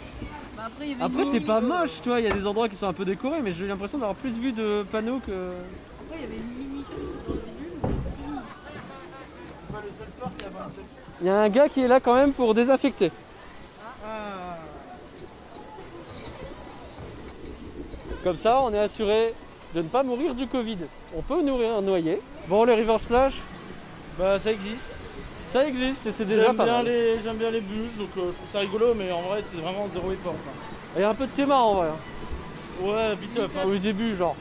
[0.57, 0.71] Bah,
[1.03, 3.05] après, c'est pas moche tu vois, il y a des endroits qui sont un peu
[3.05, 5.53] décorés mais j'ai l'impression d'avoir plus vu de panneaux que...
[6.01, 7.93] Après, il y avait une mini chute dans le bidule.
[9.69, 11.21] C'est pas le seul parc à avoir une seule chute.
[11.21, 13.13] Il y a un gars qui est là quand même pour désinfecter.
[14.03, 14.46] Ah
[18.27, 19.33] Comme ça on est assuré
[19.73, 20.79] de ne pas mourir du Covid.
[21.17, 22.21] On peut nourrir un noyer.
[22.49, 23.35] Bon le River Splash,
[24.19, 24.87] Bah ça existe.
[25.47, 26.87] ça existe et c'est déjà pas bien, mal.
[26.87, 29.61] les, j'aime bien les bûches, donc euh, je trouve ça rigolo, mais en vrai c'est
[29.61, 30.35] vraiment zéro effort.
[30.97, 31.87] Il y a un peu de théma en vrai.
[31.89, 32.85] hein.
[32.85, 33.51] Ouais, vite up.
[33.57, 33.69] hein.
[33.69, 34.35] Au début genre.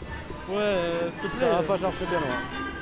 [0.49, 1.45] Ouais, euh, s'il te plaît.
[1.47, 2.74] Ça va pas chercher bien loin.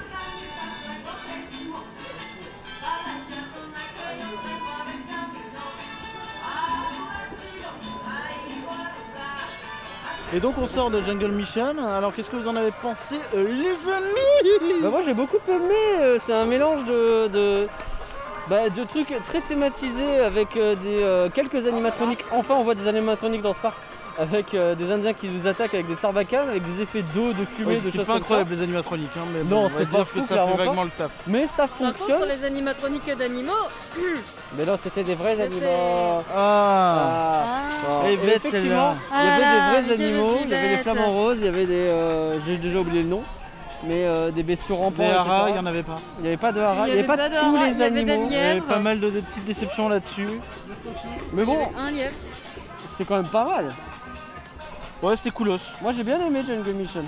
[10.36, 11.76] Et donc on sort de Jungle Mission.
[11.96, 14.82] Alors qu'est-ce que vous en avez pensé, euh, les amis?
[14.82, 17.68] Bah moi j'ai beaucoup aimé, euh, c'est un mélange de, de,
[18.50, 22.26] bah, de trucs très thématisés avec euh, des, euh, quelques animatroniques.
[22.32, 23.78] Enfin on voit des animatroniques dans ce parc.
[24.18, 27.46] avec euh, des Indiens qui nous attaquent avec des sarbacanes, avec des effets d'eau, de
[27.46, 29.84] fumée, Ouais, de choses pas comme incroyable les animatroniques, hein, mais Non, bon, on c'était
[29.86, 30.64] va pas dire fou, que ça fait pas.
[30.66, 31.08] vaguement le taf.
[31.10, 31.14] ça.
[31.28, 32.18] Mais ça Par contre, fonctionne.
[32.18, 33.54] pour les animatroniques d'animaux,
[34.58, 35.66] Mais non, c'était des vrais animaux.
[35.72, 37.44] Ah, Ah.
[38.04, 38.96] ah, Et bête, effectivement, celle-là.
[39.12, 41.38] il y avait Ah, des vrais que je animaux, il y avait des flamants roses,
[41.40, 41.88] il y avait des.
[41.88, 43.24] euh, J'ai déjà oublié le nom,
[43.86, 45.04] mais euh, des bestiaux rampants.
[45.04, 45.18] etc.
[45.18, 45.98] haras, il y en avait pas.
[46.20, 47.72] Il n'y avait pas de haras, Il n'y avait pas, avait pas de tous les
[47.72, 48.28] il y avait des animaux.
[48.30, 50.30] Il y avait pas mal de, de petites déceptions là-dessus.
[51.34, 52.12] Mais bon, un lièvre.
[52.96, 53.74] c'est quand même pas mal.
[55.02, 55.58] Ouais, c'était coolos.
[55.82, 57.04] Moi j'ai bien aimé Jungle Mission.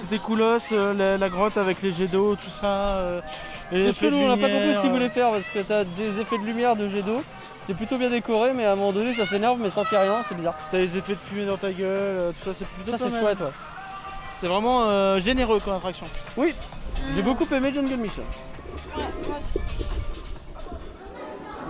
[0.00, 2.66] C'était coolos, euh, la, la grotte avec les jets d'eau, tout ça.
[2.66, 3.20] euh,
[3.70, 6.38] C'est chelou, on n'a pas compris ce qu'ils voulaient faire parce que t'as des effets
[6.38, 7.22] de lumière, de jet d'eau.
[7.62, 10.00] C'est plutôt bien décoré, mais à un moment donné ça s'énerve, mais sans qu'il y
[10.00, 10.54] ait rien, c'est bizarre.
[10.70, 13.20] T'as les effets de fumée dans ta gueule, euh, tout ça, c'est plutôt Ça c'est
[13.20, 13.52] chouette, ouais.
[14.38, 16.06] C'est vraiment euh, généreux comme attraction.
[16.38, 16.54] Oui,
[17.14, 18.22] j'ai beaucoup aimé Jungle Mission.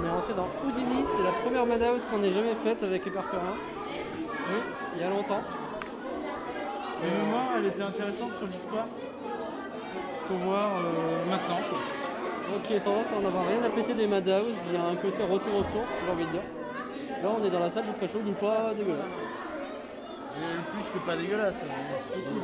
[0.00, 3.10] On est rentré dans Houdini, c'est la première Madhouse qu'on ait jamais faite avec les
[3.10, 3.42] parkers 1.
[4.52, 4.60] Oui,
[4.94, 5.42] il y a longtemps.
[7.02, 8.86] Mais moi, elle était intéressante sur l'histoire.
[10.28, 11.60] Faut voir euh, maintenant.
[11.70, 11.78] quoi.
[12.76, 15.22] A tendance à en avoir rien à péter des Madhouse, il y a un côté
[15.22, 16.42] retour aux sources, j'ai envie de dire.
[17.22, 19.06] Là on est dans la salle du pré-show, donc pas dégueulasse.
[20.36, 21.54] Et plus que pas dégueulasse.
[22.10, 22.42] c'est cool.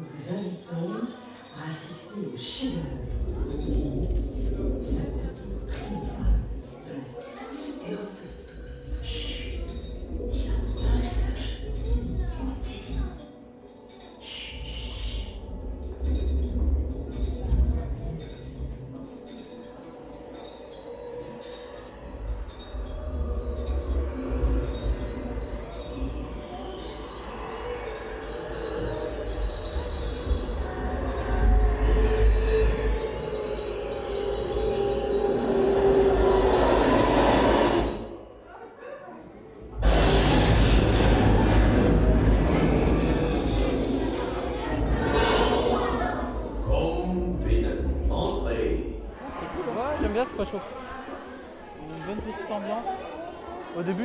[0.00, 1.06] Nous invitons
[1.56, 2.92] à assister au chef-d'œuvre.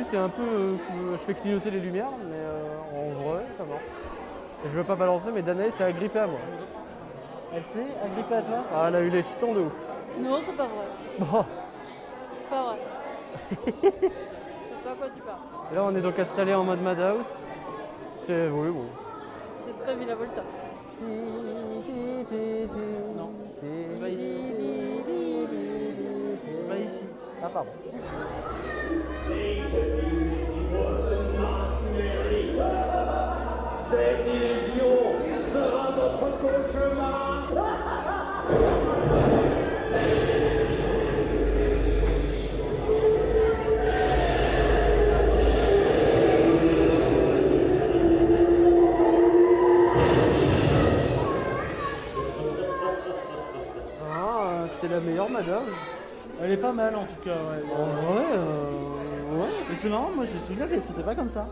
[0.08, 3.64] C'est un peu, euh, que je fais clignoter les lumières, mais euh, en vrai ça
[3.64, 3.74] va.
[4.64, 6.40] Je veux pas balancer, mais Danae s'est agrippée à moi.
[7.54, 9.72] Elle s'est agrippée à toi Ah, elle a eu les jetons de ouf.
[10.18, 10.86] Non, c'est pas vrai.
[11.18, 11.44] Bon,
[12.40, 12.78] C'est pas vrai.
[13.50, 15.74] c'est pas à quoi tu parles.
[15.74, 17.26] là on est donc installé en mode Madhouse.
[18.20, 18.86] C'est, oui bon.
[19.60, 20.42] C'est très Villa Volta.
[21.02, 21.82] Non,
[23.86, 24.28] c'est pas ici.
[26.44, 27.02] C'est pas ici.
[27.42, 27.70] Ah pardon.
[54.10, 55.52] Ah, c'est la meilleure Madhouse.
[56.42, 57.62] Elle est pas mal en tout cas, ouais.
[57.74, 59.48] En vrai, euh, ouais.
[59.70, 61.48] Mais c'est marrant, moi j'ai souvenir que c'était pas comme ça.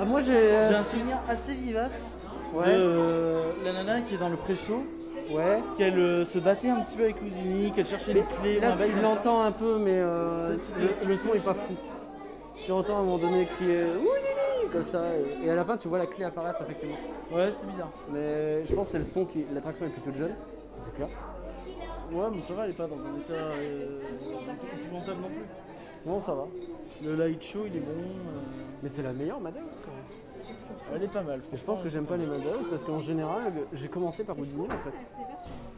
[0.00, 0.32] Ah, moi j'ai.
[0.36, 2.14] euh, J'ai un souvenir assez vivace
[2.54, 2.66] Ouais.
[2.66, 4.82] de euh, la nana qui est dans le pré-show,
[5.30, 5.60] Ouais.
[5.76, 8.60] qu'elle euh, se battait un petit peu avec Houdini, qu'elle cherchait les clés.
[8.60, 11.74] Là tu l'entends un peu, mais euh, le, le son est pas fou.
[12.64, 15.02] Tu entends à un moment donné crier Houdini comme ça,
[15.42, 16.96] et, à la fin tu vois la clé apparaître effectivement.
[17.32, 17.90] Ouais, c'était bizarre.
[18.12, 19.46] Mais je pense que c'est le son qui.
[19.52, 20.32] L'attraction est plutôt jeune,
[20.68, 21.08] ça c'est clair.
[22.10, 24.00] Ouais, mais ça va, elle est pas dans un état euh,
[24.80, 25.44] épouvantable non plus.
[26.06, 26.46] Non, ça va.
[27.04, 27.90] Le light show, il est bon.
[28.00, 28.40] euh,
[28.82, 29.52] Mais c'est la meilleure même.
[30.94, 31.40] Elle est pas mal.
[31.52, 34.90] Je pense que j'aime pas les Madhouse parce qu'en général, j'ai commencé par Houdini en
[34.90, 34.96] fait.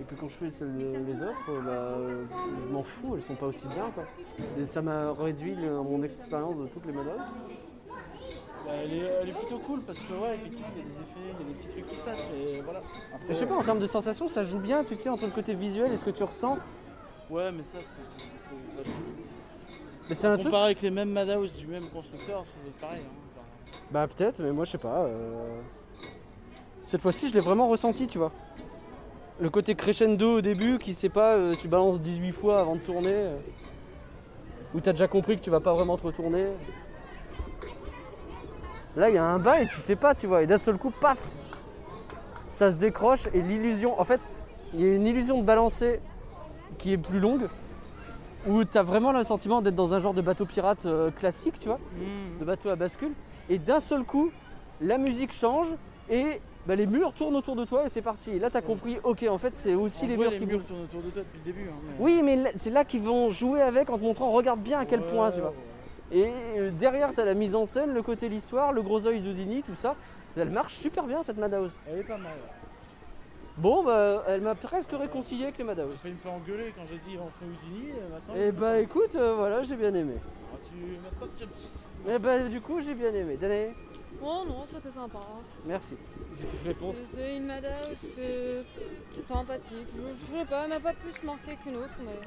[0.00, 2.24] Et que quand je fais les autres, bah, euh,
[2.66, 4.04] je m'en fous, elles sont pas aussi bien quoi.
[4.58, 7.12] Et ça m'a réduit mon expérience de toutes les Madhouse.
[8.66, 10.90] Bah, elle, est, elle est plutôt cool parce que, ouais, effectivement, il y a des
[10.92, 12.30] effets, il y a des petits trucs qui se passent.
[12.36, 12.78] Et voilà.
[12.78, 15.24] Après, Mais je sais pas, en termes de sensations, ça joue bien, tu sais, entre
[15.24, 16.58] le côté visuel et ce que tu ressens.
[17.30, 18.84] Ouais, mais ça, c'est- c'est.
[18.84, 18.90] c'est-
[20.08, 20.46] Mais c'est un truc.
[20.46, 23.02] Comparé avec les mêmes Madhouse du même constructeur, être pareil.
[23.04, 23.19] hein.
[23.90, 25.04] Bah peut-être, mais moi je sais pas.
[25.04, 25.60] euh,
[26.84, 28.32] Cette fois-ci, je l'ai vraiment ressenti, tu vois.
[29.40, 32.80] Le côté crescendo au début, qui sait pas, euh, tu balances 18 fois avant de
[32.80, 33.08] tourner.
[33.12, 33.38] euh,
[34.74, 36.46] Ou t'as déjà compris que tu vas pas vraiment te retourner.
[38.96, 40.42] Là, il y a un et tu sais pas, tu vois.
[40.42, 41.18] Et d'un seul coup, paf
[42.52, 43.98] Ça se décroche et l'illusion.
[44.00, 44.28] En fait,
[44.74, 46.00] il y a une illusion de balancer
[46.76, 47.48] qui est plus longue.
[48.48, 51.68] Où t'as vraiment le sentiment d'être dans un genre de bateau pirate euh, classique, tu
[51.68, 51.78] vois
[52.38, 53.12] de bateau à bascule.
[53.50, 54.30] Et d'un seul coup,
[54.80, 55.66] la musique change
[56.08, 58.30] et bah, les murs tournent autour de toi et c'est parti.
[58.32, 60.38] Et là, tu as compris, ok, en fait, c'est aussi en les vrai, murs les
[60.38, 61.68] qui murs tournent autour de toi depuis le début.
[61.68, 64.78] hein, mais- Oui, mais c'est là qu'ils vont jouer avec en te montrant, regarde bien
[64.80, 65.52] à quel Ouais, point, tu vois.
[66.12, 69.20] Et euh, derrière, tu as la mise en scène, le côté l'histoire, le gros œil
[69.20, 69.96] d'Houdini, tout ça.
[70.36, 71.72] Elle marche super bien cette Madhouse.
[71.88, 72.32] Elle est pas mal.
[73.56, 75.92] Bon, bah, elle m'a presque réconcilié avec les Madhouse.
[75.92, 77.90] J'ai failli me faire engueuler quand j'ai dit on fait Houdini.
[77.90, 80.14] et Maintenant, Et bah écoute, euh, voilà, j'ai bien aimé.
[80.52, 80.74] Ah, tu...
[80.96, 83.36] maintenant tu Et bah du coup, j'ai bien aimé.
[83.36, 83.74] Danae,
[84.22, 85.18] Oh non, c'était sympa.
[85.18, 85.40] hein.
[85.66, 85.96] merci.
[86.64, 86.96] Réponse.
[86.96, 88.62] C'était une Madhouse euh,
[89.28, 89.88] sympathique.
[89.94, 90.00] Je,
[90.32, 92.18] je sais pas, elle m'a pas plus marqué qu'une autre, mais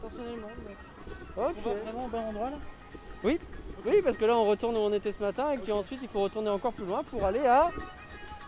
[0.00, 0.48] personnellement.
[0.66, 1.54] mais- Ok.
[1.64, 2.56] On va vraiment au bon endroit là?
[3.24, 3.38] Oui,
[4.02, 6.48] parce que là, on retourne où on était ce matin et qu'ensuite, il faut retourner
[6.50, 7.70] encore plus loin pour aller à.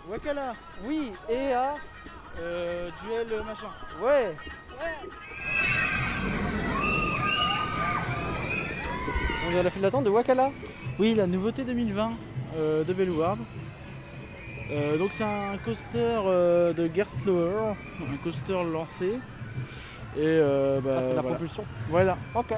[0.09, 0.55] Wakala,
[0.87, 1.77] Oui, et à.
[2.41, 3.69] Euh, duel euh, machin.
[4.03, 4.35] Ouais.
[9.49, 10.51] On est à la file d'attente de Wakala.
[10.99, 12.11] Oui, la nouveauté 2020
[12.57, 13.39] euh, de Bellward.
[14.71, 15.87] Euh, donc c'est un coaster
[16.27, 19.13] euh, de Gerstlauer, un coaster lancé.
[20.17, 21.37] Et euh, bah, Ah, c'est la voilà.
[21.37, 21.65] propulsion.
[21.89, 22.17] Voilà.
[22.35, 22.51] Ok.
[22.53, 22.57] Et,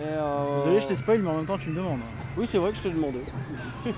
[0.00, 2.00] euh, Désolé, je t'ai spoil, mais en même temps tu me demandes.
[2.36, 3.20] Oui, c'est vrai que je t'ai demandé.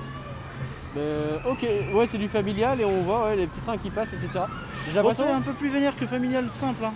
[0.96, 1.02] Mais,
[1.48, 4.28] ok, ouais, c'est du familial et on voit ouais, les petits trains qui passent, etc.
[4.88, 5.24] J'ai l'impression.
[5.34, 6.84] un peu plus vénère que familial simple.
[6.84, 6.92] Hein.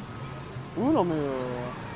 [0.76, 1.14] Ouh, non, mais.
[1.14, 1.30] euh,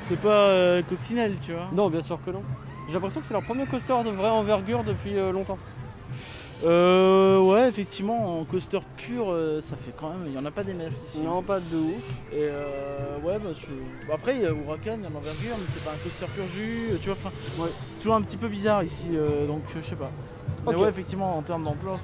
[0.07, 1.67] C'est pas euh, coccinelle, tu vois.
[1.73, 2.41] Non, bien sûr que non.
[2.87, 5.59] J'ai l'impression que c'est leur premier coaster de vraie envergure depuis euh, longtemps.
[6.65, 10.23] Euh, ouais, effectivement, en coaster pur, euh, ça fait quand même.
[10.27, 11.19] Il y en a pas des messes ici.
[11.19, 12.03] Non, pas de ouf.
[12.33, 15.55] Et euh, ouais, bah, je- bah, après, il y a Huracan, il y a l'envergure,
[15.57, 17.17] mais c'est pas un coaster pur jus, tu vois.
[17.21, 17.31] enfin,
[17.61, 17.69] Ouais.
[17.91, 20.11] C'est toujours un petit peu bizarre ici, euh, donc euh, je sais pas.
[20.71, 21.99] Mais ouais, effectivement, en termes d'emploi,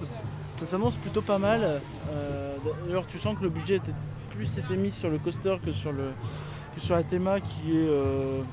[0.55, 1.81] ça, s'annonce plutôt pas mal.
[2.11, 2.55] Euh,
[2.87, 3.93] D'ailleurs, tu sens que le budget était
[4.31, 6.09] plus été mis sur le coaster que sur le
[6.75, 7.87] que sur la théma qui est.
[7.87, 8.45] euh, bah,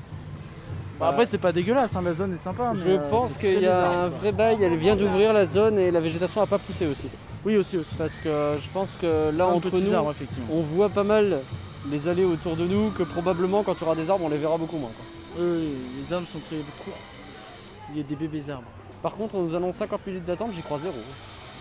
[0.99, 2.71] Bah, après, c'est pas dégueulasse, hein, la zone est sympa.
[2.73, 4.19] mais, Je euh, pense qu'il y a bizarre, un quoi.
[4.19, 7.07] vrai bail, elle vient d'ouvrir la zone et la végétation a pas poussé aussi.
[7.45, 7.95] Oui, aussi, aussi.
[7.95, 10.13] Parce que je pense que là, entre nous, arbres,
[10.51, 11.41] on voit pas mal
[11.89, 14.37] les allées autour de nous que probablement quand il y aura des arbres, on les
[14.37, 14.91] verra beaucoup moins.
[14.95, 15.43] quoi.
[15.43, 16.93] Oui, les arbres sont très courts.
[17.91, 18.63] Il y a des bébés arbres.
[19.03, 20.95] Par contre, on nous annonce 50 minutes d'attente, j'y crois zéro.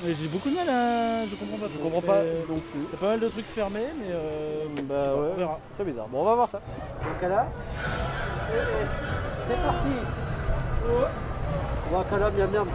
[0.07, 1.27] J'ai beaucoup de mal à.
[1.27, 1.67] Je comprends pas.
[1.69, 1.85] Je trop.
[1.91, 2.81] comprends pas non plus.
[2.81, 5.59] Il y a pas mal de trucs fermés, mais euh, Bah on ouais, verra.
[5.75, 6.07] très bizarre.
[6.09, 6.61] Bon, on va voir ça.
[7.03, 7.47] Donc là,
[9.47, 9.89] c'est parti.
[11.93, 12.69] Wakala, miam miam.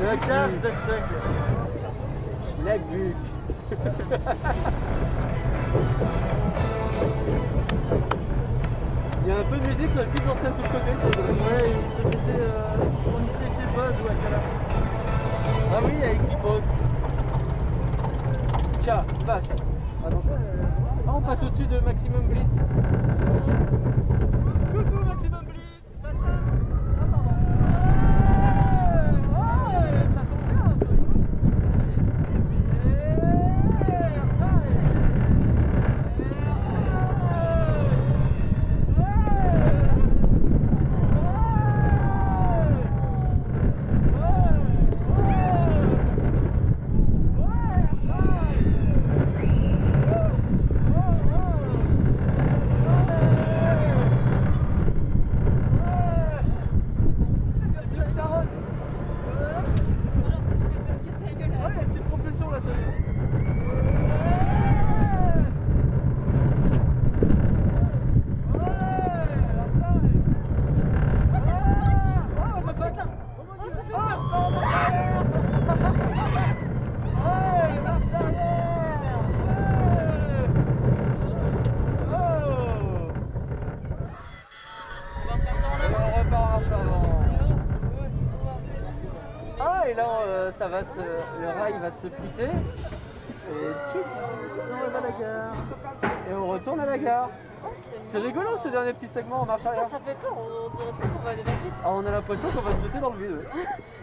[0.00, 1.02] Le cap, tac tac.
[2.60, 3.16] Schleckbuck.
[9.28, 10.90] Il y a un peu de musique sur les petites enceintes sur le côté.
[10.90, 11.70] Ouais,
[12.02, 14.40] côté euh, fournissait chez Buzz ou Wakala.
[15.70, 16.62] Ah oui, avec qui pose.
[18.80, 19.56] Tiens, passe.
[20.02, 20.20] Ah non.
[21.06, 22.56] Ah, on passe au-dessus de Maximum Blitz.
[24.72, 26.32] Coucou Maximum Blitz Pas ça
[26.98, 27.34] Ah, pardon.
[29.28, 30.86] Ouais, ouais, ça tombe bien, ça.
[61.60, 63.98] Ouais, une petite propulsion là, ça y est.
[85.90, 87.02] On repart en marche avant.
[89.60, 92.44] Ah, et là, euh, ça va se, le rail va se plitter.
[92.44, 95.54] Et tchouc, on va à la gare.
[96.30, 97.30] Et on retourne à la gare.
[98.02, 99.88] C'est rigolo ce dernier petit segment en marche arrière.
[99.88, 101.72] Ça fait peur, on dirait qu'on va aller dans le vide.
[101.82, 103.46] Ah, on a l'impression qu'on va se jeter dans le vide.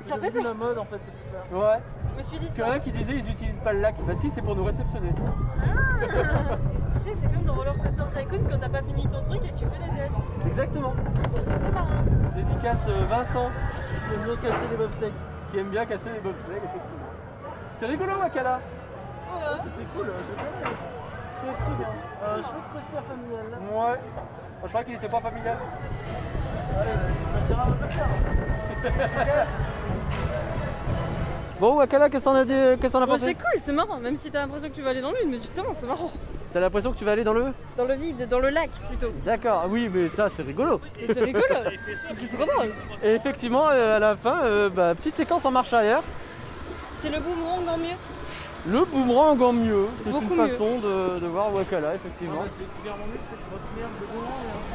[0.07, 0.43] Ça fait peur.
[0.43, 1.57] la mode en fait, ce truc-là.
[1.57, 1.79] Ouais.
[2.09, 2.79] Je me suis dit ça.
[2.79, 3.95] qui disaient ils utilisent pas le lac.
[4.05, 5.09] Bah si, c'est pour nous réceptionner.
[6.95, 9.49] Tu sais, c'est comme dans Roller Coaster Tycoon quand t'as pas fini ton truc et
[9.49, 10.47] que tu fais des tests.
[10.47, 10.93] Exactement.
[11.35, 11.87] C'est marrant.
[12.35, 13.49] Dédicace euh, Vincent
[14.09, 15.13] qui bien casser les bobsleighs.
[15.55, 17.07] Qui aime bien casser les bobsleighs, effectivement.
[17.69, 18.55] C'était rigolo, Wakala.
[18.57, 19.41] Ouais.
[19.63, 20.75] C'était cool, euh, bien aimé.
[21.31, 21.87] Très très bien.
[22.25, 23.57] Euh, chouette coaster familial là.
[23.93, 23.99] Ouais.
[24.63, 25.57] Je crois qu'il était pas familial.
[31.61, 32.51] Bon, Wakala, qu'est-ce que t'en as, dit-
[32.81, 34.81] qu'est-ce que t'en as pensé c'est cool, c'est marrant, même si t'as l'impression que tu
[34.81, 36.11] vas aller dans vide, mais justement, c'est marrant.
[36.55, 37.47] T'as l'impression que tu vas aller dans le.
[37.75, 39.11] Dans le vide, dans le lac plutôt.
[39.25, 40.79] D'accord, oui, mais ça, c'est rigolo.
[41.01, 41.43] Et c'est rigolo.
[42.13, 42.71] c'est trop drôle.
[43.03, 46.01] Et effectivement, euh, à la fin, euh, bah, petite séquence en marche arrière.
[46.95, 47.97] C'est le boomerang en mieux.
[48.67, 49.87] Le boomerang en mieux.
[50.01, 50.47] C'est une mieux.
[50.47, 52.45] façon de, de voir Wakala, effectivement.
[52.57, 54.74] C'est clairement mieux que cette grosse merde de Roland.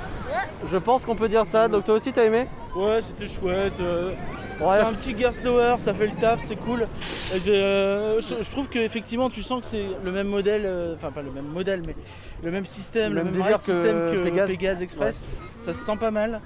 [0.71, 1.69] Je pense qu'on peut dire ça.
[1.69, 3.79] Donc toi aussi t'as aimé Ouais, c'était chouette.
[3.81, 4.13] euh,
[4.61, 6.83] Ouais, c'est un petit gear slower, ça fait le taf, c'est cool.
[6.83, 11.11] Et euh, je, je trouve qu'effectivement, tu sens que c'est le même modèle, euh, enfin
[11.11, 11.97] pas le même modèle, mais
[12.43, 14.49] le même système, Le le, même ride système que que Pégase.
[14.51, 15.25] Pégase, Express.
[15.63, 16.43] Ça se sent pas mal.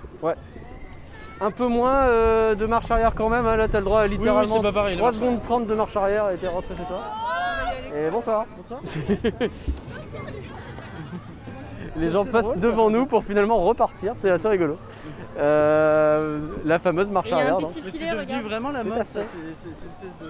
[1.41, 3.45] Un peu moins euh, de marche arrière quand même.
[3.47, 3.57] hein.
[3.57, 5.74] Là t'as le droit à littéralement c'est pas pareil, la 3 marche secondes 30 de
[5.74, 7.01] marche arrière et t'es rentré chez toi.
[7.97, 8.47] Et bonsoir.
[8.57, 8.80] Bonsoir.
[11.97, 14.76] Les gens passent devant nous pour finalement repartir, c'est assez rigolo.
[15.38, 17.59] Euh, la fameuse marche Et il y a arrière.
[17.72, 18.42] c'est devenu regarde.
[18.45, 19.05] vraiment la mode, ça.
[19.07, 20.26] C'est espèce de,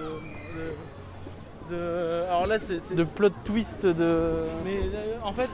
[1.69, 2.93] de- de- Alors là, c'est.
[2.95, 4.21] De plot twist de.
[4.63, 5.49] Mais euh, en fait,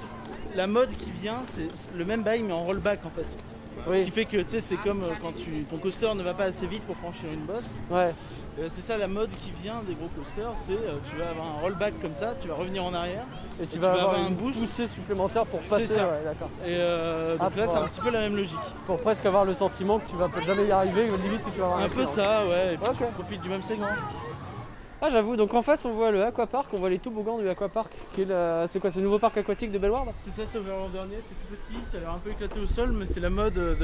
[0.55, 3.23] la mode qui vient, c'est le même bail mais en rollback en fait.
[3.23, 6.21] Ce qui Oui, fait que tu sais, c'est comme euh, quand tu, ton coaster ne
[6.23, 7.63] va pas assez vite pour franchir une bosse.
[7.89, 8.13] ouais.
[8.59, 11.45] Euh, c'est ça la mode qui vient des gros coasters, c'est euh, tu vas avoir
[11.47, 13.23] un rollback comme ça, tu vas revenir en arrière.
[13.61, 14.59] Et tu vas vas avoir avoir une un boost.
[14.59, 15.85] poussée supplémentaire pour passer.
[15.87, 16.03] ça.
[16.09, 16.19] Ouais.
[16.65, 18.57] Et euh, Ah, donc là, pour- c'est un petit peu la même logique.
[18.85, 21.79] Pour presque avoir le sentiment que tu vas jamais y arriver, limite tu vas avoir
[21.79, 22.23] Un peu accident.
[22.23, 22.73] ça, ouais.
[22.73, 22.97] Et puis Ok.
[22.97, 23.87] tu profites du même segment.
[25.03, 27.91] Ah j'avoue, donc en face on voit le aquapark, on voit les toboggans du aquapark,
[28.13, 30.77] qui est la- c'est quoi, le nouveau parc aquatique de Bellward C'est ça, c'est ouvert
[30.77, 33.19] l'an dernier, c'est tout petit, ça a l'air un peu éclaté au sol, mais c'est
[33.19, 33.75] la mode de,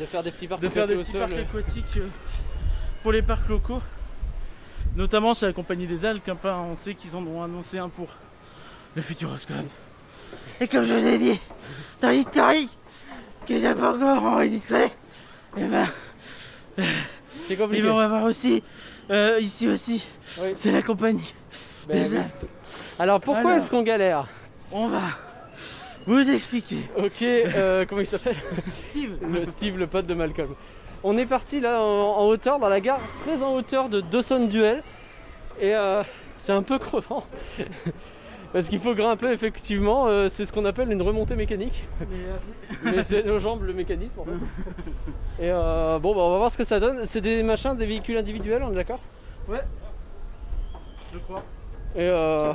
[0.00, 1.20] De faire des petits parcs de faire des au petits sol.
[1.20, 2.06] parcs aquatiques euh,
[3.04, 3.80] pour les parcs locaux.
[4.96, 7.88] Notamment chez la compagnie des Alpes, hein, pas- on sait qu'ils en ont annoncé un
[7.88, 8.08] pour
[8.96, 9.56] le Futuroscope.
[10.60, 11.38] Et comme je vous ai dit
[12.00, 12.70] dans l'historique
[13.46, 14.84] que j'ai pas encore enregistré,
[15.56, 15.86] et ben
[17.46, 17.82] C'est ils compliqué.
[17.82, 18.62] vont avoir aussi,
[19.10, 20.06] euh, ici aussi,
[20.40, 20.52] Oui.
[20.56, 21.34] c'est la compagnie
[21.88, 22.18] Ben des oui.
[22.18, 22.46] Alpes.
[22.98, 24.26] Alors pourquoi est-ce qu'on galère
[24.72, 25.02] On va
[26.06, 26.88] vous expliquer.
[26.96, 28.36] Ok, euh, comment il s'appelle?
[28.90, 30.54] Steve, le Steve, le pote de Malcolm.
[31.06, 34.46] On est parti là en, en hauteur, dans la gare, très en hauteur de Dawson
[34.46, 34.82] Duel.
[35.60, 36.02] Et euh,
[36.38, 37.24] c'est un peu crevant.
[38.54, 41.86] Parce qu'il faut grimper effectivement, euh, c'est ce qu'on appelle une remontée mécanique.
[42.84, 45.44] Mais c'est nos jambes le mécanisme en fait.
[45.44, 47.04] Et euh, bon bah on va voir ce que ça donne.
[47.04, 49.00] C'est des machins, des véhicules individuels, on est d'accord?
[51.12, 51.42] Je crois.
[51.96, 52.52] Et euh,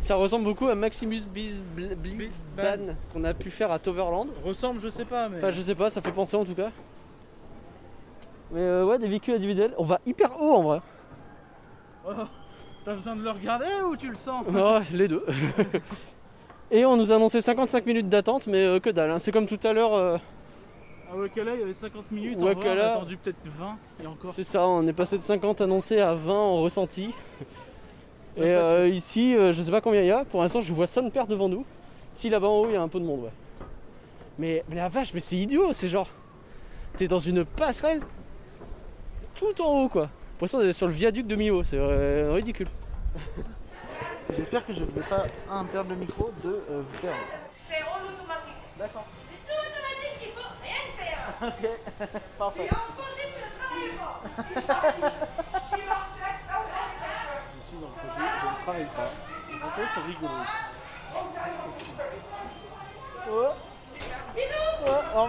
[0.00, 2.86] ça ressemble beaucoup à Maximus Blitz, Blitz Blitzbahn.
[2.86, 4.28] Ban qu'on a pu faire à Toverland.
[4.44, 5.38] Ressemble, je sais pas, mais.
[5.38, 6.70] Enfin, je sais pas, ça fait penser en tout cas.
[8.54, 9.74] Mais euh, ouais, des véhicules individuels.
[9.78, 10.80] On va hyper haut en vrai.
[12.06, 12.12] Oh,
[12.84, 14.44] T'as besoin de le regarder ou tu le sens?
[14.52, 15.24] Ouais, les deux.
[16.70, 19.10] Et on nous a annoncé 55 minutes d'attente, mais euh, que dalle.
[19.10, 19.18] hein.
[19.18, 19.94] C'est comme tout à l'heure.
[19.94, 20.16] euh,
[21.12, 22.38] À Wakala, il y avait 50 minutes.
[22.38, 24.30] en vrai, on a attendu peut-être 20 et encore.
[24.30, 27.14] c'est ça, on est passé de 50 annoncés à 20 en ressenti.
[28.36, 30.24] Et Ouais, parce euh, ici, euh, je sais pas combien il y a.
[30.24, 31.64] Pour l'instant, je vois Son Père devant nous.
[32.12, 33.30] Si là-bas en haut, il y a un peu de monde, ouais.
[34.38, 35.72] Mais, mais la vache, mais c'est idiot.
[35.72, 36.08] C'est genre.
[36.96, 38.00] T'es dans une passerelle
[39.34, 40.08] tout en haut, quoi.
[40.32, 41.62] L'impression d'être sur le viaduc de Millau.
[41.62, 42.68] C'est euh, ridicule.
[44.36, 47.18] J'espère que je ne vais pas, un, perdre le micro, deux, euh, vous perdre.
[47.68, 48.54] C'est en automatique.
[48.78, 49.04] D'accord.
[49.28, 51.18] C'est tout automatique, il faut rien faire.
[51.42, 51.62] Ok,
[52.38, 52.64] parfait.
[52.64, 53.80] Et en congé, tu
[54.56, 55.22] ne travailles pas.
[57.54, 59.10] Je suis en projet, je ne travaille pas.
[59.50, 60.46] Les enfants sont rigolos.
[63.30, 63.54] Ouais.
[64.34, 64.74] Bisous.
[64.84, 65.28] Ouais, oh,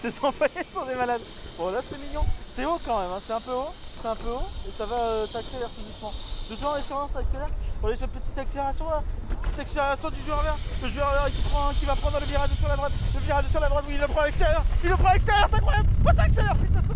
[0.00, 1.20] Ces employés sont des malades.
[1.58, 2.24] Bon là c'est mignon.
[2.48, 3.18] C'est haut quand même, hein.
[3.22, 3.68] c'est un peu haut.
[4.00, 6.14] C'est un peu haut et ça va, euh, ça accélère tout doucement.
[6.48, 7.50] Doucement et sûrement ça accélère.
[7.82, 9.02] On est sur une petite accélération là.
[9.42, 10.56] Petite accélération du joueur vert.
[10.82, 12.92] Le joueur vert qui, prend, qui va prendre le virage sur la droite.
[13.14, 14.64] Le virage sur la droite, oui il le prend à l'extérieur.
[14.82, 15.88] Il le prend à l'extérieur, c'est incroyable.
[16.02, 16.94] Oh ça accélère, putain ça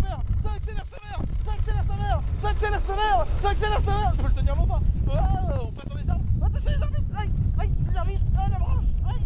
[0.00, 0.18] mère.
[0.42, 1.20] Ça accélère sa mère.
[1.36, 1.84] Ça accélère sa mère.
[1.84, 2.18] Ça accélère sa mère.
[2.42, 2.82] Ça accélère sa mère.
[2.82, 3.26] Ça accélère sa mère.
[3.38, 4.12] Ça accélère sa mère.
[4.16, 4.80] Je peux le tenir longtemps.
[5.08, 6.24] Ah, on passe arbres.
[6.44, 6.96] Attention les arbres.
[7.16, 8.10] Aïe, aïe, les arbres.
[8.36, 8.84] Ah la branche.
[9.08, 9.22] Aïe.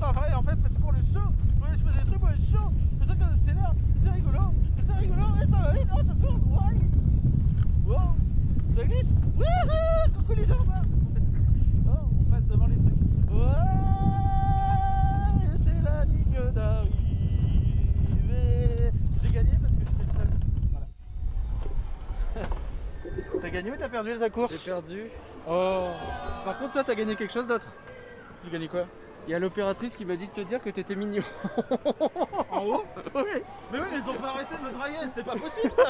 [0.00, 1.28] Vrai en fait, mais c'est pour le show.
[1.60, 2.72] Ouais, je faisais des trucs pour le show.
[2.98, 3.72] C'est ça que c'est là.
[4.02, 4.40] C'est rigolo.
[4.84, 5.22] C'est rigolo.
[5.42, 5.88] Et ça va vite.
[5.94, 6.42] Oh, ça tourne.
[6.50, 6.76] Ouais.
[7.86, 8.16] Wow.
[8.74, 9.14] Ça glisse.
[10.16, 10.72] Coucou les jambes.
[11.86, 13.30] Oh, on passe devant les trucs.
[13.30, 13.46] Ouais.
[15.62, 16.90] C'est la ligne d'arrivée.
[19.22, 20.28] J'ai gagné parce que j'étais le seul.
[22.32, 22.48] Voilà.
[23.40, 25.02] T'as gagné ou t'as perdu les course J'ai perdu.
[25.46, 25.90] Oh.
[26.44, 27.68] Par contre, toi, t'as gagné quelque chose d'autre.
[28.44, 28.86] J'ai gagné quoi?
[29.26, 31.22] Il y a l'opératrice qui m'a dit de te dire que t'étais mignon.
[32.52, 33.22] En haut Oui
[33.72, 35.84] Mais oui, ils ont pas arrêté de me draguer, c'était pas possible ça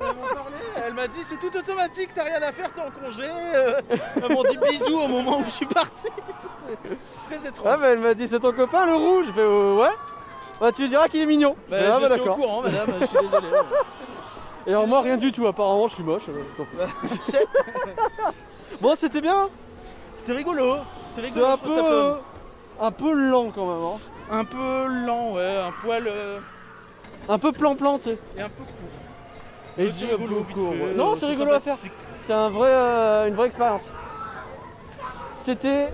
[0.84, 3.22] elle m'a dit c'est tout automatique, t'as rien à faire, t'es en congé.
[3.24, 3.80] euh.
[4.16, 6.08] Elles m'ont dit bisous au moment où je suis parti.
[6.38, 6.96] C'était
[7.40, 7.66] très étrange.
[7.70, 9.26] Ah, bah, elle m'a dit c'est ton copain le rouge.
[9.28, 9.90] Je fais euh, ouais.
[10.60, 11.54] Bah, tu lui diras qu'il est mignon.
[11.70, 12.36] Bah, ah, je bah, suis au d'accord.
[12.36, 13.46] courant, madame, je suis désolé.
[14.66, 15.46] Et alors, moi, rien du tout.
[15.46, 16.28] Apparemment, je suis moche.
[16.28, 17.36] euh,
[18.80, 19.48] bon, c'était bien.
[20.18, 20.76] C'était rigolo.
[21.06, 22.14] C'était C'était rigolo, un je peu,
[22.82, 23.84] un peu lent quand même.
[23.84, 23.98] hein.
[24.30, 26.06] Un peu lent, ouais, un poil.
[26.06, 26.38] euh,
[27.28, 28.18] Un peu plan-plan, tu sais.
[28.36, 29.78] et un peu court.
[29.78, 30.92] Et du rigolo, peu court, ouais.
[30.94, 31.76] Non, c'est rigolo à faire.
[32.18, 33.92] C'est un vrai, euh, une vraie expérience.
[35.36, 35.88] C'était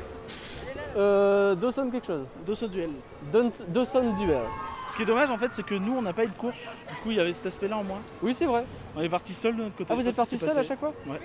[0.96, 2.26] euh, Dawson quelque chose.
[2.46, 2.90] Dawson Duel.
[3.32, 4.42] Dawson- Duel.
[4.90, 6.56] Ce qui est dommage en fait, c'est que nous on n'a pas eu de course.
[6.90, 8.00] Du coup, il y avait cet aspect-là en moins.
[8.22, 8.64] Oui, c'est vrai.
[8.96, 9.90] On est parti seul de notre côté.
[9.92, 11.20] Ah, vous êtes parti seul à chaque fois Ouais.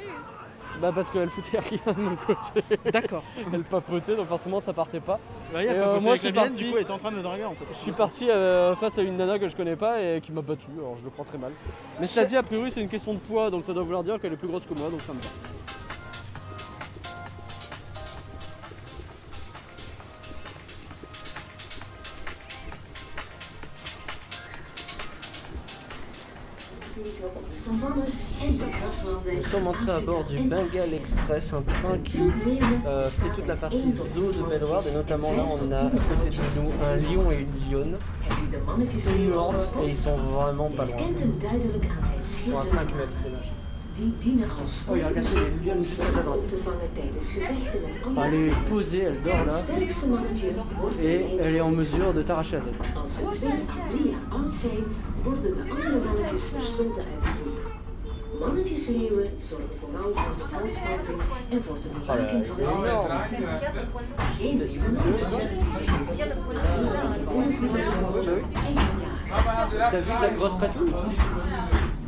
[0.81, 2.61] Bah parce qu'elle foutait rien de mon côté.
[2.91, 3.23] D'accord.
[3.53, 5.19] Elle papotait, donc forcément ça partait pas.
[5.53, 6.83] Ouais, il y a Et, pas euh, moi, avec je suis parti- Du coup, elle
[6.83, 7.65] était en train de me draguer en fait.
[7.71, 10.41] Je suis parti euh, face à une nana que je connais pas et qui m'a
[10.41, 11.51] battu, alors je le prends très mal.
[11.99, 14.19] Mais cela dit, a priori c'est une question de poids, donc ça doit vouloir dire
[14.19, 15.27] qu'elle est plus grosse que moi, donc ça me va.
[27.71, 32.19] Nous sommes entrés à bord du Bengal Express, un train qui
[32.85, 36.29] euh, fait toute la partie zoo de Bellewaerde et notamment là on a à côté
[36.29, 37.97] de nous un lion et une lionne
[39.17, 40.97] énormes et ils sont vraiment pas loin.
[40.99, 41.19] Ils
[42.27, 42.65] sont à schillen.
[42.65, 43.29] 5 mètres de
[44.89, 45.19] Oh, il a les
[46.01, 46.39] à droite.
[48.25, 49.59] Elle est posée, elle dort là
[50.99, 52.73] et elle est en mesure de t'arracher la tête.
[58.43, 60.77] Zorgen vooral voor de voortplanting
[61.49, 62.63] en voor de Oh bewaking van de.
[64.37, 64.61] Geen
[69.91, 70.91] T'as vu sa grosse patouille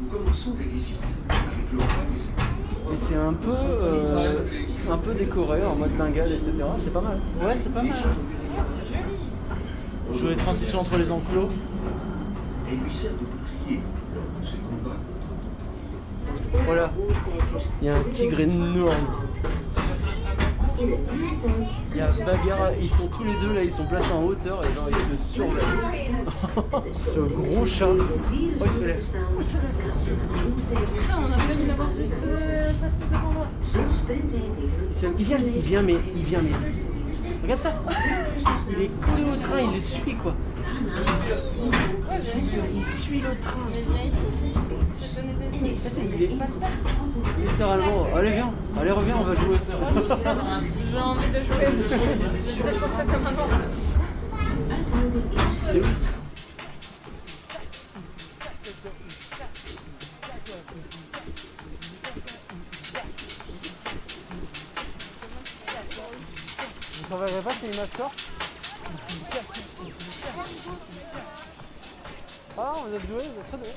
[0.02, 0.98] Nous commençons des visites
[1.30, 4.40] avec le roi des Et c'est un peu, euh,
[4.92, 6.52] un peu décoré en mode dingale, etc.
[6.78, 7.20] C'est pas mal.
[7.42, 7.96] Ouais, c'est pas mal.
[10.14, 11.50] Jouer les transitions entre les enclos.
[12.70, 13.82] Elle lui sert de bouclier
[14.14, 15.00] lors de ses combats
[16.26, 16.92] contre Voilà,
[17.82, 19.08] il y a un tigre énorme.
[20.78, 24.60] Il y a bagarre, ils sont tous les deux là, ils sont placés en hauteur
[24.66, 26.12] et genre ils te surveillent.
[26.92, 27.88] Ce gros chat.
[27.92, 29.02] Oh, il se lève.
[29.02, 29.20] Putain,
[31.18, 33.48] on a failli l'avoir juste euh, passé devant moi.
[35.18, 36.52] Il vient, il vient, mais il vient, mais.
[37.44, 37.74] Regarde ça
[38.70, 40.36] Il est collé au train, il le suit quoi.
[42.76, 43.68] Il suit le train.
[45.74, 46.30] Ça, c'est- il est
[47.38, 48.06] littéralement.
[48.16, 49.56] Allez, viens, allez, reviens, on va jouer.
[50.92, 51.66] J'ai envie de jouer.
[52.98, 53.30] Ça comme un
[55.66, 55.88] C'est ouf.
[66.98, 68.55] Vous t'enverrez pas chez une mascotte
[72.58, 73.68] Ah, vous êtes doué, vous êtes très doué.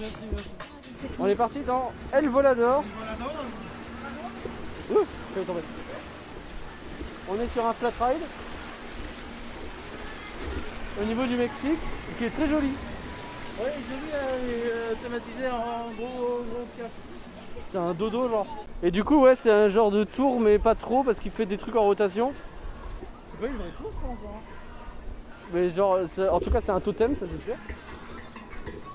[0.00, 0.50] Merci, merci.
[1.18, 2.84] On est parti dans El Volador.
[4.90, 5.60] Ouh, je vais tomber.
[7.28, 8.22] On est sur un flat ride
[11.00, 11.78] au niveau du Mexique
[12.16, 12.68] qui est très joli.
[12.68, 12.74] Vu,
[13.58, 16.90] elle est euh, thématisée en gros, gros cap.
[17.68, 18.46] C'est un dodo genre.
[18.82, 21.44] Et du coup ouais c'est un genre de tour mais pas trop parce qu'il fait
[21.44, 22.32] des trucs en rotation.
[23.28, 24.18] C'est pas une vraie course, je pense.
[24.24, 24.38] Hein.
[25.52, 25.98] Mais genre
[26.30, 27.56] en tout cas c'est un totem ça c'est sûr.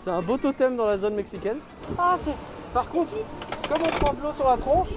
[0.03, 1.59] C'est un beau totem dans la zone mexicaine.
[1.97, 2.33] Ah c'est.
[2.73, 3.13] Par contre,
[3.69, 4.89] comme on prend de l'eau sur la tronche,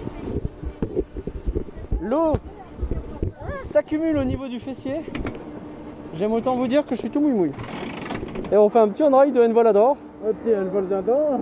[2.02, 2.32] l'eau
[3.66, 5.04] s'accumule au niveau du fessier.
[6.16, 7.52] J'aime autant vous dire que je suis tout mouille-mouille.
[8.50, 9.96] Et on fait un petit on-ride de Envolador.
[10.44, 11.38] Elle vole d'adore.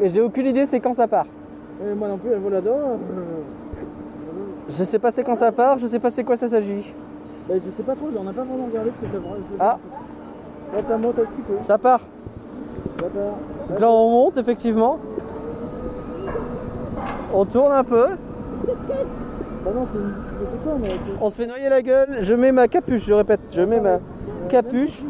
[0.00, 1.26] Et j'ai aucune idée c'est quand ça part.
[1.84, 2.96] Et moi non plus, d'adore.
[4.66, 6.94] Je sais pas c'est quand ça part, je sais pas c'est quoi ça s'agit.
[7.46, 9.22] Bah, je sais pas trop, on n'a pas vraiment regardé ce que ça.
[9.58, 9.78] Ah,
[10.72, 11.54] Là, ça monte un petit peu.
[11.60, 12.00] ça part.
[13.68, 14.98] Donc là on monte effectivement.
[17.32, 18.06] On tourne un peu.
[21.20, 22.18] On se fait noyer la gueule.
[22.20, 23.40] Je mets ma capuche, je répète.
[23.52, 23.98] Je mets ma
[24.48, 25.02] capuche.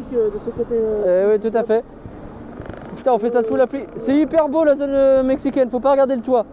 [0.71, 1.83] Euh, oui, tout à fait.
[2.95, 3.85] Putain, on fait ça sous la pluie.
[3.95, 6.45] C'est hyper beau la zone euh, mexicaine, faut pas regarder le toit.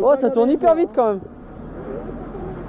[0.00, 1.20] Oh, ça tourne hyper vite quand même.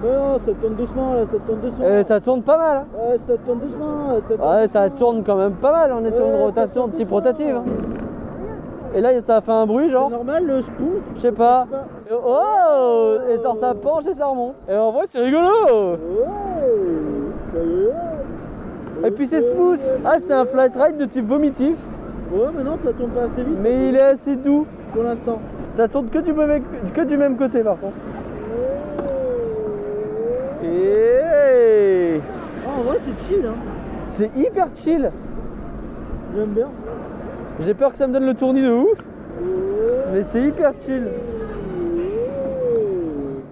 [0.05, 1.85] Non, ça tourne doucement, là, ça tourne doucement.
[1.85, 2.77] Euh, ça tourne pas mal.
[2.77, 2.85] hein.
[3.09, 3.85] Ouais, ça tourne doucement.
[4.09, 5.93] là, Ça tourne Ouais, ça tourne quand même pas mal.
[5.99, 7.55] On est sur une rotation type rotative.
[7.55, 7.63] hein.
[8.93, 10.07] Et là, ça a fait un bruit, genre.
[10.09, 10.87] C'est normal, le spoon.
[11.15, 11.65] Je sais pas.
[12.11, 14.55] Oh Et ça penche et ça remonte.
[14.69, 15.49] Et en vrai, c'est rigolo.
[17.53, 19.07] Ouais.
[19.07, 19.79] Et puis c'est smooth.
[20.05, 21.77] Ah, c'est un flight ride de type vomitif,
[22.33, 24.65] Ouais, mais non, ça tourne pas assez vite mais il est assez doux.
[24.93, 25.39] pour l'instant.
[25.73, 26.61] Ça tourne que du, mauvais-
[26.93, 27.93] que du même côté par contre.
[30.65, 32.19] Et
[32.67, 33.55] en vrai, c'est chill, hein.
[34.07, 35.11] c'est hyper chill.
[36.35, 36.67] J'aime bien.
[37.61, 38.97] J'ai peur que ça me donne le tournis de ouf,
[40.13, 41.07] mais c'est hyper chill.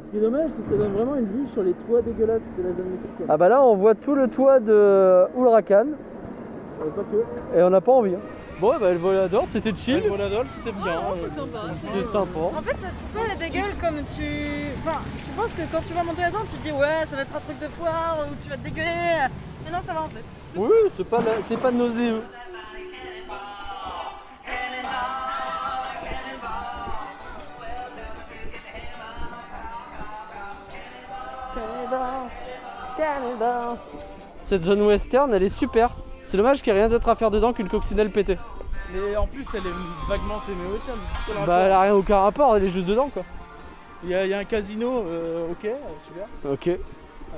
[0.05, 2.41] Ce qui est dommage, c'est que ça donne vraiment une vue sur les toits dégueulasses
[2.57, 3.25] de la zone mexicaine.
[3.29, 5.85] Ah bah là, on voit tout le toit de Huracan
[6.81, 7.57] Euh, pas que.
[7.59, 8.15] et on n'a pas envie.
[8.15, 8.19] hein.
[8.63, 9.99] Bon, bah, le volador, c'était chill.
[10.05, 10.95] Le volador, c'était bien.
[10.97, 11.59] Ah, c'est sympa.
[11.81, 12.39] C'était sympa.
[12.39, 14.23] En fait, ça fout pas la dégueule comme tu.
[14.79, 17.23] Enfin, tu penses que quand tu vas monter là-dedans, tu te dis ouais, ça va
[17.23, 19.27] être un truc de foire ou tu vas te dégueuler.
[19.65, 20.23] Mais non, ça va en fait.
[20.55, 22.23] Oui, c'est pas, la- c'est pas nauséeux.
[34.45, 35.89] Cette zone western, elle est super.
[36.25, 38.37] C'est dommage qu'il n'y ait rien d'autre à faire dedans qu'une coccinelle pétée.
[38.93, 40.97] Mais en plus, elle est vaguement aussi.
[41.47, 43.23] Bah, elle a rien aucun rapport, elle est juste dedans quoi.
[44.03, 46.67] Il y, a, il y a un casino, euh, ok, euh, super, Ok.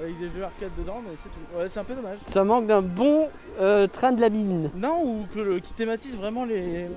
[0.02, 1.58] avec des jeux arcade dedans, mais c'est tout.
[1.60, 2.18] Ouais, c'est un peu dommage.
[2.26, 3.30] Ça manque d'un bon
[3.60, 4.72] euh, train de la mine.
[4.76, 6.88] Non, ou que le, qui thématise vraiment les,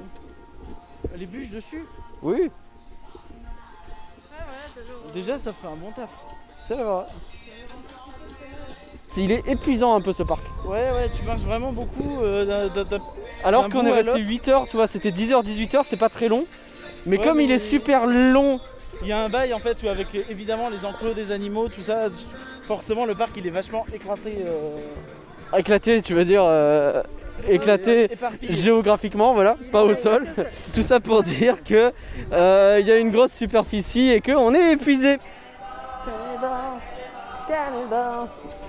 [1.16, 1.84] les bûches dessus.
[2.22, 2.50] Oui,
[5.12, 6.08] Déjà, ça ferait un bon taf.
[6.66, 7.04] c'est vrai.
[9.16, 10.44] Il est épuisant un peu ce parc.
[10.64, 12.18] Ouais, ouais, tu marches vraiment beaucoup.
[12.22, 12.68] euh,
[13.42, 14.24] Alors qu'on est resté l'autre.
[14.28, 16.44] 8 heures, tu vois, c'était 10h, 18h, c'est pas très long.
[17.06, 18.60] Mais Ouais, comme il est super long,
[19.02, 21.68] Il y a un bail en fait où avec les- évidemment les enclos des animaux,
[21.68, 22.08] tout ça,
[22.62, 24.38] forcément le parc il est vachement éclaté.
[24.44, 24.76] euh,
[25.56, 27.02] éclaté, tu veux dire euh,
[27.48, 28.08] éclaté
[28.42, 30.26] géographiquement, voilà, pas au sol.
[30.74, 31.92] Tout ça pour dire que
[32.32, 35.18] euh, il y a une grosse superficie et qu'on est épuisé.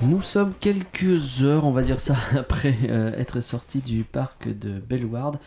[0.01, 4.79] Nous sommes quelques heures, on va dire ça, après euh, être sortis du parc de
[4.79, 5.39] Bellward.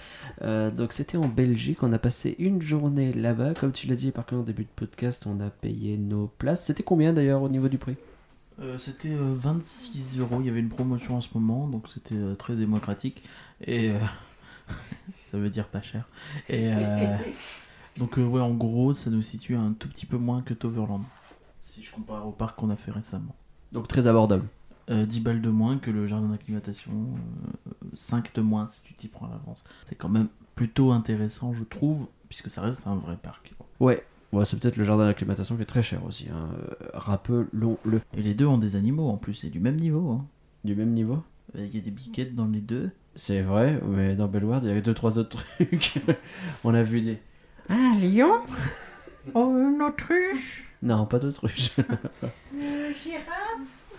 [0.42, 3.54] Euh, donc c'était en Belgique, on a passé une journée là-bas.
[3.54, 6.66] Comme tu l'as dit, par contre, en début de podcast, on a payé nos places.
[6.66, 7.96] C'était combien d'ailleurs au niveau du prix?
[8.60, 12.14] Euh, c'était euh, 26 euros, il y avait une promotion en ce moment, donc c'était
[12.14, 13.22] euh, très démocratique.
[13.64, 13.98] Et euh,
[15.30, 16.06] ça veut dire pas cher.
[16.50, 17.16] Et euh,
[17.96, 21.04] donc euh, ouais, en gros, ça nous situe un tout petit peu moins que Toverland.
[21.62, 23.34] Si je compare au parc qu'on a fait récemment.
[23.72, 24.44] Donc très abordable.
[24.90, 28.94] Euh, 10 balles de moins que le jardin d'acclimatation, euh, 5 de moins si tu
[28.94, 29.64] t'y prends à l'avance.
[29.86, 33.52] C'est quand même plutôt intéressant, je trouve, puisque ça reste un vrai parc.
[33.80, 36.26] Ouais, ouais c'est peut-être le jardin d'acclimatation qui est très cher aussi.
[36.30, 36.48] Hein.
[36.70, 38.00] Euh, Rappelons-le.
[38.16, 40.10] Et les deux ont des animaux en plus, c'est du même niveau.
[40.10, 40.26] hein.
[40.64, 41.22] Du même niveau?
[41.56, 42.90] Euh, Il y a des biquettes dans les deux.
[43.14, 45.94] C'est vrai, mais dans Bellward, il y avait deux trois autres trucs.
[46.64, 47.18] on a vu des.
[47.68, 48.32] Un lion?
[49.34, 51.70] Oh, une autruche Non, pas d'autruche.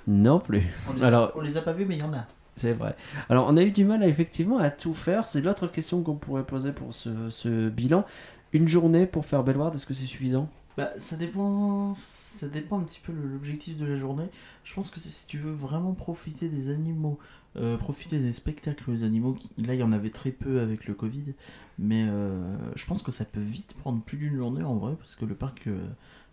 [0.07, 0.63] Non plus.
[0.89, 2.25] on les, Alors- on les a pas vus, mais il y en a.
[2.55, 2.95] C'est vrai.
[3.29, 5.27] Alors, on a eu du mal à, effectivement à tout faire.
[5.27, 8.05] C'est l'autre question qu'on pourrait poser pour ce, ce bilan.
[8.51, 10.49] Une journée pour faire Bellward, est-ce que c'est suffisant?
[10.77, 14.25] Bah, ça dépend, ça dépend un petit peu de l'objectif de la journée.
[14.63, 17.17] Je pense que si tu veux vraiment profiter des animaux,
[17.57, 20.86] euh, profiter des spectacles aux animaux, qui- là il y en avait très peu avec
[20.88, 21.34] le Covid,
[21.79, 25.15] mais euh, je pense que ça peut vite prendre plus d'une journée en vrai, parce
[25.15, 25.79] que le parc, euh,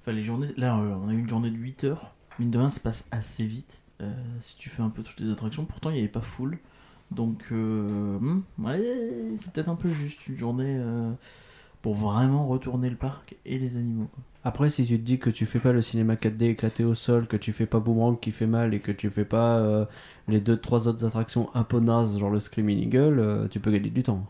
[0.00, 2.58] enfin les journées, là euh, on a eu une journée de 8 heures, mine de
[2.58, 5.90] rien ça passe assez vite, euh, si tu fais un peu toutes les attractions, pourtant
[5.90, 6.58] il n'y avait pas full,
[7.10, 8.82] donc euh, hmm, ouais,
[9.36, 11.12] c'est peut-être un peu juste une journée euh,
[11.82, 14.08] pour vraiment retourner le parc et les animaux.
[14.12, 14.22] quoi.
[14.44, 17.26] Après, si tu te dis que tu fais pas le cinéma 4D éclaté au sol,
[17.26, 19.84] que tu fais pas Boomerang qui fait mal et que tu fais pas euh,
[20.28, 23.70] les deux trois autres attractions un peu nazes, genre le Screaming Eagle, euh, tu peux
[23.70, 24.24] gagner du temps.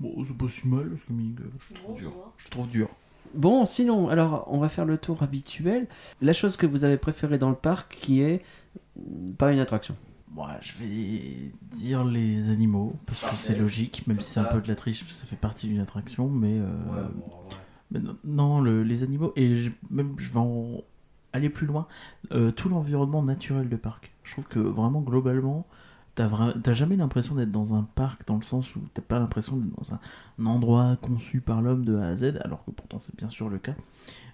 [0.00, 2.12] Bon, c'est pas si mal, parce que Mini Golf, je trouve dur.
[2.36, 2.88] Je trouve dur.
[3.32, 5.86] Bon, sinon, alors, on va faire le tour habituel.
[6.20, 8.42] La chose que vous avez préférée dans le parc qui est
[8.96, 9.96] mm, pas une attraction.
[10.32, 14.60] Moi, je vais dire les animaux, parce que c'est logique, même si c'est un peu
[14.60, 16.58] de la triche, parce que ça fait partie d'une attraction, mais...
[16.58, 16.66] euh,
[17.92, 20.82] mais non, non, le- les animaux, et je- même je vais en
[21.32, 21.86] aller plus loin,
[22.32, 24.12] euh, tout l'environnement naturel de parc.
[24.24, 25.66] Je trouve que vraiment, globalement,
[26.14, 29.74] t'as jamais l'impression d'être dans un parc, dans le sens où t'as pas l'impression d'être
[29.76, 33.28] dans un, endroit conçu par l'homme de A à Z, alors que pourtant c'est bien
[33.28, 33.74] sûr le cas.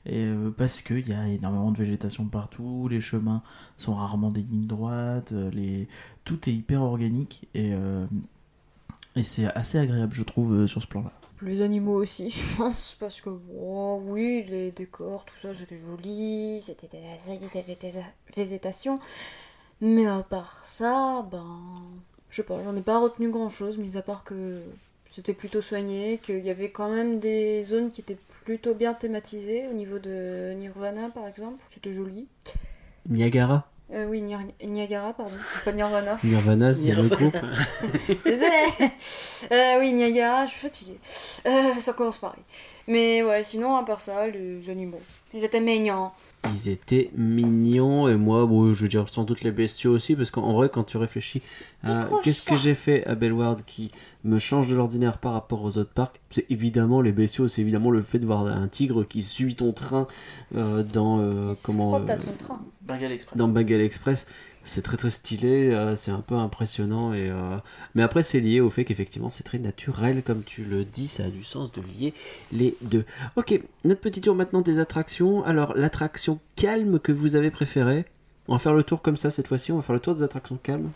[0.06, 3.42] Et euh, parce qu'il y a énormément de végétation partout, les chemins
[3.76, 5.84] sont rarement des lignes droites, euh,
[6.24, 8.06] tout est hyper organique et, euh,
[9.22, 11.12] c'est assez agréable, je trouve, euh, sur ce plan-là.
[11.42, 16.88] Les animaux aussi, je pense, parce que oui, les décors, tout ça, c'était joli, c'était
[16.88, 18.98] des, des végétations.
[19.80, 21.46] Mais à part ça, ben,
[22.28, 24.60] je sais pas, j'en ai pas retenu grand chose, mis à part que
[25.10, 29.64] c'était plutôt soigné, qu'il y avait quand même des zones qui étaient plutôt bien thématisées,
[29.70, 32.26] au niveau de Nirvana par exemple, c'était joli.
[33.08, 35.32] Niagara Euh, oui, Nir- Niagara, pardon,
[35.64, 36.18] pas Nirvana.
[36.22, 37.36] Nirvana, c'est le groupe.
[38.24, 38.92] Désolée.
[39.50, 40.98] Euh, oui, Niagara, je suis fatiguée.
[41.46, 42.42] Euh, ça commence pareil.
[42.86, 45.00] Mais ouais, sinon, à part ça, les animaux.
[45.34, 46.10] Ils étaient mignons.
[46.54, 50.30] Ils étaient mignons et moi, bon, je veux dire sans doute les bestiaux aussi, parce
[50.30, 51.42] qu'en vrai, quand tu réfléchis
[51.82, 53.90] à gros qu'est-ce que j'ai fait à Bellward qui
[54.24, 57.90] me change de l'ordinaire par rapport aux autres parcs, c'est évidemment les bestiaux, c'est évidemment
[57.90, 60.06] le fait de voir un tigre qui suit ton train
[60.56, 62.60] euh, dans euh, comment euh, ton train.
[62.82, 63.36] Bengal Express.
[63.36, 64.26] dans Bengal Express
[64.62, 67.12] C'est très très stylé, euh, c'est un peu impressionnant.
[67.14, 67.56] Et, euh,
[67.94, 71.24] Mais après, c'est lié au fait qu'effectivement, c'est très naturel, comme tu le dis, ça
[71.24, 72.14] a du sens de lier
[72.52, 73.04] les deux.
[73.36, 75.44] Ok, notre petit tour maintenant des attractions.
[75.44, 78.04] Alors, l'attraction calme que vous avez préférée
[78.48, 80.22] On va faire le tour comme ça cette fois-ci, on va faire le tour des
[80.22, 80.90] attractions calmes.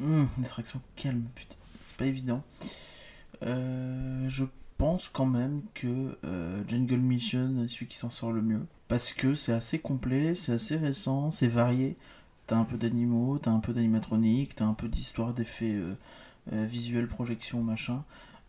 [0.00, 2.42] Hum, une attraction calme, putain, c'est pas évident.
[3.42, 4.44] Euh, je
[4.78, 6.16] pense quand même que
[6.66, 8.62] Jungle Mission est celui qui s'en sort le mieux.
[8.88, 11.96] Parce que c'est assez complet, c'est assez récent, c'est varié.
[12.46, 15.94] T'as un peu d'animaux, t'as un peu d'animatronique, t'as un peu d'histoire, d'effets euh,
[16.52, 18.02] euh, visuels, projections, machin.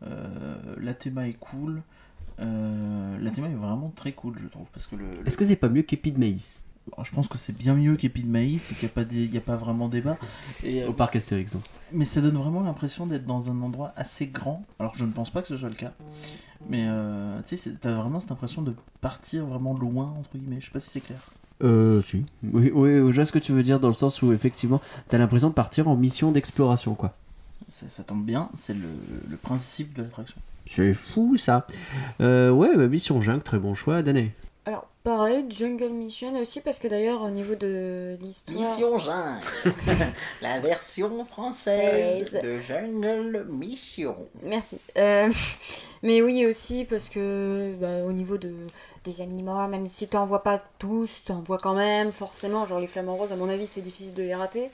[0.05, 1.81] Euh, la théma est cool.
[2.39, 4.67] La théma est vraiment très cool, je trouve.
[4.71, 6.63] Parce que le, le- Est-ce que c'est pas mieux qu'Épi de Maïs
[7.01, 8.89] je pense que c'est bien mieux qu'Épi de Maïs et qu'il
[9.29, 10.17] n'y a, pas a vraiment débat.
[10.65, 11.55] Et, Au parc Astérix.
[11.55, 11.61] hein.
[11.93, 14.65] mais ça donne vraiment l'impression d'être dans un endroit assez grand.
[14.79, 15.93] Alors je ne pense pas que ce soit le cas.
[16.67, 20.59] Mais euh, tu sais, t'as vraiment cette impression de partir vraiment loin, entre guillemets.
[20.59, 21.19] Je sais pas si c'est clair.
[21.63, 22.25] Euh, si.
[22.43, 25.17] Oui, oui, je vois ce que tu veux dire dans le sens où effectivement, t'as
[25.17, 27.13] l'impression de partir en mission d'exploration, quoi.
[27.69, 28.89] Ça, ça tombe bien, c'est le,
[29.29, 30.35] le principe de l'attraction.
[30.67, 31.67] C'est fou ça.
[32.21, 34.31] Euh, ouais, bah, Mission Jungle, très bon choix, Dané.
[34.65, 38.99] Alors, pareil, Jungle Mission aussi, parce que d'ailleurs, au niveau de l'histoire.
[38.99, 39.45] Jungle,
[40.41, 44.15] la version française de Jungle Mission.
[44.41, 44.77] Merci.
[44.97, 45.29] Euh,
[46.03, 48.53] mais oui, aussi, parce que bah, au niveau de,
[49.03, 52.65] des animaux, même si tu n'en vois pas tous, tu en vois quand même, forcément.
[52.65, 54.71] Genre les flamants roses, à mon avis, c'est difficile de les rater,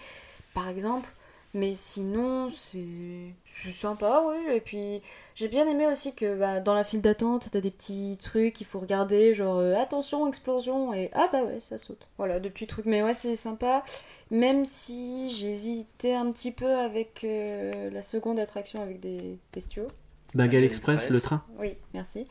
[0.53, 1.09] par exemple.
[1.53, 4.53] Mais sinon, c'est c'est sympa, oui.
[4.53, 5.01] Et puis,
[5.33, 8.67] j'ai bien aimé aussi que bah, dans la file d'attente, t'as des petits trucs qu'il
[8.67, 12.07] faut regarder, genre euh, attention, explosion, et ah bah ouais, ça saute.
[12.17, 12.85] Voilà, de petits trucs.
[12.85, 13.83] Mais ouais, c'est sympa.
[14.29, 19.87] Même si j'hésitais un petit peu avec euh, la seconde attraction avec des bestiaux.
[20.35, 21.43] Bengal Express, le train.
[21.57, 22.27] Oui, merci.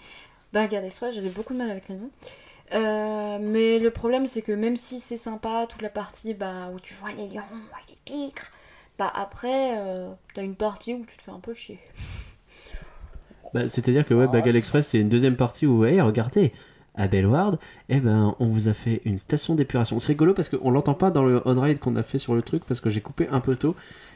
[0.53, 2.11] Bengal Express, j'avais beaucoup de mal avec les noms.
[2.74, 6.81] Euh, mais le problème, c'est que même si c'est sympa, toute la partie bah, où
[6.81, 8.45] tu vois les lions et les tigres,
[8.99, 11.79] bah après, euh, t'as une partie où tu te fais un peu chier.
[13.55, 16.53] Bah, C'est-à-dire que ouais, Bengal Express, c'est une deuxième partie où, hey, regardez,
[16.95, 17.59] à Bellward,
[17.89, 19.99] eh ben, on vous a fait une station d'épuration.
[19.99, 22.65] C'est rigolo parce qu'on l'entend pas dans le on-ride qu'on a fait sur le truc
[22.66, 23.75] parce que j'ai coupé un peu tôt.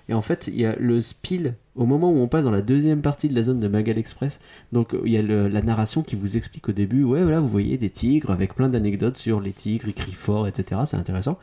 [0.09, 2.61] Et en fait, il y a le spill au moment où on passe dans la
[2.61, 4.41] deuxième partie de la zone de Bengal Express.
[4.73, 7.49] Donc, il y a le- la narration qui vous explique au début, ouais, voilà, vous
[7.49, 10.83] voyez des tigres avec plein d'anecdotes sur les tigres, ils crient fort, etc.
[10.87, 11.39] C'est intéressant.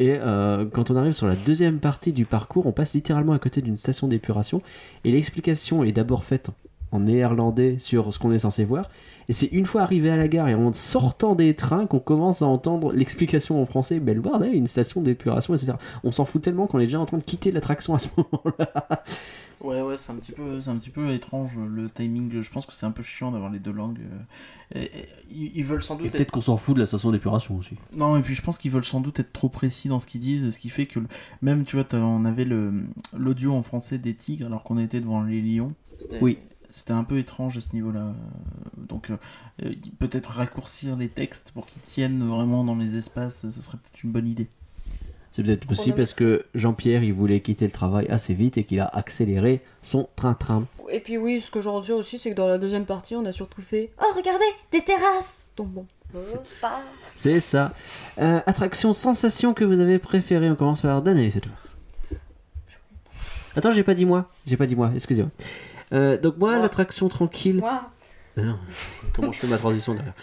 [0.00, 3.38] Et euh, quand on arrive sur la deuxième partie du parcours, on passe littéralement à
[3.38, 4.62] côté d'une station d'épuration.
[5.04, 6.48] Et l'explication est d'abord faite
[6.90, 8.88] en néerlandais sur ce qu'on est censé voir.
[9.28, 12.40] Et c'est une fois arrivé à la gare et en sortant des trains qu'on commence
[12.40, 14.00] à entendre l'explication en français.
[14.00, 15.74] Bellewaerde, une station d'épuration, etc.
[16.02, 18.99] On s'en fout tellement qu'on est déjà en train de quitter l'attraction à ce moment-là.
[19.70, 22.40] Ouais, ouais, c'est un petit peu, c'est un petit peu étrange le timing.
[22.40, 24.00] Je pense que c'est un peu chiant d'avoir les deux langues.
[24.74, 26.10] euh, et- et ils, veulent sans Et doute.
[26.12, 26.30] peut-être Être...
[26.32, 27.76] qu'on s'en fout de la station d'épuration aussi.
[27.94, 30.20] Non, et puis je pense qu'ils veulent sans doute être trop précis dans ce qu'ils
[30.20, 31.06] disent, ce qui fait que le-
[31.40, 32.84] même, tu vois, on avait le
[33.16, 35.74] l'audio en français des tigres alors qu'on était devant les lions.
[35.98, 36.38] C'était- Oui.
[36.72, 38.00] C'était un peu étrange à ce niveau-là.
[38.00, 38.12] Euh,
[38.88, 39.16] Donc, euh,
[39.64, 44.02] euh, peut-être raccourcir les textes pour qu'ils tiennent vraiment dans les espaces, ça serait peut-être
[44.02, 44.48] une bonne idée.
[45.32, 48.80] C'est peut-être possible parce que Jean-Pierre, il voulait quitter le travail assez vite et qu'il
[48.80, 50.66] a accéléré son train-train.
[50.90, 53.24] Et puis oui, ce que je retiens aussi, c'est que dans la deuxième partie, on
[53.24, 55.86] a surtout fait Oh, regardez, des terrasses Donc bon,
[56.16, 56.82] euh, c'est pas...
[57.14, 57.72] C'est ça.
[58.18, 60.50] Euh, attraction, sensation que vous avez préférée.
[60.50, 62.18] On commence par Dané cette fois.
[63.56, 64.28] Attends, j'ai pas dit moi.
[64.46, 65.30] J'ai pas dit moi, excusez-moi.
[65.92, 67.58] Euh, donc moi, l'attraction tranquille.
[67.58, 67.90] Moi,
[68.36, 68.58] Ah non,
[69.14, 70.14] comment je fais ma transition derrière?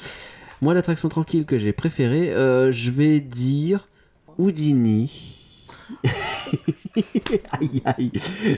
[0.61, 3.88] Moi, l'attraction tranquille que j'ai préférée, euh, je vais dire
[4.38, 5.34] Houdini.
[7.51, 8.11] aïe aïe,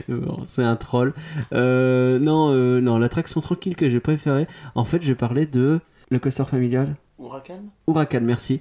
[0.08, 1.14] Bon, c'est un troll.
[1.52, 5.80] Euh, non, euh, non, l'attraction tranquille que j'ai préférée, en fait, je parlais de
[6.10, 6.96] le coaster familial.
[7.20, 8.60] Huracan Huracan, merci.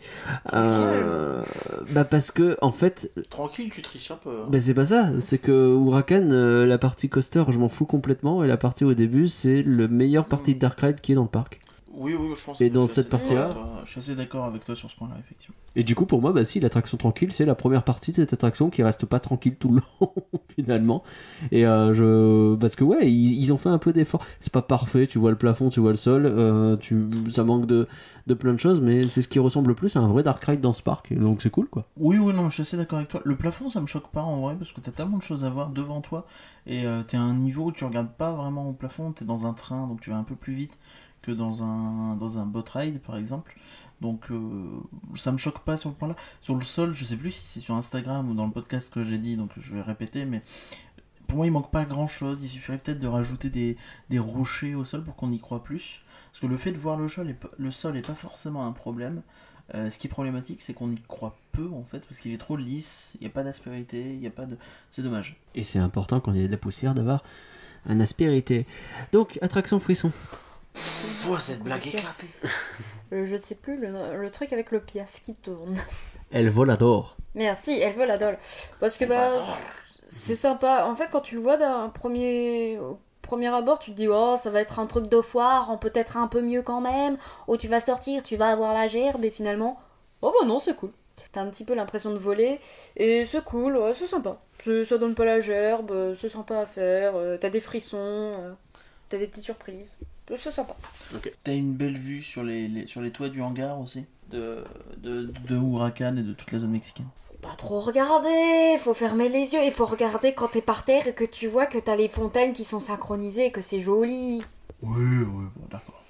[0.54, 1.42] Euh,
[1.94, 4.30] bah parce que en fait, Tranquille, tu triches un peu.
[4.30, 4.48] hein.
[4.50, 5.10] bah c'est pas ça.
[5.22, 8.94] C'est que Huracan, euh, la partie coaster, je m'en fous complètement, et la partie au
[8.94, 11.60] début, c'est le meilleure partie de Dark Ride qui est dans le parc.
[12.00, 12.62] Oui, oui, je pense.
[12.62, 13.52] Et que dans cette partie-là-.
[13.84, 15.56] Je suis assez d'accord avec toi sur ce point-là, effectivement.
[15.76, 18.32] Et du coup, pour moi, bah si, l'attraction tranquille, c'est la première partie de cette
[18.32, 20.14] attraction qui reste pas tranquille tout le long,
[20.56, 21.04] finalement.
[21.52, 22.56] Et euh, je.
[22.56, 24.26] Parce que, ouais, ils, ils ont fait un peu d'effort.
[24.40, 27.06] C'est pas parfait, tu vois le plafond, tu vois le sol, euh, tu...
[27.32, 27.88] ça manque de,
[28.28, 30.44] de plein de choses, mais c'est ce qui ressemble le plus à un vrai Dark
[30.46, 31.14] Ride dans ce parc.
[31.14, 31.84] Donc c'est cool, quoi.
[31.98, 33.22] Oui, oui, non, je suis assez d'accord avec toi.
[33.26, 35.50] Le plafond, ça me choque pas en vrai, parce que t'as tellement de choses à
[35.50, 36.26] voir devant toi,
[36.66, 39.46] et euh, t'es à un niveau où tu regardes pas vraiment au plafond, t'es dans
[39.46, 40.80] un train, donc tu vas un peu plus vite
[41.22, 43.58] que dans un, dans un boat ride, par exemple.
[44.02, 44.82] Donc, euh,
[45.16, 46.16] ça me choque pas sur le point là.
[46.42, 49.04] Sur le sol, je sais plus si c'est sur Instagram ou dans le podcast que
[49.04, 50.42] j'ai dit, donc je vais répéter, mais
[51.28, 52.40] pour moi, il manque pas grand chose.
[52.44, 53.78] Il suffirait peut-être de rajouter des,
[54.10, 56.02] des rochers au sol pour qu'on y croit plus.
[56.32, 58.72] Parce que le fait de voir le sol est, le sol est pas forcément un
[58.72, 59.22] problème.
[59.76, 62.40] Euh, ce qui est problématique, c'est qu'on y croit peu en fait, parce qu'il est
[62.40, 64.58] trop lisse, il n'y a pas d'aspérité, il n'y a pas de.
[64.90, 65.40] C'est dommage.
[65.54, 67.24] Et c'est important quand il y a de la poussière d'avoir
[67.86, 68.66] un aspérité.
[69.12, 70.12] Donc, attraction frisson.
[71.28, 72.28] Oh, cette blague éclatée
[73.12, 75.78] Le- je ne sais plus, le, le truc avec le piaf qui tourne.
[76.32, 77.18] Elle volador.
[77.36, 78.38] Merci, elle veut la dolle.
[78.80, 79.32] Parce que bah,
[80.08, 80.86] c'est sympa.
[80.86, 84.36] En fait, quand tu le vois d'un premier, au premier abord, tu te dis, oh,
[84.38, 87.18] ça va être un truc de foire, en peut-être un peu mieux quand même.
[87.48, 89.80] Ou tu vas sortir, tu vas avoir la gerbe, et finalement,
[90.22, 90.92] oh bah non, c'est cool.
[91.32, 92.60] T'as un petit peu l'impression de voler,
[92.96, 94.38] et c'est cool, ouais, c'est sympa.
[94.86, 98.54] Ça donne pas la gerbe, euh, c'est sympa à faire, euh, t'as des frissons, euh,
[99.10, 99.98] t'as des petites surprises.
[100.36, 100.76] C'est sympa.
[101.44, 104.64] T'as une belle vue sur les, les- sur les toits du hangar aussi, de,
[104.98, 107.08] de, de Huracan et de toute la zone mexicaine.
[107.42, 111.14] Pas trop regarder, faut fermer les yeux, il faut regarder quand t'es par terre et
[111.14, 114.44] que tu vois que t'as les fontaines qui sont synchronisées et que c'est joli.
[114.82, 116.04] Oui, oui, bon, d'accord.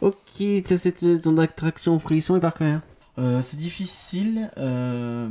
[0.00, 2.80] Ok, ça c'était ton attraction frisson et par cœur.
[3.18, 4.50] Euh, c'est difficile.
[4.58, 5.28] euh,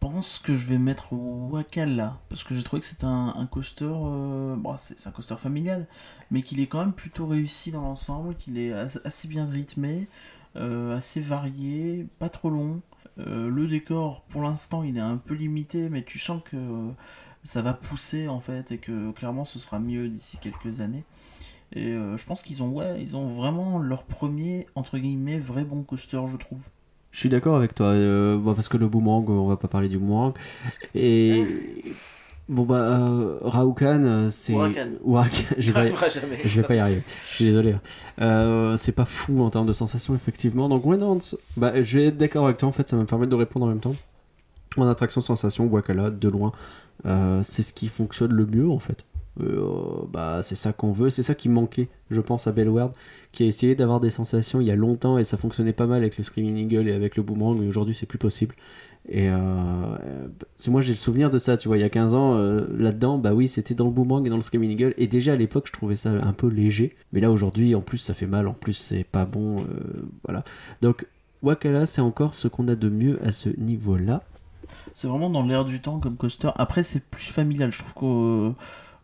[0.00, 3.84] pense que je vais mettre Wakala parce que j'ai trouvé que c'était un, un coaster.
[3.86, 5.86] euh, bon, c'est c'est un coaster familial,
[6.30, 10.08] mais qu'il est quand même plutôt réussi dans l'ensemble, qu'il est as- assez bien rythmé,
[10.56, 12.80] euh, assez varié, pas trop long.
[13.18, 16.56] Euh, le décor, pour l'instant, il est un peu limité, mais tu sens que
[17.42, 21.04] ça va pousser en fait et que clairement ce sera mieux d'ici quelques années.
[21.74, 25.82] Et je pense qu'ils ont, ouais, ils ont vraiment leur premier, entre guillemets, vrai bon
[25.84, 26.60] coaster, je trouve.
[27.12, 29.88] Je suis d'accord avec toi, euh, bon, parce que le boomerang, on va pas parler
[29.88, 30.34] du boomerang.
[30.94, 31.44] Et.
[32.50, 34.52] Bon bah, euh, Raoukan, c'est.
[34.54, 34.88] Huracan,
[35.56, 36.36] je vais, jamais.
[36.44, 37.02] je vais pas y arriver.
[37.30, 37.76] Je suis désolé.
[38.20, 40.68] Euh, c'est pas fou en termes de sensations, effectivement.
[40.68, 41.16] Donc, ouais, non,
[41.56, 42.68] bah, je vais être d'accord avec toi.
[42.68, 43.94] En fait, ça va me permettre de répondre en même temps.
[44.76, 46.50] En attraction sensation, Wakala, de loin,
[47.06, 49.04] euh, c'est ce qui fonctionne le mieux, en fait.
[49.42, 52.92] Euh, bah, c'est ça qu'on veut, c'est ça qui manquait, je pense, à Bellward,
[53.32, 55.98] qui a essayé d'avoir des sensations il y a longtemps et ça fonctionnait pas mal
[55.98, 58.54] avec le Screaming Eagle et avec le Boomerang, mais aujourd'hui c'est plus possible.
[59.08, 59.96] Et euh,
[60.68, 63.18] moi j'ai le souvenir de ça, tu vois, il y a 15 ans, euh, là-dedans,
[63.18, 65.66] bah oui, c'était dans le Boomerang et dans le Screaming Eagle, et déjà à l'époque
[65.66, 68.52] je trouvais ça un peu léger, mais là aujourd'hui, en plus ça fait mal, en
[68.52, 69.64] plus c'est pas bon, euh,
[70.24, 70.44] voilà.
[70.82, 71.06] Donc
[71.42, 74.22] Wakala, c'est encore ce qu'on a de mieux à ce niveau-là.
[74.92, 76.50] C'est vraiment dans l'air du temps comme coaster.
[76.56, 77.72] Après, c'est plus familial.
[77.72, 78.54] Je trouve que.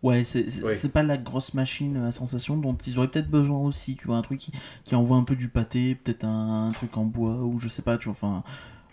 [0.05, 3.97] Euh, Ouais, c'est pas la grosse machine à sensation dont ils auraient peut-être besoin aussi.
[3.97, 4.52] Tu vois, un truc qui,
[4.85, 7.82] qui envoie un peu du pâté, peut-être un, un truc en bois ou je sais
[7.82, 7.98] pas.
[7.98, 8.43] Tu vois, enfin.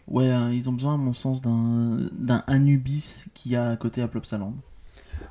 [0.08, 3.78] Ouais, hein, ils ont besoin, à mon sens, d'un d'un Anubis qu'il y a à
[3.78, 4.54] côté à Plopsaland.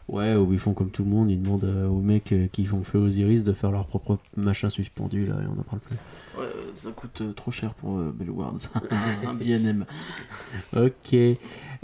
[0.09, 2.65] Ouais, où ils font comme tout le monde, ils demandent euh, aux mecs euh, qui
[2.65, 5.81] font feu aux iris de faire leur propre machin suspendu, là, et on en parle
[5.81, 5.97] plus.
[6.39, 8.71] Ouais, euh, ça coûte euh, trop cher pour euh, Bellward, ça.
[9.27, 9.85] un BNM.
[10.75, 11.15] Ok.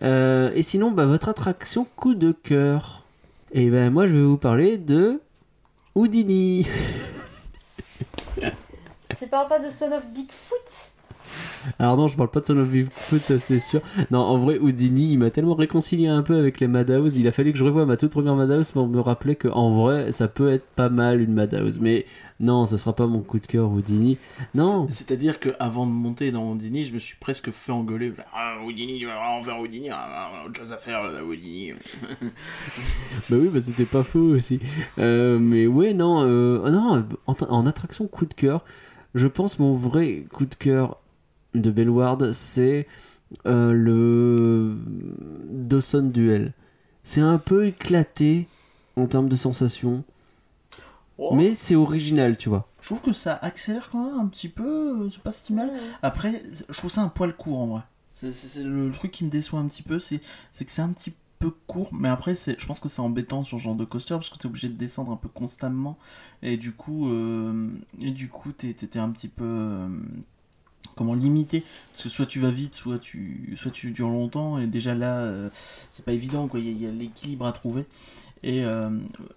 [0.03, 2.98] Euh, et sinon, bah, votre attraction coup de cœur.
[3.53, 5.21] Et ben moi, je vais vous parler de
[5.95, 6.67] Houdini.
[9.17, 10.93] Tu parles pas de Son of Bigfoot?
[11.79, 13.81] Alors non, je parle pas de Son of Bigfoot, c'est sûr.
[14.11, 17.17] Non, en vrai, Houdini, il m'a tellement réconcilié un peu avec les Madhouse.
[17.17, 19.83] Il a fallu que je revoie ma toute première Madhouse pour me rappeler que en
[19.83, 21.79] vrai, ça peut être pas mal une Madhouse.
[21.81, 22.05] Mais
[22.41, 24.17] non, ce sera pas mon coup de cœur Houdini.
[24.55, 24.87] Non.
[24.89, 28.13] C'est- C'est-à-dire que avant de monter dans Houdini, je me suis presque fait engueuler.
[28.33, 31.73] Ah, Houdini, tu vas vraiment faire Houdini, ah, autre chose à faire, là, Houdini.
[33.31, 34.61] Bah oui, bah c'était pas faux aussi.
[34.99, 38.65] Euh, mais ouais, non, euh, ah non en, en attraction coup de cœur,
[39.15, 40.99] je pense mon vrai coup de cœur
[41.55, 42.87] de Bellward, c'est
[43.47, 44.77] euh, le
[45.51, 46.53] Dawson Duel.
[47.05, 48.47] C'est un peu éclaté
[48.97, 50.05] en termes de sensations,
[51.19, 52.69] Oh, mais c'est original, tu vois.
[52.81, 55.73] Je trouve que ça accélère quand même un petit peu, euh, c'est pas si mal.
[56.03, 57.83] Après, je trouve ça un poil court en vrai.
[58.13, 61.51] C'est le truc qui me déçoit un petit peu, c'est que c'est un petit peu
[61.69, 64.39] court, mais après, je pense que c'est embêtant sur ce genre de coaster parce que
[64.39, 65.97] t'es obligé de descendre un peu constamment
[66.43, 67.69] et du coup, euh,
[68.01, 69.89] et du coup, t'es un petit peu euh,
[70.97, 71.63] comment limité
[71.93, 75.19] parce que soit tu vas vite, soit tu soit tu dures longtemps et déjà là,
[75.19, 75.49] euh,
[75.91, 76.59] c'est pas évident quoi.
[76.61, 77.87] Il y a- il y a, l'équilibre à trouver.
[78.45, 78.89] Et euh,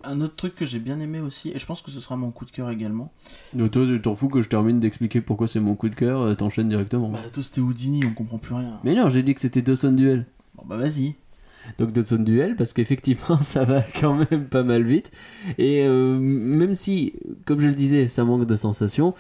[0.04, 2.30] un autre truc que j'ai bien aimé aussi, et je pense que ce sera mon
[2.32, 3.12] coup de cœur également.
[3.54, 6.22] Donc toi, tu t'en fous que je termine d'expliquer pourquoi c'est mon coup de cœur,
[6.22, 7.10] euh, t'enchaînes directement.
[7.10, 8.80] Bah, toi c'était Houdini, on comprend plus rien.
[8.84, 10.26] Mais non, j'ai dit que c'était Dawson Duel.
[10.56, 11.16] Bon, bah vas-y.
[11.80, 15.12] Donc Dawson Duel, parce qu'effectivement ça va quand même pas mal vite.
[15.58, 17.14] Et euh, même si,
[17.46, 19.14] comme je le disais, ça manque de sensations,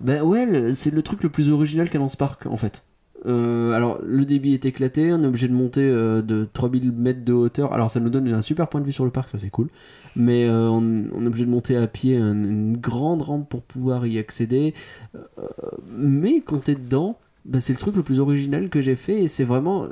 [0.00, 2.82] ben ouais, le- c'est le truc le plus original qu'a dans ce parc en fait.
[3.26, 7.24] Euh, alors le débit est éclaté, on est obligé de monter euh, de 3000 mètres
[7.24, 7.72] de hauteur.
[7.72, 9.68] Alors ça nous donne un super point de vue sur le parc, ça c'est cool.
[10.16, 14.06] Mais euh, on, est obligé de monter à pied un- une grande rampe pour pouvoir
[14.06, 14.74] y accéder.
[15.88, 19.28] Mais quand t'es dedans, ben, c'est le truc le plus original que j'ai fait et
[19.28, 19.86] c'est vraiment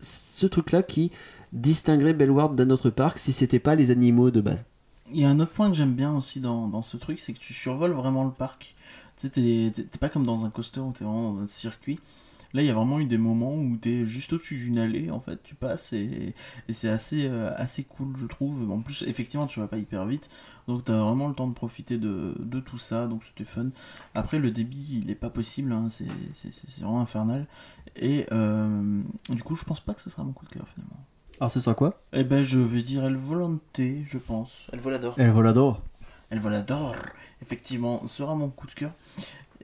[0.00, 1.10] ce truc là qui
[1.52, 4.64] distinguerait Bellward d'un autre parc si c'était pas les animaux de base.
[5.12, 7.32] Il y a un autre point que j'aime bien aussi dans, dans ce truc, c'est
[7.32, 8.74] que tu survoles vraiment le parc.
[9.18, 12.00] Tu sais, t'es pas comme dans un coaster où t'es vraiment dans un circuit.
[12.54, 15.18] Là, il y a vraiment eu des moments où t'es juste au-dessus d'une allée, en
[15.18, 16.34] fait, tu passes et,
[16.68, 18.70] et c'est assez, euh, assez cool, je trouve.
[18.70, 20.30] En plus, effectivement, tu vas pas hyper vite,
[20.68, 23.70] donc t'as vraiment le temps de profiter de, de tout ça, donc c'était fun.
[24.14, 26.06] Après, le débit, il est pas possible, hein, c'est
[26.80, 27.46] vraiment infernal.
[27.96, 31.04] Et euh, du coup, je pense pas que ce sera mon coup de cœur finalement.
[31.40, 32.00] Alors ce sera quoi?
[32.12, 34.68] Eh ben, je vais dire El Volante, je pense.
[34.72, 35.18] El Volador.
[35.18, 35.82] El Volador.
[36.30, 36.94] El Volador,
[37.42, 38.92] effectivement, sera mon coup de cœur.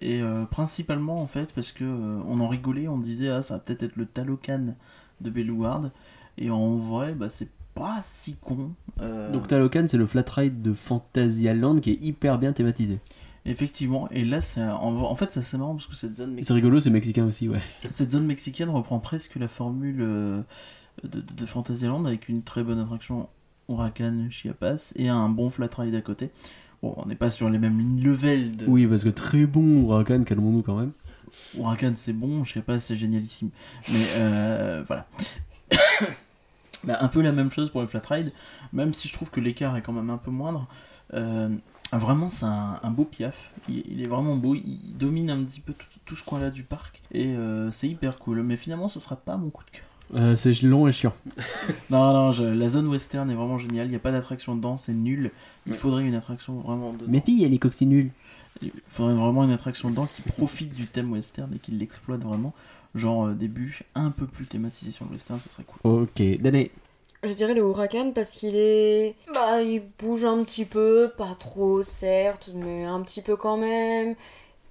[0.01, 3.55] Et euh, principalement, en fait, parce que euh, on en rigolait, on disait, ah, ça
[3.55, 4.75] va peut-être être le Talocan
[5.21, 5.91] de Belluard.
[6.39, 8.73] Et en vrai, bah, c'est pas si con.
[9.01, 12.99] Euh, Donc Talocan, c'est le flat ride de Fantasyland qui est hyper bien thématisé.
[13.47, 16.35] Effectivement, et là, c'est un- en, fait, ça c'est marrant parce que cette zone C'est
[16.37, 16.57] mexicaine.
[16.57, 17.61] rigolo, c'est mexicain aussi, ouais.
[17.91, 20.43] Cette zone mexicaine reprend presque la formule de,
[21.09, 23.29] de, de Fantasyland avec une très bonne attraction
[23.71, 26.31] Huracan Chiapas et un bon flat ride à côté.
[26.83, 30.25] Bon, on n'est pas sur les mêmes levels de Oui, parce que très bon Huracan,
[30.25, 30.93] calmons-nous quand même.
[31.57, 33.51] Huracan c'est bon, Chiapas c'est génialissime.
[33.91, 35.07] Mais euh, voilà.
[36.85, 38.33] Bah, un peu la même chose pour le flat ride,
[38.73, 40.67] même si je trouve que l'écart est quand même un peu moindre.
[41.13, 41.51] Euh,
[41.93, 43.51] vraiment, c'est un, un beau piaf.
[43.69, 44.55] Il, il est vraiment beau.
[44.55, 47.03] Il domine un petit peu tout, tout ce coin-là du parc.
[47.13, 48.43] Et euh, c'est hyper cool.
[48.43, 49.85] Mais finalement, ce sera pas mon coup de cœur.
[50.15, 51.13] Euh, c'est long et chiant.
[51.91, 53.87] Non, non, je- la zone western est vraiment géniale.
[53.87, 55.31] Il n'y a pas d'attraction dedans, c'est nul.
[55.67, 57.05] Il faudrait une attraction vraiment dedans.
[57.09, 58.11] Mais si, il y a les coccinules.
[58.63, 62.53] Il faudrait vraiment une attraction dedans qui profite du thème western et qui l'exploite vraiment.
[62.97, 65.79] Genre euh, des bûches un peu plus thématisées sur le western, ce serait cool.
[66.03, 66.73] Ok, Dané.
[67.23, 69.15] Je dirais le Huracan parce qu'il est.
[69.33, 74.15] Bah, il bouge un petit peu, pas trop certes, mais un petit peu quand même.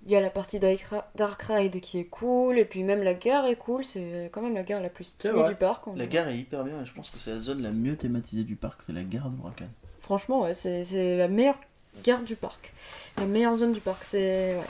[0.05, 3.03] Il y a la partie Dark Ri- Dark Ride qui est cool, et puis même
[3.03, 5.83] la gare est cool, c'est quand même la gare la plus stylée du parc.
[5.95, 8.43] La gare est hyper bien et je pense que c'est la zone la mieux thématisée
[8.43, 9.65] du parc, c'est la gare de Huracan.
[10.01, 11.59] Franchement, ouais, c'est c'est la meilleure
[12.03, 12.73] gare du parc.
[13.17, 14.55] La meilleure zone du parc, c'est.
[14.55, 14.63] Ouais.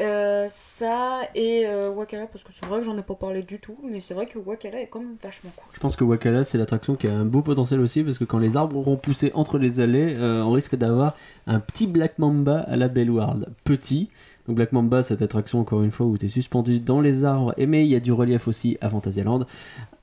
[0.00, 3.58] Euh, ça et euh, Wakala, parce que c'est vrai que j'en ai pas parlé du
[3.58, 5.66] tout, mais c'est vrai que Wakala est quand même vachement cool.
[5.74, 8.38] Je pense que Wakala, c'est l'attraction qui a un beau potentiel aussi, parce que quand
[8.38, 11.16] les arbres auront poussé entre les allées, euh, on risque d'avoir
[11.48, 13.48] un petit Black Mamba à la Bellward.
[13.64, 14.08] Petit.
[14.48, 17.52] Donc Black Mamba, cette attraction, encore une fois, où tu es suspendu dans les arbres,
[17.58, 19.46] et mais il y a du relief aussi à Fantasyland,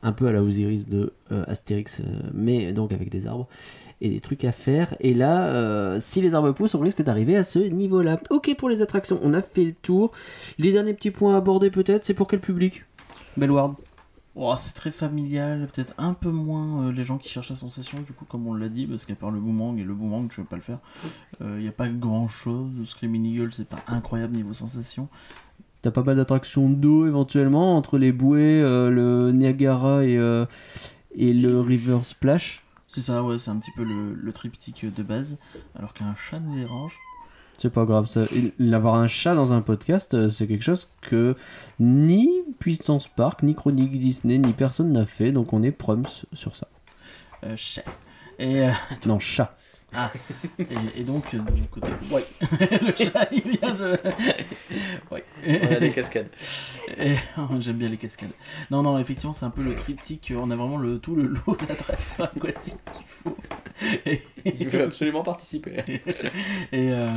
[0.04, 3.48] un peu à la Osiris de euh, Astérix, euh, mais donc avec des arbres
[4.02, 4.96] et des trucs à faire.
[5.00, 8.20] Et là, euh, si les arbres poussent, on risque d'arriver à ce niveau-là.
[8.30, 10.12] Ok pour les attractions, on a fait le tour.
[10.60, 12.84] Les derniers petits points à aborder peut-être, c'est pour quel public?
[13.38, 13.74] Bellward
[14.36, 17.98] Oh, c'est très familial, peut-être un peu moins euh, les gens qui cherchent la sensation,
[18.02, 20.41] du coup, comme on l'a dit, parce qu'à part le boomerang et le boomerang, tu
[20.41, 20.80] veux pas le faire,
[21.40, 22.70] il n'y a pas grand chose.
[22.86, 25.07] Screaming Eagle, c'est pas incroyable niveau sensation.
[25.82, 30.48] T'as pas mal d'attractions d'eau éventuellement entre les bouées, euh, le Niagara et, euh,
[31.14, 32.64] et le River Splash.
[32.88, 35.38] C'est ça, ouais, c'est un petit peu le, le triptyque de base,
[35.78, 36.98] alors qu'un chat nous dérange.
[37.57, 38.22] C'est pas grave, ça.
[38.60, 41.36] Un chat dans un podcast, euh, c'est quelque chose que
[41.80, 42.30] ni
[42.60, 46.03] Puissance Park, ni Chronique Disney, ni personne n'a fait, donc on est proms
[46.34, 46.68] sur ça.
[47.44, 47.84] Euh, chat.
[48.40, 48.72] Et, euh,
[49.06, 49.56] Non, chat.
[49.96, 50.12] Ah,
[50.60, 51.92] et, et donc, euh, du côté.
[52.12, 52.24] Ouais,
[52.82, 53.98] le chat, il vient de.
[55.12, 55.24] Ouais.
[55.48, 56.30] On a des cascades.
[57.38, 58.32] Oh, J'aime bien les cascades.
[58.72, 60.34] Non, non, effectivement, c'est un peu le triptyque.
[60.36, 63.38] On a vraiment le, tout le lot d'attractions aquatiques qu'il faut.
[64.06, 65.84] Et, Je veux absolument participer.
[66.72, 67.08] et, euh,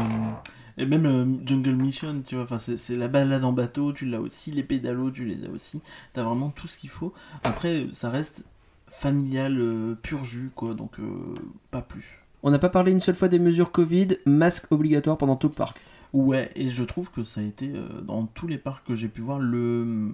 [0.78, 4.06] et même euh, Jungle Mission, tu vois, enfin, c'est c'est la balade en bateau, tu
[4.06, 4.52] l'as aussi.
[4.52, 5.82] Les pédalos, tu les as aussi.
[6.12, 7.12] T'as vraiment tout ce qu'il faut.
[7.42, 8.44] Après, ça reste
[8.88, 10.74] familial, euh, pur jus, quoi.
[10.74, 11.34] Donc, euh,
[11.70, 12.22] pas plus.
[12.42, 15.54] On n'a pas parlé une seule fois des mesures Covid, masque obligatoire pendant tout le
[15.54, 15.80] parc.
[16.12, 19.08] Ouais, et je trouve que ça a été euh, dans tous les parcs que j'ai
[19.08, 20.12] pu voir le.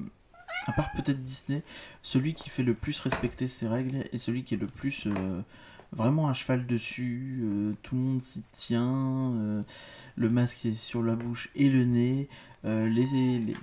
[0.66, 1.62] À part peut-être Disney,
[2.02, 5.40] celui qui fait le plus respecter ses règles et celui qui est le plus euh,
[5.92, 7.40] vraiment à cheval dessus.
[7.42, 9.32] euh, tout le monde s'y tient.
[9.34, 9.62] euh,
[10.16, 12.28] le masque est sur la bouche et le nez.
[12.64, 13.54] euh, les, les,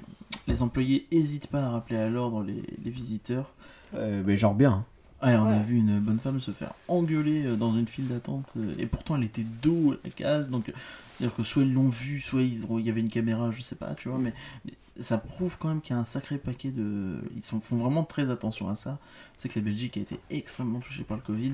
[0.48, 3.56] les employés n'hésitent pas à rappeler à l'ordre les, les visiteurs.
[3.96, 4.86] Euh, mais genre bien.
[5.24, 8.54] Ouais, on a vu une bonne femme se faire engueuler euh, dans une file d'attente
[8.58, 10.74] euh, et pourtant elle était dos à la case donc euh,
[11.18, 13.76] c'est-à-dire que soit ils l'ont vu soit ils il y avait une caméra je sais
[13.76, 14.34] pas tu vois mais,
[14.66, 17.78] mais ça prouve quand même qu'il y a un sacré paquet de ils sont, font
[17.78, 19.00] vraiment très attention à ça.
[19.38, 21.54] C'est que la Belgique a été extrêmement touchée par le Covid.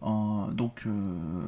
[0.00, 0.90] En- donc euh,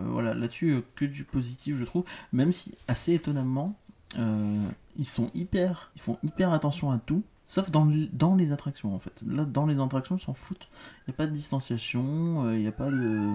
[0.06, 2.04] voilà là-dessus que du positif je trouve.
[2.32, 3.76] Même si assez étonnamment
[4.18, 4.60] euh,
[4.98, 8.98] ils sont hyper ils font hyper attention à tout sauf dans, dans les attractions en
[9.00, 10.68] fait là dans les attractions ils s'en foutent
[11.06, 13.28] il n'y a pas de distanciation, il n'y a pas de.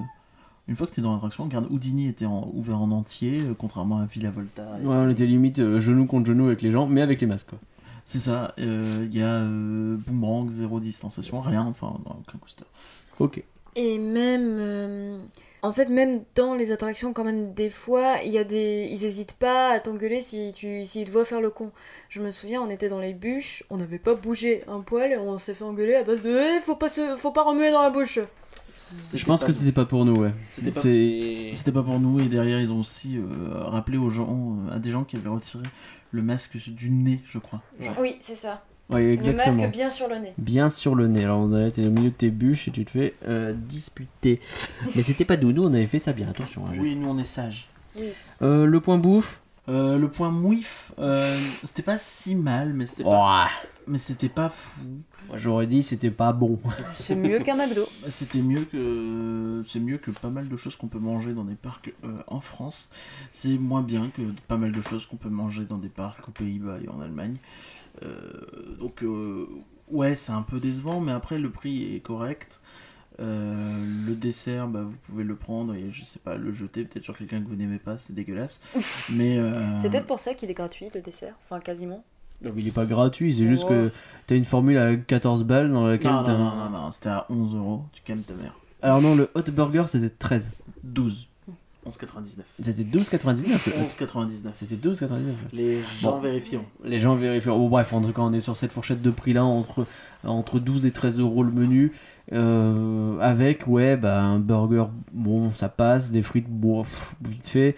[0.67, 3.53] Une fois que tu es dans l'attraction, regarde, Houdini était en- ouvert en entier, euh,
[3.55, 4.63] contrairement à Villa Volta.
[4.81, 7.27] et Ouais, on était limite euh, genou contre genou avec les gens, mais avec les
[7.27, 7.49] masques.
[7.51, 7.59] Quoi.
[8.03, 12.65] C'est ça, euh, il y a euh, Boomerang, zéro distanciation, rien, enfin, dans aucun coaster.
[13.19, 13.43] Ok.
[13.75, 15.19] Et même, euh,
[15.65, 19.03] en fait, même dans les attractions, quand même, des fois, il y a des, ils
[19.03, 21.71] hésitent pas à t'engueuler si tu, s'ils te voient faire le con.
[22.09, 25.17] Je me souviens, on était dans les bûches, on n'avait pas bougé un poil, et
[25.17, 27.81] on s'est fait engueuler à base de, Eh, faut pas se, faut pas remuer dans
[27.81, 28.19] la bouche.
[29.13, 30.31] Je pense que c'était pas pour nous, ouais.
[30.71, 30.81] Pas-.
[30.81, 33.23] C'était pas pour nous et derrière ils ont aussi euh,
[33.53, 35.63] rappelé aux gens, euh, à des gens qui avaient retiré
[36.11, 37.61] le masque du nez, je crois.
[37.99, 38.65] Oui, c'est ça.
[38.89, 40.33] Ouais, Le masque bien sur le nez.
[40.37, 41.23] Bien sur le nez.
[41.23, 44.39] Alors, on a été au milieu de tes bûches et tu te fais euh, disputer.
[44.95, 46.65] Mais c'était pas nous, nous on avait fait ça bien, attention.
[46.67, 47.67] hein, Oui, nous on est sages.
[48.41, 53.03] Euh, le point bouffe Euh, le point mouif, euh, c'était pas si mal, mais c'était
[53.03, 53.49] pas,
[53.87, 54.81] mais c'était pas fou.
[55.29, 56.59] Moi, J'aurais dit c'était pas bon.
[56.93, 57.87] C'est mieux qu'un McDo.
[58.09, 61.55] C'était mieux que c'est mieux que pas mal de choses qu'on peut manger dans des
[61.55, 62.91] parcs euh, en France.
[63.31, 66.31] C'est moins bien que pas mal de choses qu'on peut manger dans des parcs aux
[66.31, 67.37] Pays-Bas et en Allemagne.
[68.03, 69.47] Euh, donc euh,
[69.89, 72.59] ouais, c'est un peu décevant, mais après le prix est correct.
[73.21, 73.77] Euh,
[74.07, 77.17] le dessert, bah, vous pouvez le prendre et je sais pas le jeter peut-être sur
[77.17, 78.59] quelqu'un que vous n'aimez pas, c'est dégueulasse.
[79.13, 81.33] mais euh, C'est peut-être pour ça qu'il est gratuit, le dessert.
[81.45, 82.03] Enfin, quasiment.
[82.41, 83.89] Non, mais il est pas gratuit, c'est juste que
[84.27, 87.07] t'as une formule à 14 balles dans laquelle non, t'as- non, non, non, non, c'était
[87.09, 87.83] à 11 euros.
[87.93, 88.53] Tu calmes ta mère.
[88.81, 90.51] Alors, non, le hot burger c'était 13.
[90.83, 91.27] 12.
[91.87, 92.41] 11,99.
[92.61, 93.35] C'était 12,99.
[93.45, 93.85] le hot.
[93.85, 94.51] 11,99.
[94.55, 95.07] C'était 12,99.
[95.53, 96.19] Les gens Bon.
[96.19, 96.65] vérifieront.
[96.83, 97.57] Les gens vérifieront.
[97.59, 99.85] Bon, bref, en tout cas, on est sur cette fourchette de prix là, entre,
[100.23, 101.93] entre 12 et 13 euros le menu.
[102.33, 107.75] euh, avec, ouais, bah, un burger, bon, ça passe, des frites, bon, pff, vite fait.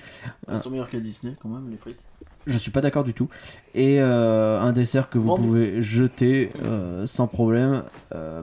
[0.50, 2.02] Elles sont meilleures qu'à Disney quand même, les frites.
[2.46, 3.28] Je suis pas d'accord du tout.
[3.76, 7.84] Et euh, un dessert que vous Bon, pouvez jeter euh, sans problème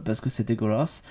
[0.05, 1.03] parce que c'est dégueulasse.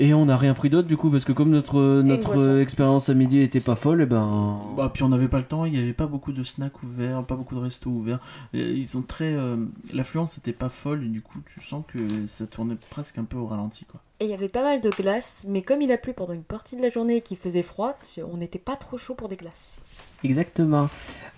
[0.00, 2.58] Et on n'a rien pris d'autre du coup parce que comme notre, notre boisson.
[2.58, 4.60] expérience à midi était pas folle, et ben.
[4.76, 7.24] Bah, puis on n'avait pas le temps, il n'y avait pas beaucoup de snacks ouverts,
[7.24, 8.20] pas beaucoup de restos ouverts.
[8.52, 9.32] Ils sont très.
[9.32, 9.56] euh,
[9.92, 11.98] L'affluence n'était pas folle et du coup tu sens que
[12.28, 14.00] ça tournait presque un peu au ralenti quoi.
[14.20, 16.42] Et il y avait pas mal de glace, mais comme il a plu pendant une
[16.42, 17.92] partie de la journée et qu'il faisait froid,
[18.32, 19.82] on n'était pas trop chaud pour des glaces.
[20.24, 20.88] Exactement.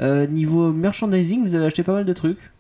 [0.01, 2.51] Euh, niveau merchandising, vous avez acheté pas mal de trucs?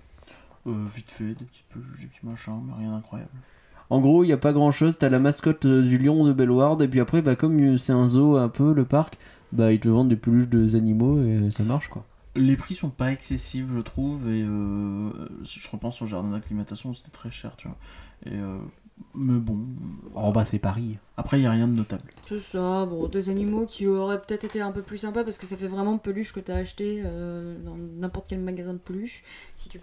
[0.67, 3.31] Euh, vite fait, des petits, peu, des petits machins, mais rien d'incroyable.
[3.91, 4.99] En gros, il n'y a pas grand chose.
[4.99, 7.93] T'as la mascotte euh, du lion de Bellward, et puis après, bah, comme euh, c'est
[7.93, 9.19] un zoo un peu, le parc,
[9.53, 12.05] bah, ils te vendent des peluches de animaux et ça marche quoi.
[12.37, 15.11] Les prix sont pas excessifs, je trouve, et euh,
[15.43, 17.77] je repense au jardin d'acclimatation, c'était très cher, tu vois.
[18.27, 18.59] Et euh,
[19.15, 19.59] mais bon.
[20.15, 20.99] Oh bah, c'est Paris.
[21.17, 22.05] Après, il n'y a rien de notable.
[22.29, 25.47] C'est ça, bon, des animaux qui auraient peut-être été un peu plus sympas parce que
[25.47, 29.25] ça fait vraiment peluche que t'as acheté euh, dans n'importe quel magasin de peluche.
[29.57, 29.81] Si tu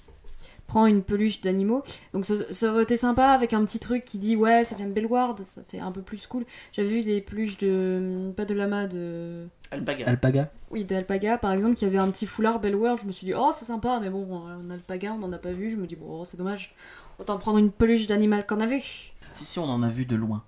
[0.67, 1.83] prends une peluche d'animaux,
[2.13, 4.85] donc ça, ça aurait été sympa avec un petit truc qui dit ouais, ça vient
[4.85, 6.45] de Bellward, ça fait un peu plus cool.
[6.73, 8.31] J'avais vu des peluches de.
[8.35, 9.47] pas de lama, de.
[9.71, 10.07] Alpaga.
[10.07, 12.99] Alpaga Oui, d'alpaga par exemple, qui avait un petit foulard Bellward.
[13.01, 15.51] Je me suis dit oh, c'est sympa, mais bon, en alpaga, on n'en a pas
[15.51, 15.71] vu.
[15.71, 16.75] Je me dis bon, c'est dommage,
[17.19, 18.79] autant prendre une peluche d'animal qu'on a vu.
[18.79, 20.43] Si, si, on en a vu de loin.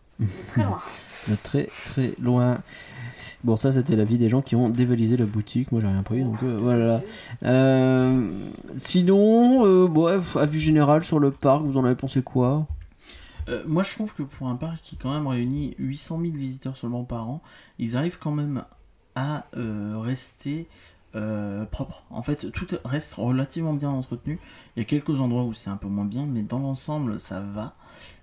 [0.49, 0.81] Très loin.
[1.27, 2.59] De très très loin.
[3.43, 5.71] Bon, ça c'était la vie des gens qui ont dévalisé la boutique.
[5.71, 7.01] Moi j'ai rien pris, donc euh, voilà.
[7.43, 8.29] Euh,
[8.77, 12.67] sinon, euh, bref, à vue générale sur le parc, vous en avez pensé quoi?
[13.47, 16.77] Euh, moi, je trouve que pour un parc qui quand même réunit 800 000 visiteurs
[16.77, 17.41] seulement par an,
[17.79, 18.63] ils arrivent quand même
[19.15, 20.67] à rester
[21.15, 22.03] euh, propres.
[22.11, 24.39] En fait, tout reste relativement bien entretenu.
[24.75, 27.39] Il y a quelques endroits où c'est un peu moins bien, mais dans l'ensemble, ça
[27.39, 27.73] va.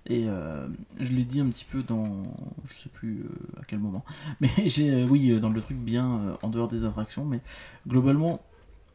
[0.09, 0.67] Et euh,
[0.99, 2.23] je l'ai dit un petit peu dans,
[2.65, 4.05] je sais plus euh, à quel moment,
[4.41, 7.41] mais j'ai, euh, oui, euh, dans le truc bien en dehors des attractions, mais
[7.87, 8.41] globalement,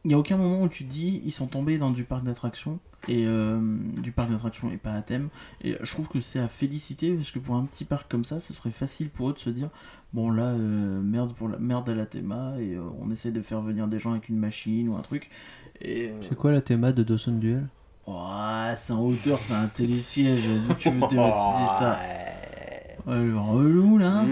[0.03, 2.23] il n'y a aucun moment où tu te dis ils sont tombés dans du parc
[2.23, 3.59] d'attractions et euh,
[4.01, 5.29] du parc d'attractions et pas à thème.
[5.63, 8.39] Et je trouve que c'est à féliciter parce que pour un petit parc comme ça,
[8.39, 9.69] ce serait facile pour eux de se dire
[10.13, 13.61] bon là euh, merde pour la merde à la théma et on essaie de faire
[13.61, 15.29] venir des gens avec une machine ou un truc.
[15.81, 17.67] C'est quoi la théma de Dawson Duel?
[18.07, 20.43] Ouah, c'est en hauteur, c'est un télésiège.
[20.67, 21.99] D'où tu veux thématiser ça
[23.05, 24.23] Ouais, le relou là.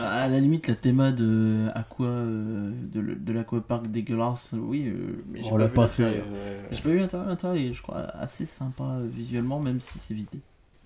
[0.00, 4.84] À la limite, la théma de Aqua, euh, de, de l'aquapark dégueulasse, oui.
[4.86, 6.04] euh, mais j'ai On l'a vu pas fait.
[6.04, 6.26] l'intérieur.
[6.70, 10.14] J'ai pas vu l'intérieur, l'intérieur est, je crois, assez sympa euh, visuellement, même si c'est
[10.14, 10.38] vidé.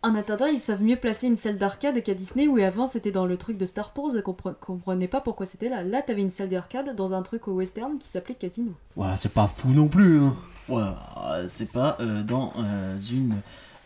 [0.02, 3.26] En attendant, ils savent mieux placer une salle d'arcade qu'à Disney, où avant c'était dans
[3.26, 5.82] le truc de Star Tours et qu'on compre- comprenait pas pourquoi c'était là.
[5.82, 8.72] Là, t'avais une salle d'arcade dans un truc au western qui s'appelait Casino.
[8.96, 10.20] Ouais, c'est pas fou non plus.
[10.20, 10.36] Hein.
[10.68, 13.34] Ouais, euh, c'est pas euh, dans euh, une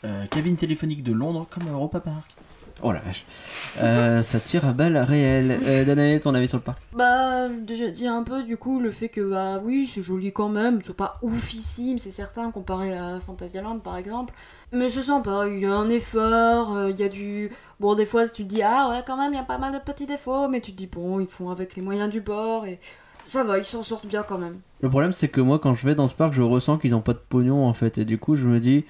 [0.04, 2.30] euh, cabine téléphonique de Londres comme à Europa Park.
[2.82, 3.24] Oh la vache.
[3.80, 5.60] Euh, ça tire à balles réelles.
[5.64, 6.82] Euh, Danae, ton avis sur le parc?
[6.94, 10.48] Bah, déjà dit un peu du coup le fait que, bah oui, c'est joli quand
[10.48, 14.34] même, c'est pas oufissime, c'est certain, comparé à Fantasyland par exemple.
[14.72, 17.50] Mais c'est sympa, il y a un effort, euh, il y a du.
[17.78, 19.72] Bon, des fois tu te dis, ah ouais, quand même, il y a pas mal
[19.72, 22.64] de petits défauts, mais tu te dis, bon, ils font avec les moyens du bord
[22.64, 22.80] et
[23.22, 24.60] ça va, ils s'en sortent bien quand même.
[24.80, 27.00] Le problème, c'est que moi, quand je vais dans ce parc, je ressens qu'ils ont
[27.02, 27.98] pas de pognon en fait.
[27.98, 28.84] Et du coup, je me dis,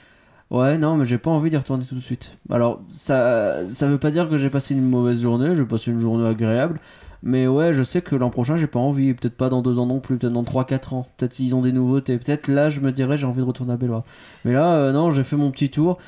[0.53, 2.37] Ouais, non, mais j'ai pas envie d'y retourner tout de suite.
[2.51, 6.01] Alors, ça, ça veut pas dire que j'ai passé une mauvaise journée, j'ai passé une
[6.01, 6.79] journée agréable.
[7.25, 9.15] Mais ouais, je sais que l'an prochain, j'ai pas envie.
[9.15, 11.07] Peut-être pas dans deux ans non plus, peut-être dans 3-4 ans.
[11.17, 12.19] Peut-être s'ils ont des nouveautés.
[12.19, 14.03] Peut-être là, je me dirais, j'ai envie de retourner à Belloir.
[14.45, 15.99] Mais là, euh, non, j'ai fait mon petit tour.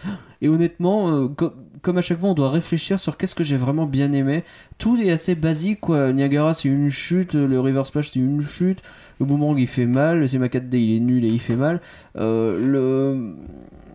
[0.42, 3.56] Et honnêtement, euh, co- comme à chaque fois, on doit réfléchir sur qu'est-ce que j'ai
[3.56, 4.42] vraiment bien aimé.
[4.78, 6.12] Tout est assez basique, quoi.
[6.12, 7.34] Niagara, c'est une chute.
[7.34, 8.82] Le River Splash, c'est une chute.
[9.20, 10.18] Le boomerang, il fait mal.
[10.18, 11.80] Le CMA 4D, il est nul et il fait mal.
[12.16, 13.34] Euh, le.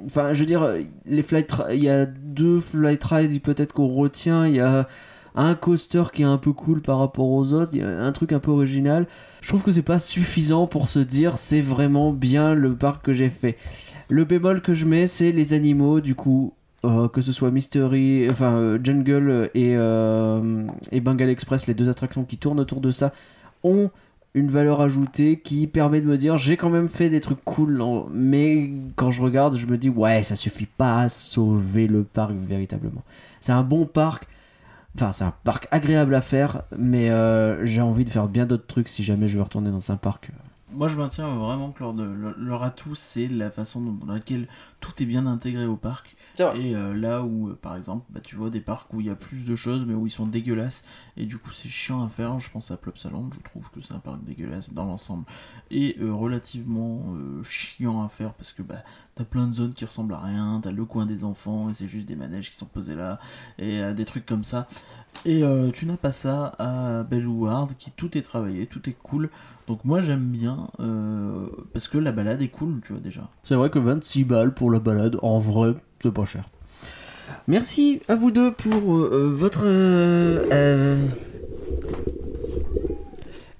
[0.05, 0.65] Enfin, je veux dire,
[1.05, 4.47] les flight il y a deux flight rides peut-être qu'on retient.
[4.47, 4.87] Il y a
[5.39, 7.77] un coaster qui est un peu cool par rapport aux autres.
[7.81, 9.07] Un truc un peu original.
[9.41, 13.13] Je trouve que c'est pas suffisant pour se dire c'est vraiment bien le parc que
[13.13, 13.57] j'ai fait.
[14.09, 16.53] Le bémol que je mets, c'est les animaux, du coup.
[16.85, 21.89] euh, que ce soit Mystery, enfin euh, Jungle et, euh, et Bengal Express, les deux
[21.89, 23.11] attractions qui tournent autour de ça,
[23.63, 23.91] ont
[24.33, 27.83] une valeur ajoutée qui permet de me dire j'ai quand même fait des trucs cool,
[28.13, 32.33] mais quand je regarde, je me dis ouais, ça suffit pas à sauver le parc
[32.33, 33.03] véritablement.
[33.41, 34.27] C'est un bon parc,
[34.95, 38.67] enfin c'est un parc agréable à faire, mais euh, j'ai envie de faire bien d'autres
[38.67, 40.31] trucs si jamais je veux retourner dans un parc.
[40.71, 44.13] Moi, je maintiens vraiment que leur, de- leur, leur atout, c'est la façon dont- dans
[44.13, 44.47] laquelle
[44.79, 46.15] tout est bien intégré au parc.
[46.55, 49.09] Et euh, là où, euh, par exemple, bah, tu vois des parcs où il y
[49.09, 50.85] a plus de choses, mais où ils sont dégueulasses,
[51.17, 52.39] et du coup, c'est chiant à faire.
[52.39, 55.23] Je pense à Plopsaland, je trouve que c'est un parc dégueulasse dans l'ensemble,
[55.71, 58.83] et euh, relativement euh, chiant à faire parce que bah,
[59.19, 61.87] t'as plein de zones qui ressemblent à rien, t'as le coin des enfants, et c'est
[61.87, 63.19] juste des manèges qui sont posés là,
[63.57, 64.65] et euh, des trucs comme ça.
[65.25, 69.29] Et euh, tu n'as pas ça à Bellward, qui tout est travaillé, tout est cool.
[69.67, 73.29] Donc moi j'aime bien euh, parce que la balade est cool, tu vois déjà.
[73.43, 76.49] C'est vrai que 26 balles pour la balade, en vrai, c'est pas cher.
[77.47, 79.65] Merci à vous deux pour votre.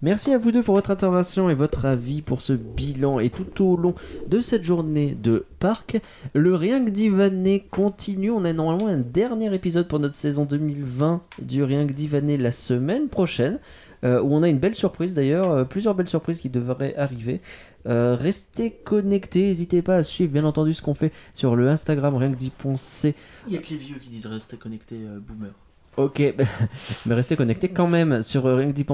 [0.02, 3.66] Merci à vous deux pour votre intervention et votre avis pour ce bilan et tout
[3.66, 3.96] au long
[4.28, 6.00] de cette journée de parc.
[6.34, 8.32] Le Rien que d'Ivané continue.
[8.32, 12.52] On a normalement un dernier épisode pour notre saison 2020 du Rien que d'Ivané la
[12.52, 13.60] semaine prochaine.
[14.06, 17.42] euh, où on a une belle surprise d'ailleurs, euh, plusieurs belles surprises qui devraient arriver.
[17.86, 22.16] Euh, restez connectés, n'hésitez pas à suivre bien entendu ce qu'on fait sur le Instagram
[22.16, 23.14] rien que d'y penser.
[23.48, 25.52] Il y a que les vieux qui disent rester connecté euh, boomer.
[25.98, 26.22] Ok,
[27.06, 28.86] mais restez connectés quand même sur euh, rien que d'y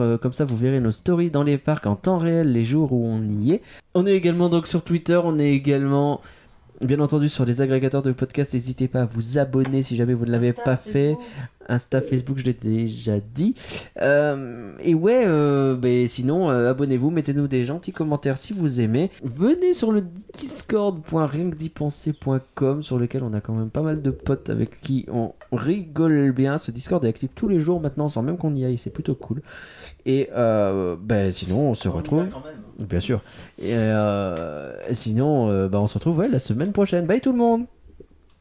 [0.00, 2.92] euh, comme ça vous verrez nos stories dans les parcs en temps réel les jours
[2.92, 3.62] où on y est.
[3.94, 6.20] On est également donc sur Twitter, on est également
[6.86, 10.26] bien entendu sur les agrégateurs de podcasts, n'hésitez pas à vous abonner si jamais vous
[10.26, 11.16] ne l'avez pas fait.
[11.68, 13.54] Insta, Facebook, je l'ai déjà dit.
[14.02, 19.12] Euh, et ouais, euh, ben, sinon, euh, abonnez-vous, mettez-nous des gentils commentaires si vous aimez.
[19.22, 20.02] Venez sur le
[20.38, 26.32] discord.rienquedipenser.com sur lequel on a quand même pas mal de potes avec qui on rigole
[26.32, 26.58] bien.
[26.58, 29.14] Ce Discord est actif tous les jours maintenant sans même qu'on y aille, c'est plutôt
[29.14, 29.40] cool.
[30.06, 32.26] Et euh, ben, sinon, on se retrouve.
[32.78, 33.20] Bien sûr.
[33.58, 37.06] Et euh, sinon, euh, ben, on se retrouve ouais, la semaine prochaine.
[37.06, 37.66] Bye tout le monde!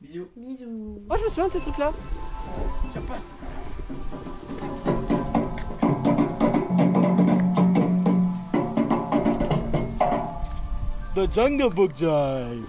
[0.01, 0.27] Bisous.
[0.37, 1.01] Bisous.
[1.07, 1.91] Moi je me souviens de ces trucs là.
[11.15, 12.63] The Jungle Book Jive